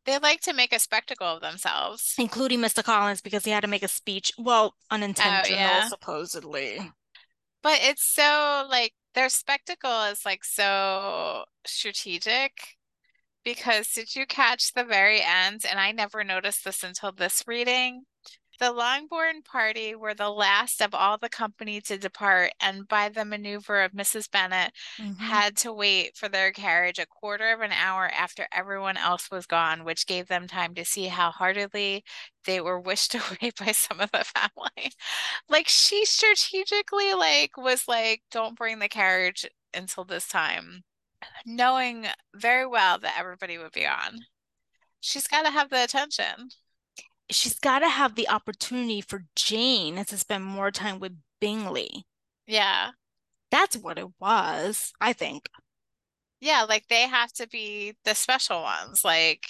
They 0.06 0.18
like 0.18 0.40
to 0.42 0.52
make 0.52 0.72
a 0.74 0.78
spectacle 0.78 1.26
of 1.26 1.40
themselves. 1.40 2.14
Including 2.18 2.60
Mr. 2.60 2.84
Collins 2.84 3.20
because 3.22 3.44
he 3.44 3.50
had 3.50 3.62
to 3.62 3.68
make 3.68 3.82
a 3.82 3.88
speech. 3.88 4.32
Well, 4.38 4.74
Oh, 4.90 4.94
unintentional, 4.94 5.58
yeah. 5.58 5.88
supposedly. 5.88 6.78
But 7.62 7.78
it's 7.82 8.04
so 8.04 8.66
like 8.68 8.92
their 9.14 9.28
spectacle 9.30 10.02
is 10.04 10.26
like 10.26 10.44
so 10.44 11.44
strategic 11.66 12.52
because 13.44 13.88
did 13.92 14.14
you 14.14 14.26
catch 14.26 14.72
the 14.74 14.84
very 14.84 15.22
end? 15.22 15.64
And 15.68 15.78
I 15.80 15.92
never 15.92 16.22
noticed 16.24 16.64
this 16.64 16.82
until 16.82 17.12
this 17.12 17.42
reading. 17.46 18.02
The 18.58 18.72
Longbourn 18.72 19.42
party 19.42 19.94
were 19.94 20.14
the 20.14 20.30
last 20.30 20.80
of 20.82 20.92
all 20.94 21.18
the 21.18 21.28
company 21.28 21.80
to 21.82 21.96
depart, 21.98 22.52
and 22.60 22.88
by 22.88 23.08
the 23.08 23.24
maneuver 23.24 23.82
of 23.82 23.92
Mrs. 23.94 24.26
Bennet, 24.26 24.72
Mm-hmm. 25.00 25.30
had 25.30 25.56
to 25.58 25.72
wait 25.72 26.16
for 26.16 26.28
their 26.28 26.52
carriage 26.52 26.98
a 26.98 27.06
quarter 27.06 27.52
of 27.52 27.60
an 27.60 27.70
hour 27.72 28.08
after 28.08 28.48
everyone 28.52 28.96
else 28.96 29.30
was 29.30 29.46
gone, 29.46 29.84
which 29.84 30.06
gave 30.06 30.26
them 30.28 30.48
time 30.48 30.74
to 30.74 30.84
see 30.84 31.06
how 31.06 31.30
heartily 31.30 32.04
they 32.44 32.60
were 32.60 32.80
wished 32.80 33.14
away 33.14 33.52
by 33.58 33.70
some 33.72 34.00
of 34.00 34.10
the 34.10 34.24
family. 34.24 34.92
Like 35.48 35.68
she 35.68 36.04
strategically 36.04 37.14
like 37.14 37.56
was 37.56 37.88
like, 37.88 38.22
don't 38.30 38.56
bring 38.56 38.78
the 38.80 38.88
carriage 38.88 39.46
until 39.72 40.04
this 40.04 40.28
time, 40.28 40.84
knowing 41.46 42.06
very 42.34 42.66
well 42.66 42.98
that 42.98 43.16
everybody 43.18 43.58
would 43.58 43.72
be 43.72 43.86
on. 43.86 44.26
She's 45.00 45.28
got 45.28 45.42
to 45.44 45.50
have 45.52 45.70
the 45.70 45.84
attention. 45.84 46.50
She's 47.34 47.58
got 47.58 47.80
to 47.80 47.88
have 47.88 48.14
the 48.14 48.28
opportunity 48.28 49.00
for 49.00 49.24
Jane 49.36 50.02
to 50.04 50.16
spend 50.16 50.44
more 50.44 50.70
time 50.70 51.00
with 51.00 51.18
Bingley. 51.40 52.06
Yeah. 52.46 52.90
That's 53.50 53.76
what 53.76 53.98
it 53.98 54.08
was, 54.20 54.92
I 55.00 55.12
think. 55.12 55.48
Yeah, 56.40 56.62
like 56.68 56.86
they 56.88 57.02
have 57.08 57.32
to 57.34 57.48
be 57.48 57.94
the 58.04 58.14
special 58.14 58.62
ones. 58.62 59.04
Like 59.04 59.46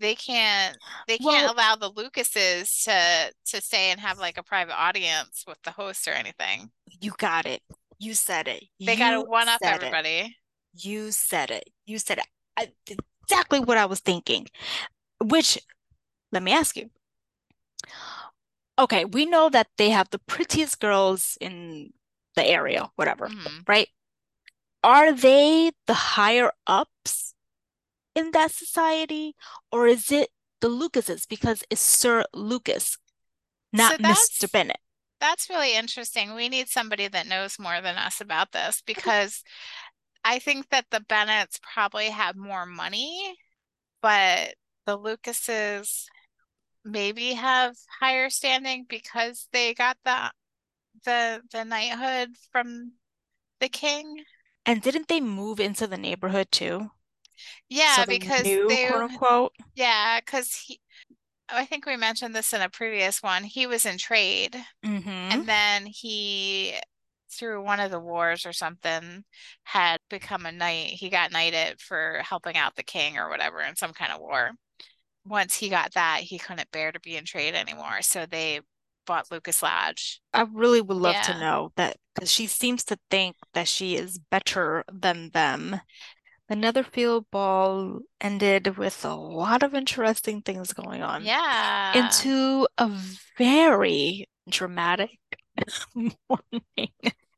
they 0.00 0.14
can't 0.14 0.76
they 1.08 1.18
can't 1.18 1.46
Well, 1.46 1.54
allow 1.54 1.76
the 1.76 1.88
Lucases 1.90 2.82
to 2.84 3.32
to 3.46 3.60
stay 3.60 3.90
and 3.90 4.00
have 4.00 4.18
like 4.18 4.36
a 4.38 4.42
private 4.42 4.76
audience 4.78 5.44
with 5.46 5.58
the 5.62 5.70
host 5.70 6.06
or 6.08 6.12
anything. 6.12 6.70
you 7.00 7.12
got 7.18 7.46
it. 7.46 7.62
You 7.98 8.14
said 8.14 8.48
it. 8.48 8.64
They 8.84 8.96
got 8.96 9.12
to 9.12 9.22
one 9.22 9.48
up 9.48 9.60
said 9.62 9.82
it. 9.82 9.94
everybody. 9.94 10.36
You 10.74 11.10
said 11.12 11.50
it. 11.50 11.68
You 11.86 11.98
said 11.98 12.18
it. 12.18 12.26
I, 12.56 12.72
exactly 13.26 13.60
what 13.60 13.78
I 13.78 13.86
was 13.86 14.00
thinking. 14.00 14.48
Which, 15.22 15.58
let 16.32 16.42
me 16.42 16.52
ask 16.52 16.76
you. 16.76 16.90
Okay, 18.78 19.04
we 19.04 19.26
know 19.26 19.48
that 19.50 19.68
they 19.76 19.90
have 19.90 20.10
the 20.10 20.18
prettiest 20.18 20.80
girls 20.80 21.36
in 21.40 21.92
the 22.36 22.44
area, 22.44 22.90
whatever, 22.96 23.32
hmm 23.32 23.66
right? 23.68 23.88
Are 24.84 25.12
they 25.12 25.72
the 25.86 25.94
higher 25.94 26.52
ups 26.66 27.34
in 28.14 28.32
that 28.32 28.52
society, 28.52 29.36
or 29.72 29.88
is 29.88 30.12
it 30.12 30.30
the 30.60 30.68
Lucases 30.68 31.26
because 31.26 31.64
it's 31.70 31.80
Sir 31.82 32.24
Lucas, 32.34 32.98
not 33.72 33.96
So 33.96 33.98
Mr. 33.98 34.48
Bennet? 34.48 34.80
That's 35.20 35.48
really 35.48 35.74
interesting. 35.76 36.34
We 36.34 36.48
need 36.48 36.68
somebody 36.68 37.08
that 37.08 37.26
knows 37.26 37.58
more 37.58 37.80
than 37.80 37.96
us 37.96 38.20
about 38.20 38.52
this 38.52 38.82
because 38.84 39.44
I 40.24 40.38
think 40.40 40.70
that 40.70 40.86
the 40.90 41.00
Bennets 41.00 41.60
probably 41.62 42.10
have 42.10 42.36
more 42.36 42.66
money, 42.66 43.36
but 44.02 44.56
the 44.86 44.96
Lucases 44.96 46.08
maybe 46.84 47.34
have 47.34 47.76
higher 48.00 48.30
standing 48.30 48.86
because 48.88 49.48
they 49.52 49.74
got 49.74 49.96
the 50.04 50.32
the 51.04 51.42
the 51.52 51.64
knighthood 51.64 52.36
from 52.52 52.94
the 53.60 53.68
king. 53.70 54.24
And 54.66 54.82
didn't 54.82 55.06
they 55.06 55.20
move 55.20 55.60
into 55.60 55.86
the 55.86 55.96
neighborhood 55.96 56.50
too? 56.50 56.90
Yeah, 57.68 58.04
So 58.04 58.06
they 58.06 58.18
because 58.18 58.58
knew, 58.58 58.66
they 58.66 58.88
quote 58.88 59.02
unquote. 59.02 59.52
yeah, 59.74 60.20
because 60.20 60.54
he 60.66 60.80
I 61.50 61.66
think 61.66 61.86
we 61.86 61.96
mentioned 61.96 62.34
this 62.36 62.52
in 62.54 62.62
a 62.62 62.70
previous 62.70 63.22
one. 63.22 63.44
He 63.44 63.66
was 63.66 63.86
in 63.86 63.98
trade 63.98 64.56
Mm-hmm. 64.84 65.42
and 65.42 65.48
then 65.48 65.86
he 65.86 66.78
through 67.32 67.64
one 67.64 67.80
of 67.80 67.90
the 67.92 68.00
wars 68.00 68.46
or 68.46 68.52
something 68.54 69.24
had 69.64 69.98
become 70.10 70.46
a 70.46 70.52
knight. 70.52 70.88
He 70.90 71.10
got 71.10 71.32
knighted 71.32 71.80
for 71.80 72.22
helping 72.24 72.56
out 72.58 72.76
the 72.76 72.82
king 72.84 73.18
or 73.18 73.28
whatever 73.30 73.60
in 73.62 73.76
some 73.76 73.92
kind 73.94 74.12
of 74.12 74.20
war. 74.20 74.52
Once 75.24 75.56
he 75.56 75.68
got 75.68 75.92
that, 75.94 76.20
he 76.20 76.38
couldn't 76.38 76.70
bear 76.72 76.92
to 76.92 77.00
be 77.00 77.16
in 77.16 77.24
trade 77.24 77.54
anymore, 77.54 78.02
so 78.02 78.26
they 78.26 78.60
bought 79.06 79.30
Lucas 79.30 79.62
Lodge. 79.62 80.20
I 80.32 80.42
really 80.52 80.80
would 80.80 80.96
love 80.96 81.14
to 81.22 81.40
know 81.40 81.72
that 81.76 81.96
because 82.14 82.30
she 82.30 82.46
seems 82.46 82.84
to 82.84 82.98
think 83.10 83.36
that 83.54 83.68
she 83.68 83.96
is 83.96 84.18
better 84.30 84.84
than 84.92 85.30
them. 85.30 85.80
The 86.48 86.56
Netherfield 86.56 87.30
ball 87.30 88.00
ended 88.20 88.76
with 88.76 89.04
a 89.04 89.14
lot 89.14 89.62
of 89.62 89.74
interesting 89.74 90.42
things 90.42 90.72
going 90.72 91.02
on 91.02 91.24
Yeah. 91.24 91.92
into 91.94 92.66
a 92.78 92.90
very 93.38 94.28
dramatic 94.48 95.18
morning 95.94 96.90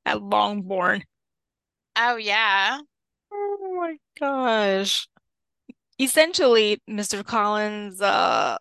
at 0.07 0.23
Longbourn. 0.23 1.05
Oh 1.97 2.17
yeah. 2.17 2.81
Oh 3.33 3.75
my 3.77 3.97
gosh. 4.19 5.09
Essentially, 5.99 6.81
Mr. 6.89 7.23
Collins, 7.23 8.01
uh, 8.01 8.57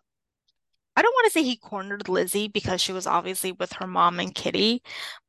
I 0.96 1.02
don't 1.02 1.12
want 1.14 1.24
to 1.26 1.30
say 1.32 1.42
he 1.42 1.56
cornered 1.56 2.08
Lizzie 2.08 2.46
because 2.48 2.80
she 2.80 2.92
was 2.92 3.06
obviously 3.06 3.52
with 3.52 3.72
her 3.74 3.86
mom 3.86 4.20
and 4.20 4.34
Kitty, 4.34 4.82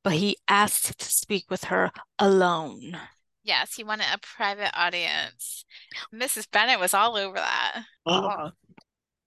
but 0.03 0.13
he 0.13 0.37
asked 0.47 0.99
to 0.99 1.05
speak 1.05 1.49
with 1.49 1.65
her 1.65 1.91
alone. 2.19 2.97
Yes, 3.43 3.75
he 3.75 3.83
wanted 3.83 4.07
a 4.11 4.19
private 4.19 4.71
audience. 4.79 5.65
Mrs. 6.13 6.49
Bennet 6.51 6.79
was 6.79 6.93
all 6.93 7.15
over 7.15 7.35
that. 7.37 7.83
Ugh. 8.05 8.51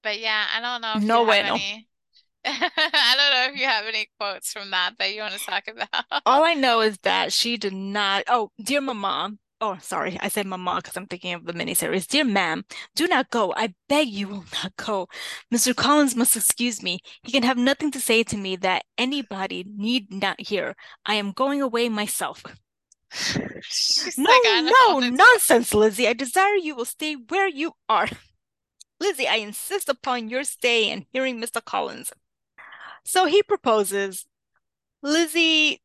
But 0.03 0.21
yeah, 0.21 0.47
I 0.55 0.61
don't 0.61 0.81
know 0.81 0.95
if 0.97 1.03
No 1.03 1.23
you 1.23 1.31
have 1.31 1.47
bueno. 1.47 1.55
any. 1.55 1.89
I 2.45 3.15
don't 3.17 3.33
know 3.33 3.53
if 3.55 3.61
you 3.61 3.67
have 3.67 3.85
any 3.87 4.09
quotes 4.19 4.53
from 4.53 4.71
that 4.71 4.95
that 4.99 5.13
you 5.15 5.21
want 5.21 5.35
to 5.35 5.45
talk 5.45 5.65
about. 5.69 6.23
All 6.25 6.45
I 6.45 6.55
know 6.55 6.81
is 6.81 6.99
that 6.99 7.33
she 7.33 7.57
did 7.57 7.73
not. 7.73 8.25
Oh, 8.29 8.51
dear 8.63 8.81
mama. 8.81 9.33
Oh, 9.61 9.77
sorry. 9.81 10.17
I 10.21 10.29
said 10.29 10.47
mama 10.47 10.77
because 10.77 10.97
I'm 10.97 11.07
thinking 11.07 11.33
of 11.35 11.45
the 11.45 11.53
miniseries. 11.53 12.07
Dear 12.07 12.25
ma'am, 12.25 12.65
do 12.95 13.09
not 13.09 13.31
go. 13.31 13.53
I 13.57 13.75
beg 13.89 14.09
you 14.09 14.29
will 14.29 14.45
not 14.63 14.77
go. 14.77 15.09
Mr. 15.53 15.73
Collins 15.73 16.15
must 16.15 16.37
excuse 16.37 16.81
me. 16.83 17.01
He 17.25 17.33
can 17.33 17.43
have 17.43 17.57
nothing 17.59 17.91
to 17.93 18.01
say 18.01 18.23
to 18.25 18.37
me 18.37 18.55
that 18.57 18.85
anybody 18.97 19.65
need 19.67 20.13
not 20.13 20.41
hear. 20.41 20.77
I 21.05 21.15
am 21.15 21.33
going 21.33 21.61
away 21.61 21.89
myself. 21.89 22.45
She's 23.61 24.17
No, 24.17 24.31
like, 24.31 24.75
no, 24.81 24.99
nonsense, 25.01 25.75
Lizzie. 25.75 26.07
I 26.09 26.13
desire 26.13 26.55
you 26.55 26.75
will 26.77 26.85
stay 26.85 27.15
where 27.15 27.49
you 27.49 27.73
are. 27.89 28.09
Lizzie, 29.01 29.29
I 29.29 29.37
insist 29.37 29.89
upon 29.89 30.29
your 30.29 30.45
stay 30.45 30.91
and 30.91 31.07
hearing 31.13 31.41
Mr. 31.41 31.61
Collins. 31.61 32.13
So 33.05 33.27
he 33.27 33.43
proposes. 33.43 34.27
Lizzie 35.03 35.83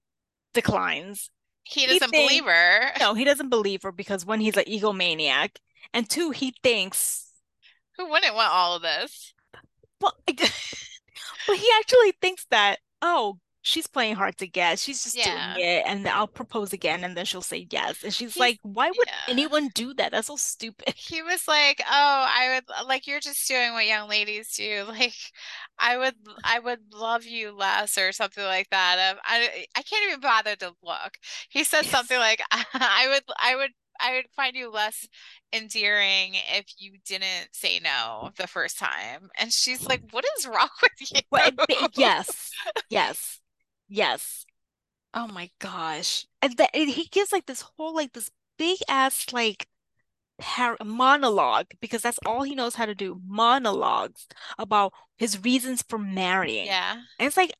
declines. 0.53 1.30
He 1.64 1.82
He 1.82 1.88
doesn't 1.88 2.09
thinks- 2.09 2.32
believe 2.32 2.45
her. 2.45 2.91
No, 2.99 3.14
he 3.14 3.24
doesn't 3.24 3.49
believe 3.49 3.84
her 3.84 3.91
because 3.91 4.26
one, 4.26 4.39
he's 4.39 4.57
an 4.57 4.66
egomaniac, 4.66 5.57
and 5.93 6.09
two, 6.09 6.32
he 6.32 6.53
thinks, 6.64 7.32
Who 7.97 8.09
wouldn't 8.09 8.36
want 8.36 8.51
all 8.51 8.76
of 8.76 8.82
this? 8.82 9.34
well, 10.01 10.16
but 10.28 11.57
he 11.57 11.68
actually 11.80 12.14
thinks 12.22 12.45
that, 12.51 12.80
oh, 13.01 13.39
she's 13.64 13.88
playing 13.88 14.16
hard 14.16 14.38
to 14.38 14.47
get. 14.47 14.80
She's 14.80 15.03
just 15.03 15.18
Yeah. 15.18 15.55
doing 15.55 15.68
it, 15.68 15.84
and 15.88 16.07
I'll 16.07 16.28
propose 16.28 16.74
again, 16.74 17.03
and 17.03 17.18
then 17.18 17.26
she'll 17.26 17.41
say 17.41 17.68
yes. 17.72 18.03
And 18.03 18.14
she's 18.14 18.36
He's- 18.36 18.39
like, 18.39 18.59
why 18.64 18.91
would 18.91 19.07
yeah. 19.07 19.14
anyone 19.28 19.70
do 19.74 19.93
that? 19.95 20.11
That's 20.11 20.28
so 20.28 20.36
stupid. 20.38 20.93
He 20.95 21.22
was 21.24 21.47
like, 21.47 21.82
"Oh, 21.82 22.26
I 22.30 22.55
would 22.55 22.88
like 22.88 23.07
you're 23.07 23.20
just 23.22 23.47
doing 23.47 23.74
what 23.74 23.88
young 23.88 24.07
ladies 24.09 24.53
do. 24.55 24.86
Like, 24.88 25.16
I 25.80 25.97
would, 25.97 26.16
I 26.43 26.59
would 26.59 26.93
love 26.93 27.26
you 27.26 27.51
less, 27.51 27.97
or 27.97 28.11
something 28.11 28.43
like 28.43 28.70
that." 28.72 29.11
Um, 29.14 29.20
I, 29.26 29.66
I 29.76 29.82
can't 29.84 30.07
even 30.07 30.20
bother 30.22 30.55
to 30.57 30.74
look. 30.84 31.18
He 31.49 31.64
said 31.64 31.86
something 31.86 32.18
like, 32.30 32.41
"I 32.51 33.07
would, 33.09 33.24
I 33.39 33.55
would, 33.55 33.72
I 33.99 34.14
would 34.16 34.26
find 34.36 34.55
you 34.55 34.72
less 34.72 35.07
endearing 35.53 36.34
if 36.51 36.66
you 36.78 36.97
didn't 37.05 37.49
say 37.53 37.80
no 37.80 38.32
the 38.38 38.47
first 38.47 38.78
time. 38.80 39.30
And 39.39 39.51
she's 39.53 39.86
like, 39.88 40.01
What 40.11 40.26
is 40.38 40.47
wrong 40.47 40.70
with 40.82 41.11
you? 41.11 41.22
But, 41.30 41.53
yes. 41.97 42.51
Yes. 42.89 43.39
Yes. 43.88 44.45
Oh 45.13 45.27
my 45.27 45.51
gosh. 45.59 46.25
And 46.41 46.57
that 46.57 46.75
he 46.75 47.05
gives 47.11 47.31
like 47.31 47.45
this 47.45 47.61
whole 47.61 47.95
like 47.95 48.13
this 48.13 48.31
big 48.57 48.79
ass 48.89 49.31
like 49.34 49.67
par 50.39 50.77
monologue 50.84 51.67
because 51.81 52.01
that's 52.01 52.19
all 52.25 52.43
he 52.43 52.55
knows 52.55 52.75
how 52.75 52.86
to 52.86 52.95
do 52.95 53.21
monologues 53.27 54.27
about 54.59 54.93
his 55.17 55.43
reasons 55.43 55.84
for 55.88 55.99
marrying. 55.99 56.67
Yeah. 56.67 56.93
And 57.19 57.27
it's 57.27 57.38
like 57.38 57.53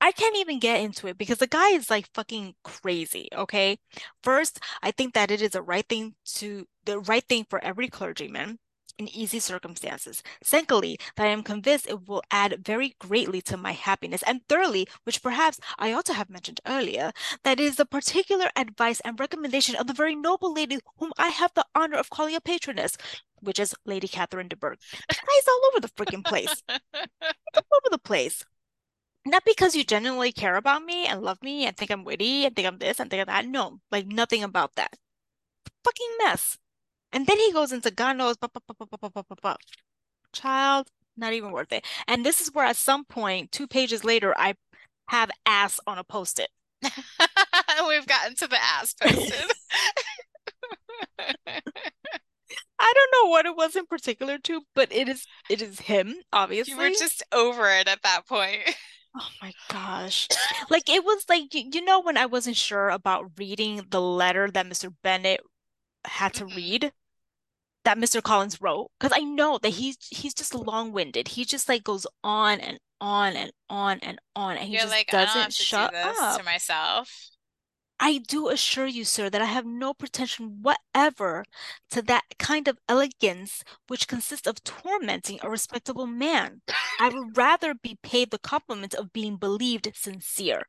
I 0.00 0.12
can't 0.12 0.36
even 0.36 0.58
get 0.58 0.80
into 0.80 1.06
it 1.08 1.18
because 1.18 1.38
the 1.38 1.46
guy 1.46 1.70
is 1.70 1.90
like 1.90 2.08
fucking 2.14 2.54
crazy, 2.62 3.28
okay? 3.34 3.78
First, 4.22 4.60
I 4.82 4.90
think 4.90 5.14
that 5.14 5.30
it 5.30 5.40
is 5.42 5.52
the 5.52 5.62
right 5.62 5.88
thing 5.88 6.14
to 6.36 6.66
the 6.84 6.98
right 7.00 7.24
thing 7.26 7.46
for 7.48 7.62
every 7.64 7.88
clergyman 7.88 8.58
in 8.98 9.08
easy 9.08 9.38
circumstances. 9.38 10.22
Secondly, 10.42 10.98
that 11.16 11.26
I 11.26 11.30
am 11.30 11.42
convinced 11.42 11.88
it 11.88 12.08
will 12.08 12.22
add 12.30 12.64
very 12.64 12.94
greatly 12.98 13.40
to 13.42 13.56
my 13.56 13.72
happiness. 13.72 14.22
And 14.26 14.40
thirdly, 14.48 14.86
which 15.04 15.22
perhaps 15.22 15.60
I 15.78 15.92
ought 15.92 16.04
to 16.06 16.14
have 16.14 16.30
mentioned 16.30 16.60
earlier, 16.66 17.12
that 17.42 17.60
is 17.60 17.76
the 17.76 17.86
particular 17.86 18.46
advice 18.56 19.00
and 19.00 19.18
recommendation 19.18 19.76
of 19.76 19.86
the 19.86 19.94
very 19.94 20.14
noble 20.14 20.52
lady 20.52 20.78
whom 20.98 21.12
I 21.18 21.28
have 21.28 21.52
the 21.54 21.66
honor 21.74 21.96
of 21.96 22.10
calling 22.10 22.34
a 22.34 22.40
patroness, 22.40 22.96
which 23.40 23.58
is 23.58 23.74
Lady 23.84 24.08
Catherine 24.08 24.48
de 24.48 24.56
Bourgh. 24.56 24.78
Guy's 25.08 25.48
all 25.48 25.62
over 25.68 25.80
the 25.80 25.88
freaking 25.88 26.24
place. 26.24 26.62
all 26.68 27.62
over 27.72 27.90
the 27.90 27.98
place. 27.98 28.44
Not 29.26 29.44
because 29.44 29.74
you 29.74 29.84
genuinely 29.84 30.32
care 30.32 30.56
about 30.56 30.84
me 30.84 31.06
and 31.06 31.22
love 31.22 31.42
me 31.42 31.66
and 31.66 31.76
think 31.76 31.90
I'm 31.90 32.04
witty 32.04 32.44
and 32.44 32.54
think 32.54 32.68
I'm 32.68 32.78
this 32.78 33.00
and 33.00 33.10
think 33.10 33.20
I'm 33.20 33.26
that. 33.26 33.46
No, 33.46 33.80
like 33.90 34.06
nothing 34.06 34.42
about 34.42 34.74
that. 34.76 34.96
Fucking 35.84 36.16
mess. 36.18 36.58
And 37.14 37.26
then 37.26 37.38
he 37.38 37.52
goes 37.52 37.72
into 37.72 37.90
God 37.92 38.16
knows, 38.16 38.36
bah, 38.36 38.48
bah, 38.52 38.60
bah, 39.40 39.56
child, 40.32 40.88
not 41.16 41.32
even 41.32 41.52
worth 41.52 41.72
it. 41.72 41.86
And 42.08 42.26
this 42.26 42.40
is 42.40 42.52
where 42.52 42.66
at 42.66 42.76
some 42.76 43.04
point, 43.04 43.52
two 43.52 43.68
pages 43.68 44.04
later, 44.04 44.34
I 44.36 44.54
have 45.08 45.30
ass 45.46 45.78
on 45.86 45.96
a 45.96 46.04
post-it. 46.04 46.50
We've 46.82 48.06
gotten 48.06 48.34
to 48.36 48.48
the 48.48 48.58
ass 48.60 48.94
posted. 49.00 49.50
I 52.76 52.92
don't 52.92 53.14
know 53.14 53.30
what 53.30 53.46
it 53.46 53.56
was 53.56 53.76
in 53.76 53.86
particular 53.86 54.38
to, 54.38 54.62
but 54.74 54.92
it 54.92 55.08
is 55.08 55.24
it 55.48 55.62
is 55.62 55.80
him, 55.80 56.16
obviously. 56.32 56.72
You 56.72 56.78
were 56.78 56.90
just 56.90 57.22
over 57.32 57.70
it 57.70 57.88
at 57.88 58.02
that 58.02 58.26
point. 58.28 58.74
Oh 59.16 59.28
my 59.40 59.52
gosh. 59.70 60.26
Like 60.68 60.90
it 60.90 61.04
was 61.04 61.24
like 61.28 61.54
you, 61.54 61.70
you 61.72 61.84
know 61.84 62.00
when 62.02 62.16
I 62.16 62.26
wasn't 62.26 62.56
sure 62.56 62.88
about 62.88 63.30
reading 63.38 63.86
the 63.88 64.00
letter 64.00 64.50
that 64.50 64.66
Mr. 64.66 64.92
Bennet 65.02 65.40
had 66.04 66.34
to 66.34 66.46
read 66.46 66.92
that 67.84 67.98
Mr. 67.98 68.20
Collins 68.20 68.60
wrote 68.60 68.90
because 68.98 69.16
I 69.16 69.22
know 69.24 69.58
that 69.58 69.70
he's 69.70 69.96
he's 70.10 70.34
just 70.34 70.54
long-winded. 70.54 71.28
He 71.28 71.44
just 71.44 71.68
like 71.68 71.84
goes 71.84 72.06
on 72.22 72.60
and 72.60 72.78
on 73.00 73.34
and 73.36 73.52
on 73.68 73.98
and 74.00 74.18
on 74.34 74.56
and 74.56 74.66
he 74.66 74.74
You're 74.74 74.82
just 74.82 74.92
like, 74.92 75.08
doesn't 75.08 75.52
shut 75.52 75.92
do 75.92 75.96
up. 75.98 76.38
to 76.38 76.44
myself. 76.44 77.30
I 78.00 78.18
do 78.18 78.48
assure 78.50 78.86
you, 78.86 79.04
sir, 79.04 79.30
that 79.30 79.40
I 79.42 79.46
have 79.46 79.66
no 79.66 79.94
pretension 79.94 80.62
whatever 80.62 81.44
to 81.90 82.02
that 82.02 82.24
kind 82.38 82.68
of 82.68 82.78
elegance 82.88 83.62
which 83.86 84.08
consists 84.08 84.46
of 84.46 84.62
tormenting 84.64 85.38
a 85.42 85.50
respectable 85.50 86.06
man. 86.06 86.62
I 87.00 87.08
would 87.08 87.36
rather 87.36 87.74
be 87.74 87.98
paid 88.02 88.30
the 88.30 88.38
compliment 88.38 88.94
of 88.94 89.12
being 89.12 89.36
believed 89.36 89.90
sincere. 89.94 90.62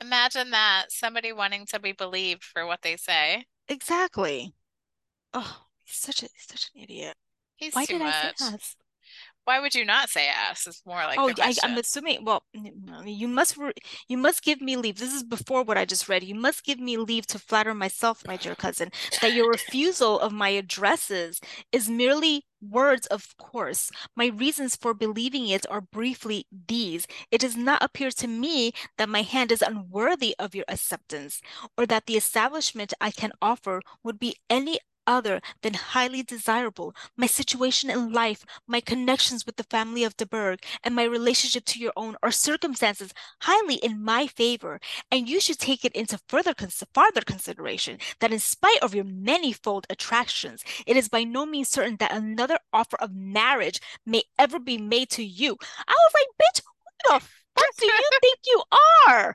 Imagine 0.00 0.50
that 0.50 0.86
somebody 0.90 1.32
wanting 1.32 1.66
to 1.66 1.78
be 1.80 1.92
believed 1.92 2.44
for 2.44 2.66
what 2.66 2.82
they 2.82 2.96
say. 2.96 3.46
Exactly. 3.68 4.54
Oh, 5.34 5.65
he's 5.86 5.96
such 5.96 6.22
a 6.22 6.26
he's 6.34 6.46
such 6.48 6.70
an 6.74 6.82
idiot. 6.82 7.14
He's 7.56 7.74
Why 7.74 7.86
did 7.86 8.00
much. 8.00 8.14
I 8.14 8.32
say 8.36 8.54
ass? 8.54 8.76
why 9.46 9.60
would 9.60 9.76
you 9.76 9.84
not 9.84 10.10
say 10.10 10.26
ass? 10.26 10.66
It's 10.66 10.82
more 10.84 10.96
like 10.96 11.18
oh, 11.20 11.30
I, 11.40 11.54
am 11.62 11.78
assuming. 11.78 12.24
Well, 12.24 12.42
you 13.04 13.28
must 13.28 13.56
you 14.08 14.18
must 14.18 14.42
give 14.42 14.60
me 14.60 14.76
leave. 14.76 14.98
This 14.98 15.14
is 15.14 15.22
before 15.22 15.62
what 15.62 15.78
I 15.78 15.84
just 15.84 16.08
read. 16.08 16.24
You 16.24 16.34
must 16.34 16.64
give 16.64 16.80
me 16.80 16.96
leave 16.96 17.28
to 17.28 17.38
flatter 17.38 17.72
myself, 17.72 18.26
my 18.26 18.36
dear 18.36 18.56
cousin, 18.56 18.90
that 19.22 19.34
your 19.34 19.48
refusal 19.48 20.18
of 20.18 20.32
my 20.32 20.48
addresses 20.48 21.40
is 21.70 21.88
merely 21.88 22.44
words 22.60 23.06
of 23.06 23.36
course. 23.38 23.90
My 24.16 24.26
reasons 24.26 24.74
for 24.74 24.94
believing 24.94 25.46
it 25.46 25.64
are 25.70 25.80
briefly 25.80 26.46
these. 26.66 27.06
It 27.30 27.40
does 27.40 27.56
not 27.56 27.84
appear 27.84 28.10
to 28.10 28.26
me 28.26 28.72
that 28.98 29.08
my 29.08 29.22
hand 29.22 29.52
is 29.52 29.62
unworthy 29.62 30.34
of 30.40 30.56
your 30.56 30.64
acceptance, 30.66 31.40
or 31.78 31.86
that 31.86 32.06
the 32.06 32.16
establishment 32.16 32.92
I 33.00 33.12
can 33.12 33.30
offer 33.40 33.80
would 34.02 34.18
be 34.18 34.34
any 34.50 34.80
other 35.06 35.40
than 35.62 35.74
highly 35.74 36.22
desirable. 36.22 36.94
My 37.16 37.26
situation 37.26 37.90
in 37.90 38.12
life, 38.12 38.44
my 38.66 38.80
connections 38.80 39.44
with 39.46 39.56
the 39.56 39.64
family 39.64 40.04
of 40.04 40.16
de 40.16 40.26
Bourgh, 40.26 40.60
and 40.82 40.94
my 40.94 41.04
relationship 41.04 41.64
to 41.66 41.78
your 41.78 41.92
own 41.96 42.16
are 42.22 42.30
circumstances 42.30 43.12
highly 43.42 43.76
in 43.76 44.02
my 44.02 44.26
favor, 44.26 44.80
and 45.10 45.28
you 45.28 45.40
should 45.40 45.58
take 45.58 45.84
it 45.84 45.92
into 45.92 46.18
further 46.28 46.54
cons- 46.54 46.82
farther 46.94 47.20
consideration 47.22 47.98
that 48.20 48.32
in 48.32 48.38
spite 48.38 48.82
of 48.82 48.94
your 48.94 49.04
manifold 49.04 49.86
attractions, 49.90 50.62
it 50.86 50.96
is 50.96 51.08
by 51.08 51.24
no 51.24 51.46
means 51.46 51.68
certain 51.68 51.96
that 51.96 52.12
another 52.12 52.58
offer 52.72 52.96
of 53.00 53.14
marriage 53.14 53.80
may 54.04 54.22
ever 54.38 54.58
be 54.58 54.78
made 54.78 55.10
to 55.10 55.24
you. 55.24 55.56
I 55.86 55.92
was 55.92 56.12
like, 56.14 56.28
bitch, 56.40 56.62
who 56.64 57.18
the 57.18 57.20
fuck 57.20 57.76
do 57.78 57.86
you 57.86 58.10
think 58.22 58.38
you 58.46 58.62
are? 59.08 59.34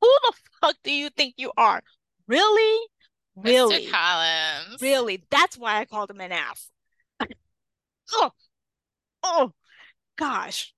Who 0.00 0.08
the 0.24 0.32
fuck 0.60 0.76
do 0.84 0.92
you 0.92 1.10
think 1.10 1.34
you 1.38 1.52
are? 1.56 1.82
Really? 2.26 2.88
Really? 3.36 3.86
Mr. 3.86 3.90
Collins. 3.90 4.82
Really? 4.82 5.24
That's 5.30 5.56
why 5.56 5.80
I 5.80 5.84
called 5.84 6.10
him 6.10 6.20
an 6.20 6.32
ass. 6.32 6.70
oh, 8.12 8.30
oh, 9.22 9.52
gosh. 10.16 10.74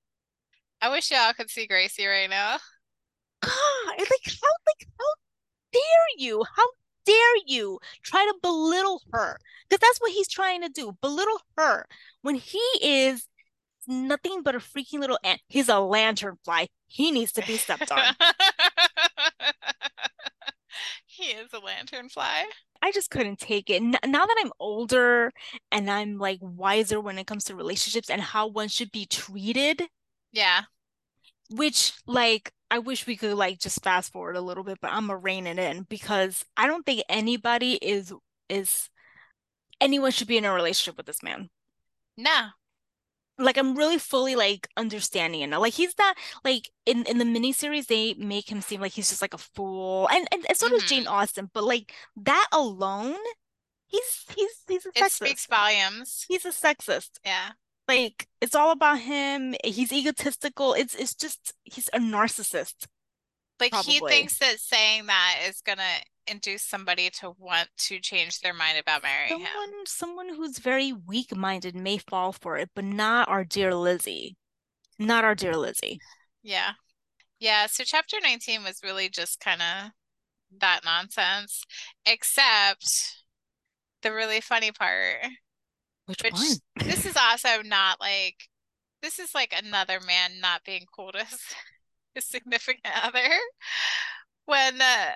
I 0.81 0.91
wish 0.91 1.11
y'all 1.11 1.33
could 1.33 1.51
see 1.51 1.67
Greicy 1.67 2.07
right 2.07 2.31
now. 2.31 2.59
God, 3.43 3.99
like 3.99 4.09
how, 4.27 4.49
like 4.67 4.89
how 4.99 5.07
dare 5.73 5.83
you? 6.19 6.45
How 6.57 6.67
dare 7.05 7.37
you 7.47 7.79
try 8.03 8.25
to 8.25 8.35
belittle 8.43 9.03
her? 9.13 9.39
Because 9.69 9.81
that's 9.81 10.01
what 10.01 10.13
he's 10.13 10.29
trying 10.29 10.63
to 10.63 10.69
do, 10.69 10.97
belittle 11.01 11.41
her 11.57 11.87
when 12.23 12.35
he 12.35 12.63
is 12.83 13.27
nothing 13.87 14.43
but 14.43 14.55
a 14.55 14.59
freaking 14.59 15.01
little 15.01 15.19
ant. 15.25 15.41
He's 15.49 15.69
a 15.69 15.79
lantern 15.79 16.37
fly. 16.45 16.69
He 16.87 17.11
needs 17.11 17.33
to 17.33 17.43
be 17.47 17.57
stepped 17.57 17.91
on. 17.91 18.15
He 21.07 21.25
is 21.25 21.53
a 21.53 21.59
lantern 21.59 22.09
fly. 22.09 22.47
I 22.83 22.93
just 22.93 23.11
couldn't 23.11 23.39
take 23.39 23.71
it. 23.71 23.83
Now 23.83 23.99
that 24.03 24.37
I'm 24.41 24.53
older 24.61 25.33
and 25.73 25.91
I'm 25.91 26.19
like 26.19 26.39
wiser 26.43 27.01
when 27.01 27.19
it 27.19 27.27
comes 27.27 27.45
to 27.45 27.57
relationships 27.57 28.11
and 28.11 28.21
how 28.21 28.47
one 28.47 28.69
should 28.69 28.93
be 28.93 29.07
treated. 29.07 29.83
Yeah. 30.33 30.63
Which 31.51 31.93
like 32.07 32.53
I 32.71 32.79
wish 32.79 33.07
we 33.07 33.17
could 33.17 33.35
like 33.37 33.61
just 33.61 33.83
fast 33.83 34.13
forward 34.13 34.37
a 34.37 34.41
little 34.41 34.65
bit, 34.65 34.79
but 34.81 34.93
I'm 34.93 35.07
gonna 35.07 35.19
rein 35.19 35.47
it 35.47 35.59
in 35.59 35.85
because 35.89 36.45
I 36.57 36.67
don't 36.67 36.85
think 36.85 37.03
anybody 37.09 37.75
is 37.75 38.13
is 38.49 38.91
anyone 39.81 40.11
should 40.11 40.29
be 40.29 40.37
in 40.37 40.45
a 40.45 40.53
relationship 40.53 40.97
with 40.97 41.07
this 41.07 41.23
man. 41.23 41.51
No, 42.17 42.49
like 43.39 43.59
I'm 43.59 43.77
really 43.77 43.99
fully 43.99 44.37
like 44.37 44.69
understanding 44.77 45.41
it 45.41 45.49
now. 45.49 45.61
Like 45.61 45.75
he's 45.75 45.97
not 45.99 46.17
like 46.45 46.71
in 46.87 47.05
in 47.05 47.19
the 47.19 47.25
miniseries 47.25 47.87
they 47.87 48.15
make 48.15 48.51
him 48.51 48.61
seem 48.61 48.81
like 48.81 48.93
he's 48.93 49.09
just 49.09 49.23
like 49.23 49.35
a 49.35 49.39
fool, 49.39 50.09
and 50.13 50.27
and, 50.33 50.45
and 50.49 50.57
so 50.57 50.67
mm-hmm. 50.67 50.77
does 50.77 50.85
Jane 50.85 51.05
mm-hmm. 51.05 51.13
Austen. 51.13 51.51
But 51.53 51.65
like 51.65 51.93
that 52.17 52.49
alone, 52.53 53.17
he's 53.87 54.25
he's 54.35 54.51
he's 54.69 54.87
a 54.87 54.91
sexist. 54.91 55.07
it 55.07 55.13
speaks 55.13 55.47
volumes. 55.47 56.25
He's 56.29 56.45
a 56.45 56.51
sexist. 56.51 57.11
Yeah, 57.25 57.51
like 57.89 58.29
it's 58.41 58.55
all 58.55 58.71
about 58.71 59.01
him. 59.01 59.55
He's 59.65 59.93
egotistical. 59.93 60.75
It's 60.75 60.95
it's 60.95 61.15
just 61.15 61.55
he's 61.65 61.89
a 61.89 61.99
narcissist. 61.99 62.87
Like 63.61 63.73
probably. 63.73 63.93
he 63.93 64.01
thinks 64.01 64.39
that 64.39 64.59
saying 64.59 65.07
that 65.07 65.39
is 65.49 65.61
gonna 65.61 65.83
induce 66.27 66.63
somebody 66.63 67.11
to 67.21 67.33
want 67.39 67.69
to 67.77 67.99
change 67.99 68.41
their 68.41 68.55
mind 68.55 68.79
about 68.79 69.03
marrying 69.03 69.29
someone, 69.29 69.69
him. 69.69 69.87
Someone 69.87 70.29
who's 70.29 70.59
very 70.59 70.93
weak 70.93 71.35
minded 71.37 71.75
may 71.75 71.99
fall 71.99 72.33
for 72.33 72.57
it, 72.57 72.71
but 72.75 72.85
not 72.85 73.29
our 73.29 73.45
dear 73.45 73.75
Lizzie. 73.75 74.37
Not 74.99 75.25
our 75.25 75.35
dear 75.35 75.57
Lizzie. 75.57 76.01
Yeah. 76.43 76.73
Yeah. 77.41 77.67
So 77.67 77.85
chapter 77.85 78.17
19 78.23 78.63
was 78.63 78.81
really 78.83 79.09
just 79.09 79.41
kind 79.41 79.61
of 79.61 79.91
that 80.61 80.81
nonsense, 80.85 81.65
except 82.07 83.25
the 84.03 84.13
really 84.13 84.41
funny 84.41 84.73
part. 84.73 85.19
Which, 86.07 86.23
which 86.23 86.35
one? 86.35 86.87
this 86.87 87.07
is 87.07 87.17
also 87.17 87.63
not 87.63 87.99
like 87.99 88.49
this 89.03 89.19
is 89.19 89.35
like 89.35 89.55
another 89.57 90.01
man 90.07 90.41
not 90.41 90.65
being 90.65 90.87
cool 90.95 91.13
to 91.13 91.25
his, 91.25 91.41
his 92.15 92.25
significant 92.27 92.95
other. 93.03 93.29
When 94.47 94.81
uh, 94.81 95.13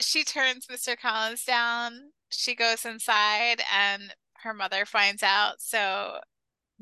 she 0.00 0.24
turns 0.24 0.66
Mr. 0.66 0.96
Collins 0.98 1.44
down. 1.44 2.12
She 2.30 2.54
goes 2.54 2.84
inside 2.84 3.62
and 3.74 4.14
her 4.42 4.54
mother 4.54 4.84
finds 4.84 5.22
out. 5.22 5.60
So 5.60 6.18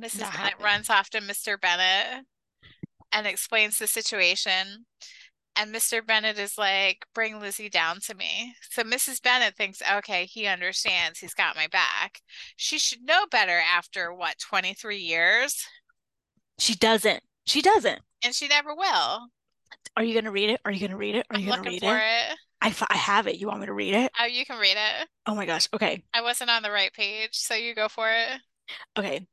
Mrs. 0.01 0.19
That 0.19 0.33
Bennet 0.33 0.55
happened. 0.55 0.65
runs 0.65 0.91
off 0.91 1.11
to 1.11 1.21
Mr. 1.21 1.61
Bennet 1.61 2.25
and 3.13 3.27
explains 3.27 3.79
the 3.79 3.87
situation. 3.87 4.87
And 5.59 5.75
Mr. 5.75 6.07
Bennet 6.07 6.39
is 6.39 6.59
like, 6.59 7.07
bring 7.15 7.41
Lizzie 7.41 7.71
down 7.71 8.01
to 8.01 8.15
me. 8.15 8.55
So 8.71 8.83
Mrs. 8.83 9.23
Bennet 9.23 9.57
thinks, 9.57 9.81
okay, 9.91 10.27
he 10.27 10.47
understands. 10.47 11.19
He's 11.19 11.33
got 11.33 11.57
my 11.57 11.67
back. 11.69 12.21
She 12.57 12.79
should 12.79 13.07
know 13.07 13.25
better 13.31 13.59
after 13.59 14.13
what, 14.13 14.39
23 14.39 14.99
years? 14.99 15.67
She 16.59 16.75
doesn't. 16.75 17.23
She 17.47 17.63
doesn't. 17.63 18.01
And 18.23 18.35
she 18.35 18.49
never 18.49 18.75
will. 18.75 19.29
Are 19.97 20.05
you 20.05 20.15
gonna 20.15 20.31
read 20.31 20.51
it? 20.51 20.61
Are 20.65 20.73
you 20.73 20.81
gonna 20.87 20.99
read 20.99 21.15
it? 21.17 21.27
Are 21.31 21.39
you 21.39 21.51
I'm 21.53 21.63
gonna 21.63 21.63
read 21.71 21.83
it? 21.83 22.03
it. 22.31 22.39
I, 22.61 22.69
f- 22.69 22.87
I 22.89 22.97
have 22.97 23.27
it. 23.27 23.37
You 23.37 23.49
want 23.49 23.61
me 23.61 23.67
to 23.67 23.73
read 23.73 23.95
it? 23.95 24.13
Oh, 24.21 24.25
you 24.27 24.45
can 24.45 24.59
read 24.59 24.77
it. 24.77 25.09
Oh 25.27 25.35
my 25.35 25.47
gosh. 25.47 25.69
Okay. 25.75 26.03
I 26.15 26.23
wasn't 26.23 26.51
on 26.51 26.63
the 26.63 26.71
right 26.71 26.93
page, 26.93 27.31
so 27.33 27.55
you 27.55 27.75
go 27.75 27.89
for 27.89 28.11
it. 28.11 28.41
Okay. 28.99 29.27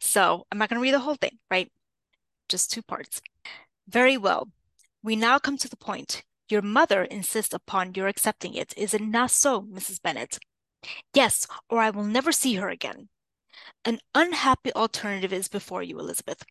So 0.00 0.46
I'm 0.50 0.58
not 0.58 0.68
gonna 0.68 0.80
read 0.80 0.94
the 0.94 1.00
whole 1.00 1.16
thing, 1.16 1.38
right? 1.50 1.70
Just 2.48 2.70
two 2.70 2.82
parts. 2.82 3.20
Very 3.88 4.16
well. 4.16 4.48
We 5.02 5.16
now 5.16 5.38
come 5.38 5.56
to 5.58 5.68
the 5.68 5.76
point. 5.76 6.22
Your 6.48 6.62
mother 6.62 7.04
insists 7.04 7.52
upon 7.54 7.94
your 7.94 8.08
accepting 8.08 8.54
it. 8.54 8.72
Is 8.76 8.94
it 8.94 9.02
not 9.02 9.30
so, 9.30 9.62
Mrs. 9.62 10.00
Bennet? 10.02 10.38
Yes, 11.14 11.46
or 11.68 11.80
I 11.80 11.90
will 11.90 12.04
never 12.04 12.32
see 12.32 12.54
her 12.54 12.68
again. 12.68 13.08
An 13.84 13.98
unhappy 14.14 14.72
alternative 14.72 15.32
is 15.32 15.48
before 15.48 15.82
you, 15.82 15.98
Elizabeth. 15.98 16.44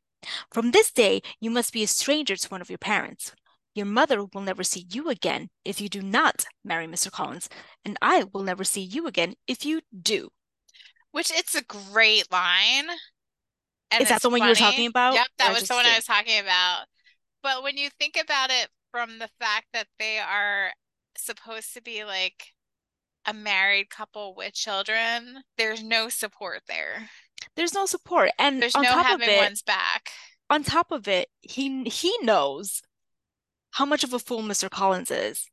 From 0.51 0.71
this 0.71 0.91
day, 0.91 1.21
you 1.39 1.49
must 1.49 1.73
be 1.73 1.84
a 1.84 1.88
stranger 1.88 2.36
to 2.36 2.49
one 2.49 2.61
of 2.61 2.69
your 2.69 2.78
parents. 2.78 3.34
Your 3.78 3.86
mother 3.86 4.25
will 4.25 4.41
never 4.41 4.63
see 4.63 4.88
you 4.89 5.07
again 5.07 5.49
if 5.63 5.80
you 5.80 5.88
do 5.88 6.01
not 6.01 6.47
marry 6.65 6.88
Mr. 6.88 7.11
Collins, 7.11 7.47
and 7.86 7.95
I 8.01 8.23
will 8.34 8.41
never 8.41 8.63
see 8.63 8.82
you 8.82 9.05
again 9.05 9.36
if 9.45 9.63
you 9.65 9.82
do. 10.01 10.30
Which 11.11 11.30
it's 11.30 11.53
a 11.53 11.61
great 11.61 12.32
line. 12.32 12.88
And 13.91 14.01
Is 14.01 14.09
that 14.09 14.23
the 14.23 14.32
one 14.32 14.41
you 14.41 14.47
were 14.47 14.55
talking 14.55 14.88
about? 14.88 15.13
Yep, 15.13 15.28
that 15.38 15.53
was 15.53 15.67
the 15.67 15.75
one 15.75 15.86
I 15.86 15.95
was 15.95 16.05
talking 16.05 16.39
about. 16.39 16.86
But 17.43 17.61
when 17.61 17.78
you 17.78 17.89
think 17.99 18.17
about 18.19 18.49
it 18.49 18.69
from 18.91 19.19
the 19.19 19.30
fact 19.39 19.67
that 19.73 19.86
they 19.99 20.17
are 20.17 20.71
supposed 21.15 21.75
to 21.75 21.82
be 21.84 22.03
like 22.03 22.45
a 23.28 23.34
married 23.36 23.91
couple 23.91 24.34
with 24.34 24.55
children, 24.55 25.43
there's 25.59 25.84
no 25.84 26.09
support 26.09 26.63
there. 26.67 27.11
There's 27.55 27.75
no 27.75 27.86
support, 27.86 28.32
and 28.39 28.59
There's 28.59 28.73
on 28.73 28.82
no 28.82 28.89
top 28.89 28.99
of 29.01 29.05
having 29.05 29.30
it, 29.30 29.38
one's 29.38 29.61
back. 29.61 30.09
on 30.49 30.63
top 30.63 30.91
of 30.91 31.07
it, 31.07 31.30
he 31.41 31.84
he 31.84 32.11
knows 32.23 32.82
how 33.72 33.86
much 33.86 34.03
of 34.03 34.13
a 34.13 34.20
fool 34.20 34.41
Mr. 34.41 34.70
Collins 34.70 35.11
is, 35.11 35.47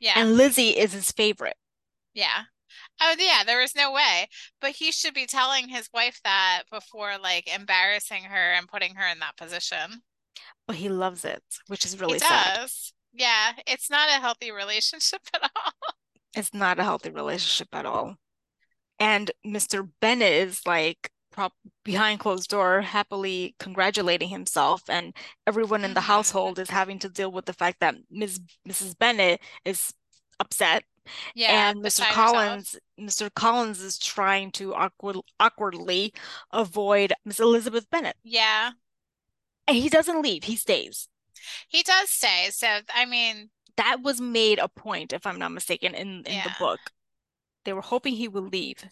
Yeah. 0.00 0.14
and 0.16 0.36
Lizzie 0.36 0.70
is 0.70 0.92
his 0.92 1.10
favorite. 1.12 1.56
Yeah. 2.14 2.44
Oh, 3.00 3.14
yeah, 3.18 3.42
there 3.44 3.60
was 3.60 3.74
no 3.74 3.92
way. 3.92 4.28
But 4.60 4.72
he 4.72 4.92
should 4.92 5.14
be 5.14 5.26
telling 5.26 5.68
his 5.68 5.88
wife 5.92 6.20
that 6.24 6.62
before 6.70 7.18
like 7.18 7.52
embarrassing 7.54 8.24
her 8.24 8.52
and 8.52 8.68
putting 8.68 8.94
her 8.96 9.06
in 9.06 9.18
that 9.20 9.36
position. 9.36 10.02
But 10.66 10.76
he 10.76 10.88
loves 10.88 11.24
it, 11.24 11.42
which 11.66 11.84
is 11.84 12.00
really 12.00 12.14
he 12.14 12.18
sad. 12.20 12.56
does. 12.56 12.92
Yeah, 13.12 13.52
it's 13.66 13.90
not 13.90 14.08
a 14.08 14.20
healthy 14.20 14.50
relationship 14.52 15.20
at 15.34 15.42
all. 15.42 15.72
It's 16.34 16.54
not 16.54 16.78
a 16.78 16.84
healthy 16.84 17.10
relationship 17.10 17.68
at 17.72 17.84
all. 17.84 18.16
And 18.98 19.30
Mr. 19.46 19.86
Bennet 20.00 20.32
is 20.32 20.62
like 20.64 21.10
prop 21.32 21.52
behind 21.84 22.20
closed 22.20 22.50
door, 22.50 22.82
happily 22.82 23.54
congratulating 23.58 24.28
himself, 24.28 24.82
and 24.88 25.14
everyone 25.46 25.84
in 25.84 25.94
the 25.94 26.00
household 26.02 26.58
is 26.58 26.70
having 26.70 26.98
to 27.00 27.08
deal 27.08 27.32
with 27.32 27.46
the 27.46 27.52
fact 27.54 27.80
that 27.80 27.96
Ms. 28.10 28.40
Mrs. 28.68 28.98
Bennet 28.98 29.40
is 29.64 29.92
upset, 30.40 30.84
Yeah, 31.34 31.70
and 31.70 31.82
Mr. 31.82 32.04
herself. 32.04 32.14
Collins, 32.14 32.76
Mr. 32.98 33.30
Collins 33.34 33.80
is 33.80 33.98
trying 33.98 34.52
to 34.52 34.74
awkward, 34.74 35.16
awkwardly 35.40 36.14
avoid 36.52 37.12
Miss 37.24 37.40
Elizabeth 37.40 37.88
Bennet, 37.90 38.16
Yeah, 38.24 38.72
and 39.66 39.76
he 39.76 39.88
doesn't 39.88 40.22
leave; 40.22 40.44
he 40.44 40.54
stays. 40.56 41.08
he 41.68 41.82
does 41.82 42.10
stay. 42.10 42.50
So, 42.52 42.80
I 42.94 43.04
mean, 43.06 43.50
That 43.76 44.00
was 44.02 44.20
made 44.20 44.58
a 44.58 44.68
point, 44.68 45.12
if 45.12 45.26
I'm 45.26 45.38
not 45.38 45.52
mistaken, 45.52 45.94
in 45.94 46.24
in 46.24 46.40
the 46.42 46.50
book. 46.50 46.90
They 47.64 47.72
were 47.72 47.82
hoping 47.82 48.14
he 48.16 48.28
would 48.28 48.52
leave. 48.52 48.84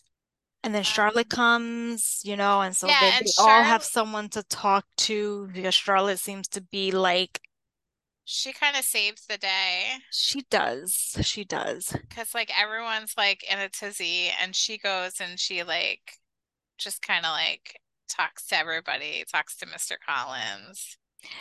And 0.63 0.75
then 0.75 0.83
Charlotte 0.83 1.31
comes, 1.31 2.21
you 2.25 2.37
know, 2.37 2.61
and 2.61 2.77
so 2.77 2.87
Yeah, 2.87 3.01
they, 3.01 3.09
and 3.19 3.27
they 3.27 3.33
all 3.39 3.63
have 3.63 3.83
someone 3.83 4.29
to 4.31 4.43
talk 4.45 4.85
to 4.99 5.49
because 5.53 5.75
Charlotte 5.75 6.19
seems 6.19 6.49
to 6.49 6.61
be 6.61 6.91
like 6.93 7.41
she 8.25 8.53
kind 8.53 8.77
of 8.77 8.85
saves 8.85 9.27
the 9.27 9.39
day 9.39 9.99
she 10.11 10.43
does. 10.51 11.17
She 11.23 11.45
does. 11.45 11.97
because 12.09 12.35
like 12.35 12.51
everyone's 12.59 13.15
like 13.17 13.45
in 13.51 13.59
a 13.59 13.69
tizzy 13.69 14.31
and 14.41 14.55
she 14.55 14.79
goes 14.79 15.21
and 15.21 15.39
she 15.39 15.63
like 15.63 16.19
just 16.79 17.03
kind 17.03 17.25
of 17.27 17.33
like 17.33 17.81
talks 18.09 18.47
to 18.49 18.57
everybody, 18.57 19.25
talks 19.31 19.57
to 19.59 19.67
Mr. 19.67 19.97
Collins. 19.99 20.99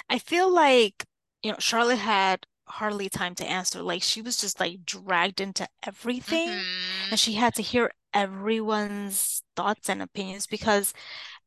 I 0.09 0.19
feel 0.19 0.51
like, 0.53 1.05
you 1.43 1.51
know, 1.51 1.57
Charlotte 1.59 1.97
had 1.97 2.45
hardly 2.67 3.09
time 3.09 3.35
to 3.35 3.45
answer. 3.45 3.81
Like 3.81 4.03
she 4.03 4.21
was 4.21 4.39
just 4.39 4.59
like 4.59 4.85
dragged 4.85 5.41
into 5.41 5.67
everything. 5.85 6.49
Mhm. 6.49 7.11
And 7.11 7.19
she 7.19 7.33
had 7.33 7.55
to 7.55 7.61
hear 7.61 7.91
everyone's 8.13 9.43
thoughts 9.55 9.89
and 9.89 10.01
opinions 10.01 10.47
because 10.47 10.93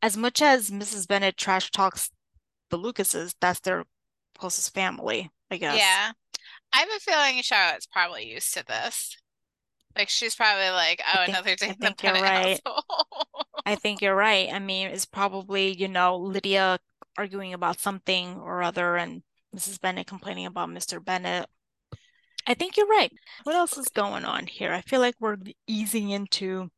as 0.03 0.17
much 0.17 0.43
as 0.43 0.71
Mrs. 0.71 1.07
Bennet 1.07 1.37
trash 1.37 1.71
talks 1.71 2.11
the 2.71 2.77
Lucases, 2.77 3.35
that's 3.41 3.61
their 3.61 3.85
closest 4.39 4.75
family, 4.75 5.31
I 5.51 5.57
guess. 5.57 5.77
Yeah. 5.77 6.13
I 6.73 6.79
have 6.79 6.89
a 6.89 7.01
feeling 7.01 7.43
Charlotte's 7.43 7.87
probably 7.87 8.31
used 8.31 8.55
to 8.55 8.65
this. 8.65 9.17
Like 9.97 10.09
she's 10.09 10.35
probably 10.35 10.71
like, 10.71 11.03
oh, 11.07 11.19
think- 11.19 11.29
another 11.29 11.57
day 11.57 11.69
I 11.69 11.73
think 11.73 12.03
you're 12.03 12.13
right. 12.15 12.61
I 13.67 13.75
think 13.75 14.03
you're 14.03 14.17
right. 14.17 14.49
I 14.53 14.59
mean, 14.59 14.89
it's 14.89 15.05
probably, 15.05 15.75
you 15.75 15.89
know, 15.89 16.17
Lydia 16.17 16.79
arguing 17.19 17.53
about 17.53 17.79
something 17.79 18.37
or 18.37 18.63
other 18.63 18.97
and 18.97 19.23
Mrs. 19.55 19.81
Bennet 19.81 20.07
complaining 20.07 20.47
about 20.47 20.71
Mr. 20.71 21.05
Bennet. 21.05 21.47
I 22.47 22.55
think 22.55 22.76
you're 22.76 22.86
right. 22.86 23.12
What 23.45 23.55
else 23.57 23.76
is 23.78 23.88
going 23.88 24.24
on 24.24 24.47
here? 24.47 24.72
I 24.72 24.80
feel 24.80 25.01
like 25.01 25.14
we're 25.20 25.36
easing 25.66 26.11
into 26.11 26.70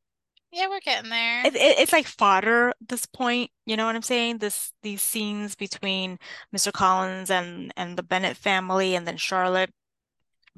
Yeah, 0.52 0.68
we're 0.68 0.80
getting 0.80 1.10
there. 1.10 1.46
it, 1.46 1.54
it- 1.54 1.78
it's 1.78 1.92
like 1.92 2.06
fodder 2.06 2.70
at 2.70 2.76
this 2.88 3.06
point. 3.06 3.50
You 3.66 3.76
know 3.76 3.86
what 3.86 3.96
I'm 3.96 4.02
saying? 4.02 4.38
This 4.38 4.72
these 4.82 5.02
scenes 5.02 5.54
between 5.54 6.18
Mr. 6.54 6.72
Collins 6.72 7.30
and 7.30 7.72
and 7.76 7.96
the 7.96 8.02
Bennet 8.02 8.36
family 8.36 8.94
and 8.94 9.06
then 9.06 9.16
Charlotte. 9.16 9.70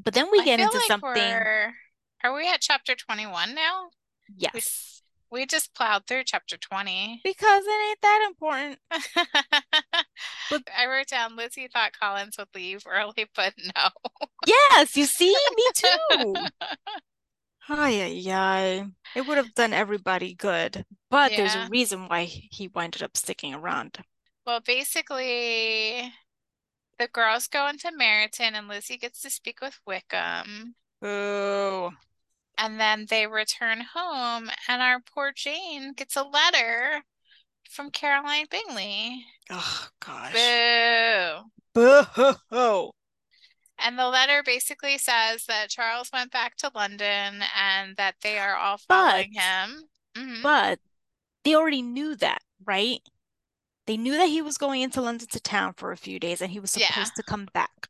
But 0.02 0.14
then 0.14 0.28
we 0.30 0.40
I 0.40 0.44
get 0.44 0.60
into 0.60 0.76
like 0.76 0.86
something. 0.86 1.12
are 2.24 2.34
we 2.34 2.48
at 2.48 2.60
chapter 2.60 2.94
21 2.94 3.54
now? 3.54 3.90
Yes. 4.36 4.95
We 5.36 5.44
just 5.44 5.74
plowed 5.74 6.06
through 6.06 6.22
chapter 6.24 6.56
20. 6.56 7.20
Because 7.22 7.62
it 7.66 7.88
ain't 7.90 8.00
that 8.00 8.26
important. 8.26 8.78
But- 10.48 10.62
I 10.74 10.86
wrote 10.86 11.08
down 11.08 11.36
Lizzie 11.36 11.68
thought 11.70 11.92
Collins 11.92 12.38
would 12.38 12.48
leave 12.54 12.84
early, 12.86 13.26
but 13.36 13.52
no. 13.58 14.14
Yes, 14.46 14.96
you 14.96 15.04
see, 15.04 15.36
me 15.56 15.64
too. 15.74 16.34
Ay, 17.68 18.00
ay, 18.00 18.32
ay. 18.32 18.86
It 19.14 19.26
would 19.26 19.36
have 19.36 19.54
done 19.54 19.74
everybody 19.74 20.32
good, 20.32 20.86
but 21.10 21.32
there's 21.36 21.54
a 21.54 21.68
reason 21.68 22.08
why 22.08 22.24
he 22.24 22.70
ended 22.74 23.02
up 23.02 23.14
sticking 23.14 23.52
around. 23.52 23.98
Well, 24.46 24.60
basically, 24.60 26.14
the 26.98 27.08
girls 27.08 27.48
go 27.48 27.66
into 27.66 27.90
Meryton 27.90 28.52
and 28.54 28.68
Lizzie 28.68 28.96
gets 28.96 29.20
to 29.20 29.30
speak 29.30 29.60
with 29.60 29.78
Wickham. 29.86 30.76
Boo. 31.02 31.90
And 32.58 32.80
then 32.80 33.06
they 33.10 33.26
return 33.26 33.82
home, 33.94 34.50
and 34.68 34.80
our 34.82 35.00
poor 35.00 35.32
Jane 35.34 35.92
gets 35.92 36.16
a 36.16 36.22
letter 36.22 37.02
from 37.70 37.90
Caroline 37.90 38.46
Bingley. 38.50 39.24
Oh 39.50 39.88
gosh. 40.00 40.32
Boo. 41.74 42.02
Boo. 42.14 42.34
Hoo. 42.50 42.90
And 43.78 43.98
the 43.98 44.06
letter 44.08 44.42
basically 44.42 44.96
says 44.96 45.44
that 45.46 45.68
Charles 45.68 46.10
went 46.12 46.32
back 46.32 46.56
to 46.56 46.70
London 46.74 47.42
and 47.54 47.94
that 47.96 48.14
they 48.22 48.38
are 48.38 48.56
all 48.56 48.78
following 48.78 49.32
But- 49.34 49.42
him. 49.42 49.88
Mhm. 50.14 50.42
But 50.42 50.80
they 51.44 51.54
already 51.54 51.82
knew 51.82 52.16
that, 52.16 52.42
right? 52.64 53.00
They 53.86 53.98
knew 53.98 54.16
that 54.16 54.30
he 54.30 54.40
was 54.40 54.56
going 54.56 54.80
into 54.80 55.02
London 55.02 55.28
to 55.28 55.40
town 55.40 55.74
for 55.74 55.92
a 55.92 55.96
few 55.98 56.18
days 56.18 56.40
and 56.40 56.50
he 56.50 56.58
was 56.58 56.74
Yeah. 56.76 56.86
supposed 56.88 57.16
to 57.16 57.22
come 57.22 57.44
back. 57.52 57.88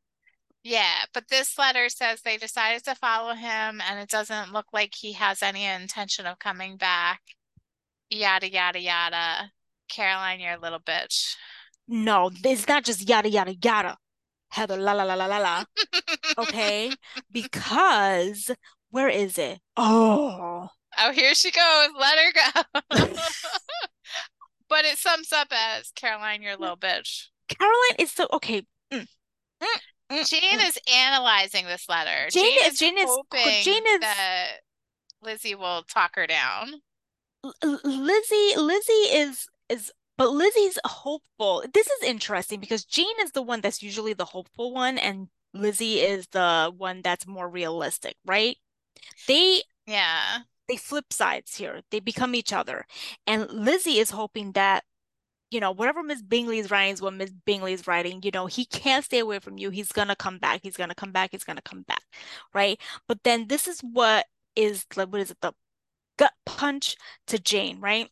Yeah, 0.66 1.04
but 1.14 1.28
this 1.28 1.56
letter 1.58 1.88
says 1.88 2.22
they 2.22 2.38
decided 2.38 2.82
to 2.86 2.96
follow 2.96 3.34
him 3.34 3.80
and 3.88 4.00
it 4.00 4.08
doesn't 4.08 4.52
look 4.52 4.66
like 4.72 4.96
he 4.96 5.12
has 5.12 5.40
any 5.40 5.64
intention 5.64 6.26
of 6.26 6.40
coming 6.40 6.76
back. 6.76 7.20
Yada, 8.10 8.50
yada, 8.50 8.80
yada. 8.80 9.52
Caroline, 9.88 10.40
you're 10.40 10.54
a 10.54 10.60
little 10.60 10.80
bitch. 10.80 11.36
No, 11.86 12.32
it's 12.42 12.66
not 12.66 12.82
just 12.82 13.08
yada 13.08 13.30
yada 13.30 13.54
yada. 13.62 13.96
Heather, 14.48 14.76
la 14.76 14.90
la 14.90 15.04
la 15.04 15.14
la 15.14 15.26
la 15.26 15.38
la. 15.38 15.64
Okay? 16.36 16.90
Because 17.30 18.50
where 18.90 19.08
is 19.08 19.38
it? 19.38 19.60
Oh. 19.76 20.68
Oh, 20.98 21.12
here 21.12 21.36
she 21.36 21.52
goes. 21.52 21.88
Let 21.96 22.18
her 22.18 22.32
go. 22.90 23.06
But 24.68 24.84
it 24.84 24.98
sums 24.98 25.32
up 25.32 25.52
as 25.52 25.92
Caroline, 25.94 26.42
you're 26.42 26.54
a 26.54 26.58
little 26.58 26.76
bitch. 26.76 27.26
Caroline 27.48 28.00
is 28.00 28.10
so 28.10 28.26
okay. 28.32 28.62
mm, 28.92 29.06
mm, 29.62 29.80
Jane 30.10 30.60
is 30.60 30.78
analyzing 30.92 31.66
this 31.66 31.88
letter. 31.88 32.28
Jane 32.30 32.44
Jane 32.58 32.70
is- 32.72 32.78
Jane 32.78 32.98
is- 32.98 33.06
oh, 33.08 33.24
hoping 33.32 33.62
Jane 33.62 33.86
is- 33.86 34.00
that 34.00 34.48
Lizzie 35.22 35.54
will 35.54 35.82
talk 35.82 36.14
her 36.16 36.26
down. 36.26 36.82
Lizzie, 37.62 38.56
Lizzie 38.56 38.92
is 38.92 39.46
is 39.68 39.92
but 40.16 40.30
Lizzie's 40.30 40.78
hopeful. 40.84 41.64
This 41.74 41.86
is 41.88 42.02
interesting 42.02 42.58
because 42.60 42.84
Jane 42.84 43.20
is 43.20 43.32
the 43.32 43.42
one 43.42 43.60
that's 43.60 43.82
usually 43.82 44.14
the 44.14 44.24
hopeful 44.24 44.72
one 44.72 44.96
and 44.98 45.28
Lizzie 45.52 46.00
is 46.00 46.26
the 46.28 46.72
one 46.76 47.02
that's 47.02 47.26
more 47.26 47.48
realistic, 47.48 48.16
right? 48.24 48.56
They 49.26 49.62
yeah. 49.86 50.38
They 50.68 50.76
flip 50.76 51.12
sides 51.12 51.56
here. 51.56 51.82
They 51.90 52.00
become 52.00 52.34
each 52.34 52.52
other. 52.52 52.86
And 53.26 53.48
Lizzie 53.50 53.98
is 54.00 54.10
hoping 54.10 54.52
that 54.52 54.84
you 55.56 55.60
know, 55.60 55.70
whatever 55.70 56.02
Miss 56.02 56.20
Bingley 56.20 56.58
is 56.58 56.70
writing 56.70 56.92
is 56.92 57.00
what 57.00 57.14
Miss 57.14 57.32
Bingley 57.46 57.72
is 57.72 57.86
writing. 57.86 58.20
You 58.22 58.30
know, 58.30 58.44
he 58.44 58.66
can't 58.66 59.02
stay 59.02 59.20
away 59.20 59.38
from 59.38 59.56
you. 59.56 59.70
He's 59.70 59.90
gonna 59.90 60.14
come 60.14 60.38
back. 60.38 60.60
He's 60.62 60.76
gonna 60.76 60.94
come 60.94 61.12
back. 61.12 61.30
He's 61.32 61.44
gonna 61.44 61.62
come 61.62 61.80
back, 61.80 62.02
right? 62.52 62.78
But 63.08 63.22
then 63.24 63.46
this 63.48 63.66
is 63.66 63.80
what 63.80 64.26
is 64.54 64.84
like, 64.96 65.08
what 65.08 65.22
is 65.22 65.30
it? 65.30 65.38
The 65.40 65.54
gut 66.18 66.34
punch 66.44 66.94
to 67.28 67.38
Jane, 67.38 67.80
right? 67.80 68.10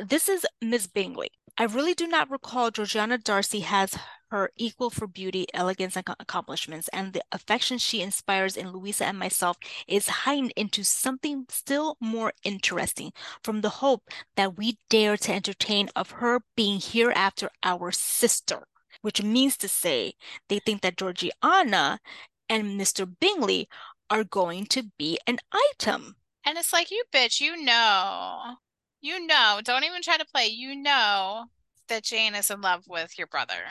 This 0.00 0.28
is 0.28 0.44
Miss 0.60 0.88
Bingley. 0.88 1.30
I 1.56 1.66
really 1.66 1.94
do 1.94 2.08
not 2.08 2.28
recall 2.28 2.72
Georgiana 2.72 3.18
Darcy 3.18 3.60
has 3.60 3.96
her 4.30 4.50
equal 4.56 4.90
for 4.90 5.06
beauty, 5.06 5.46
elegance, 5.54 5.96
and 5.96 6.06
accomplishments, 6.18 6.88
and 6.92 7.12
the 7.12 7.22
affection 7.32 7.78
she 7.78 8.00
inspires 8.00 8.56
in 8.56 8.72
Louisa 8.72 9.06
and 9.06 9.18
myself 9.18 9.56
is 9.86 10.08
heightened 10.08 10.52
into 10.56 10.84
something 10.84 11.46
still 11.48 11.96
more 12.00 12.32
interesting 12.44 13.12
from 13.42 13.60
the 13.60 13.68
hope 13.68 14.08
that 14.36 14.56
we 14.56 14.78
dare 14.88 15.16
to 15.16 15.32
entertain 15.32 15.88
of 15.96 16.12
her 16.12 16.40
being 16.56 16.80
hereafter 16.80 17.50
our 17.62 17.90
sister, 17.90 18.64
which 19.02 19.22
means 19.22 19.56
to 19.56 19.68
say 19.68 20.14
they 20.48 20.58
think 20.58 20.82
that 20.82 20.96
Georgiana 20.96 22.00
and 22.48 22.80
Mr. 22.80 23.08
Bingley 23.20 23.68
are 24.10 24.24
going 24.24 24.66
to 24.66 24.84
be 24.98 25.18
an 25.26 25.38
item. 25.52 26.16
And 26.44 26.58
it's 26.58 26.72
like, 26.72 26.90
you 26.90 27.04
bitch, 27.12 27.40
you 27.40 27.62
know, 27.62 28.56
you 29.00 29.26
know, 29.26 29.60
don't 29.62 29.84
even 29.84 30.02
try 30.02 30.16
to 30.16 30.26
play. 30.26 30.46
You 30.46 30.74
know 30.76 31.44
that 31.88 32.04
Jane 32.04 32.34
is 32.34 32.50
in 32.50 32.60
love 32.60 32.84
with 32.88 33.16
your 33.18 33.26
brother. 33.26 33.62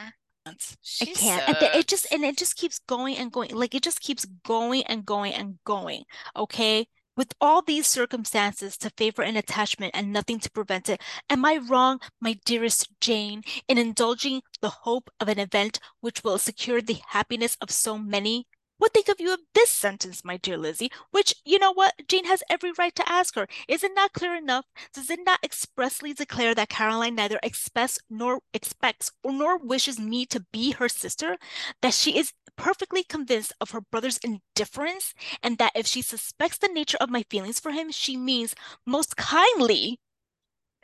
I 1.02 1.06
can't. 1.06 1.44
And 1.48 1.58
it 1.76 1.88
just 1.88 2.08
and 2.12 2.24
it 2.24 2.38
just 2.38 2.56
keeps 2.56 2.80
going 2.80 3.18
and 3.18 3.32
going. 3.32 3.56
Like 3.56 3.76
it 3.76 3.84
just 3.84 4.02
keeps 4.02 4.26
going 4.46 4.84
and 4.84 5.06
going 5.06 5.34
and 5.34 5.60
going. 5.66 6.04
Okay. 6.36 6.88
With 7.18 7.34
all 7.42 7.62
these 7.62 7.86
circumstances 7.86 8.78
to 8.78 8.90
favor 8.92 9.24
an 9.24 9.36
attachment 9.36 9.92
and 9.94 10.14
nothing 10.14 10.40
to 10.40 10.52
prevent 10.52 10.88
it, 10.88 11.02
am 11.30 11.44
I 11.44 11.58
wrong, 11.58 12.00
my 12.22 12.40
dearest 12.46 12.88
Jane, 13.02 13.44
in 13.68 13.78
indulging 13.78 14.42
the 14.62 14.70
hope 14.70 15.10
of 15.20 15.28
an 15.28 15.38
event 15.38 15.80
which 16.00 16.24
will 16.24 16.38
secure 16.38 16.82
the 16.82 17.00
happiness 17.10 17.58
of 17.60 17.72
so 17.72 17.98
many? 17.98 18.48
What 18.80 18.94
think 18.94 19.10
of 19.10 19.20
you 19.20 19.34
of 19.34 19.42
this 19.54 19.70
sentence, 19.70 20.24
my 20.24 20.38
dear 20.38 20.58
Lizzie? 20.58 20.90
Which, 21.12 21.36
you 21.46 21.60
know 21.60 21.74
what, 21.74 21.94
Jane 22.08 22.26
has 22.26 22.42
every 22.50 22.72
right 22.72 22.96
to 22.96 23.12
ask 23.12 23.36
her. 23.36 23.46
Is 23.68 23.84
it 23.84 23.92
not 23.94 24.14
clear 24.14 24.34
enough? 24.36 24.66
Does 24.94 25.10
it 25.10 25.20
not 25.26 25.44
expressly 25.44 26.14
declare 26.14 26.56
that 26.56 26.70
Caroline 26.70 27.16
neither 27.16 27.40
expects 27.44 28.00
nor 28.10 28.40
expects 28.54 29.12
or 29.22 29.34
nor 29.34 29.58
wishes 29.58 30.00
me 30.00 30.26
to 30.28 30.46
be 30.54 30.72
her 30.72 30.88
sister? 30.88 31.38
That 31.82 31.94
she 31.94 32.18
is 32.18 32.32
perfectly 32.56 33.04
convinced 33.04 33.52
of 33.60 33.72
her 33.72 33.82
brother's 33.82 34.20
indifference, 34.20 35.14
and 35.44 35.58
that 35.58 35.74
if 35.76 35.86
she 35.86 36.02
suspects 36.02 36.58
the 36.58 36.70
nature 36.70 36.98
of 37.02 37.10
my 37.10 37.24
feelings 37.30 37.60
for 37.60 37.72
him, 37.72 37.92
she 37.92 38.16
means 38.16 38.56
most 38.86 39.18
kindly 39.18 40.00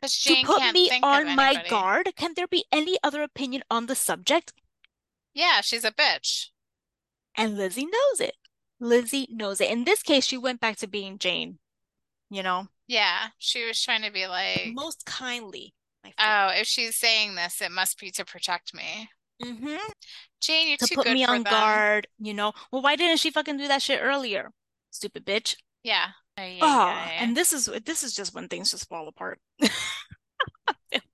to 0.01 0.35
put 0.43 0.73
me 0.73 0.91
on 1.01 1.35
my 1.35 1.63
guard. 1.69 2.09
Can 2.17 2.33
there 2.35 2.47
be 2.47 2.65
any 2.73 2.97
other 3.03 3.23
opinion 3.23 3.63
on 3.71 3.85
the 3.85 3.95
subject? 3.95 4.53
Yeah, 5.33 5.61
she's 5.61 5.83
a 5.85 5.91
bitch. 5.91 6.49
And 7.37 7.57
Lizzie 7.57 7.85
knows 7.85 8.19
it. 8.19 8.35
Lizzie 8.79 9.27
knows 9.29 9.61
it. 9.61 9.69
In 9.69 9.83
this 9.83 10.03
case, 10.03 10.25
she 10.25 10.37
went 10.37 10.59
back 10.59 10.77
to 10.77 10.87
being 10.87 11.17
Jane, 11.17 11.59
you 12.29 12.43
know? 12.43 12.67
Yeah, 12.87 13.27
she 13.37 13.65
was 13.65 13.81
trying 13.81 14.03
to 14.03 14.11
be 14.11 14.27
like 14.27 14.71
most 14.73 15.05
kindly. 15.05 15.73
Oh, 16.19 16.49
if 16.53 16.67
she's 16.67 16.95
saying 16.95 17.35
this, 17.35 17.61
it 17.61 17.71
must 17.71 17.99
be 17.99 18.11
to 18.11 18.25
protect 18.25 18.73
me. 18.73 19.09
Mm-hmm. 19.43 19.77
Jane, 20.39 20.67
you're 20.69 20.77
to 20.77 20.85
too 20.85 20.95
put 20.95 21.07
me 21.07 21.25
on 21.25 21.43
them. 21.43 21.51
guard, 21.51 22.07
you 22.19 22.33
know? 22.33 22.53
Well, 22.71 22.81
why 22.81 22.95
didn't 22.95 23.19
she 23.19 23.31
fucking 23.31 23.57
do 23.57 23.67
that 23.67 23.81
shit 23.81 23.99
earlier? 24.01 24.51
Stupid 24.91 25.25
bitch. 25.25 25.55
Yeah. 25.83 26.07
oh, 26.37 27.07
and 27.19 27.35
this 27.35 27.53
is 27.53 27.69
this 27.85 28.03
is 28.03 28.13
just 28.13 28.33
when 28.33 28.47
things 28.47 28.71
just 28.71 28.89
fall 28.89 29.07
apart. 29.07 29.39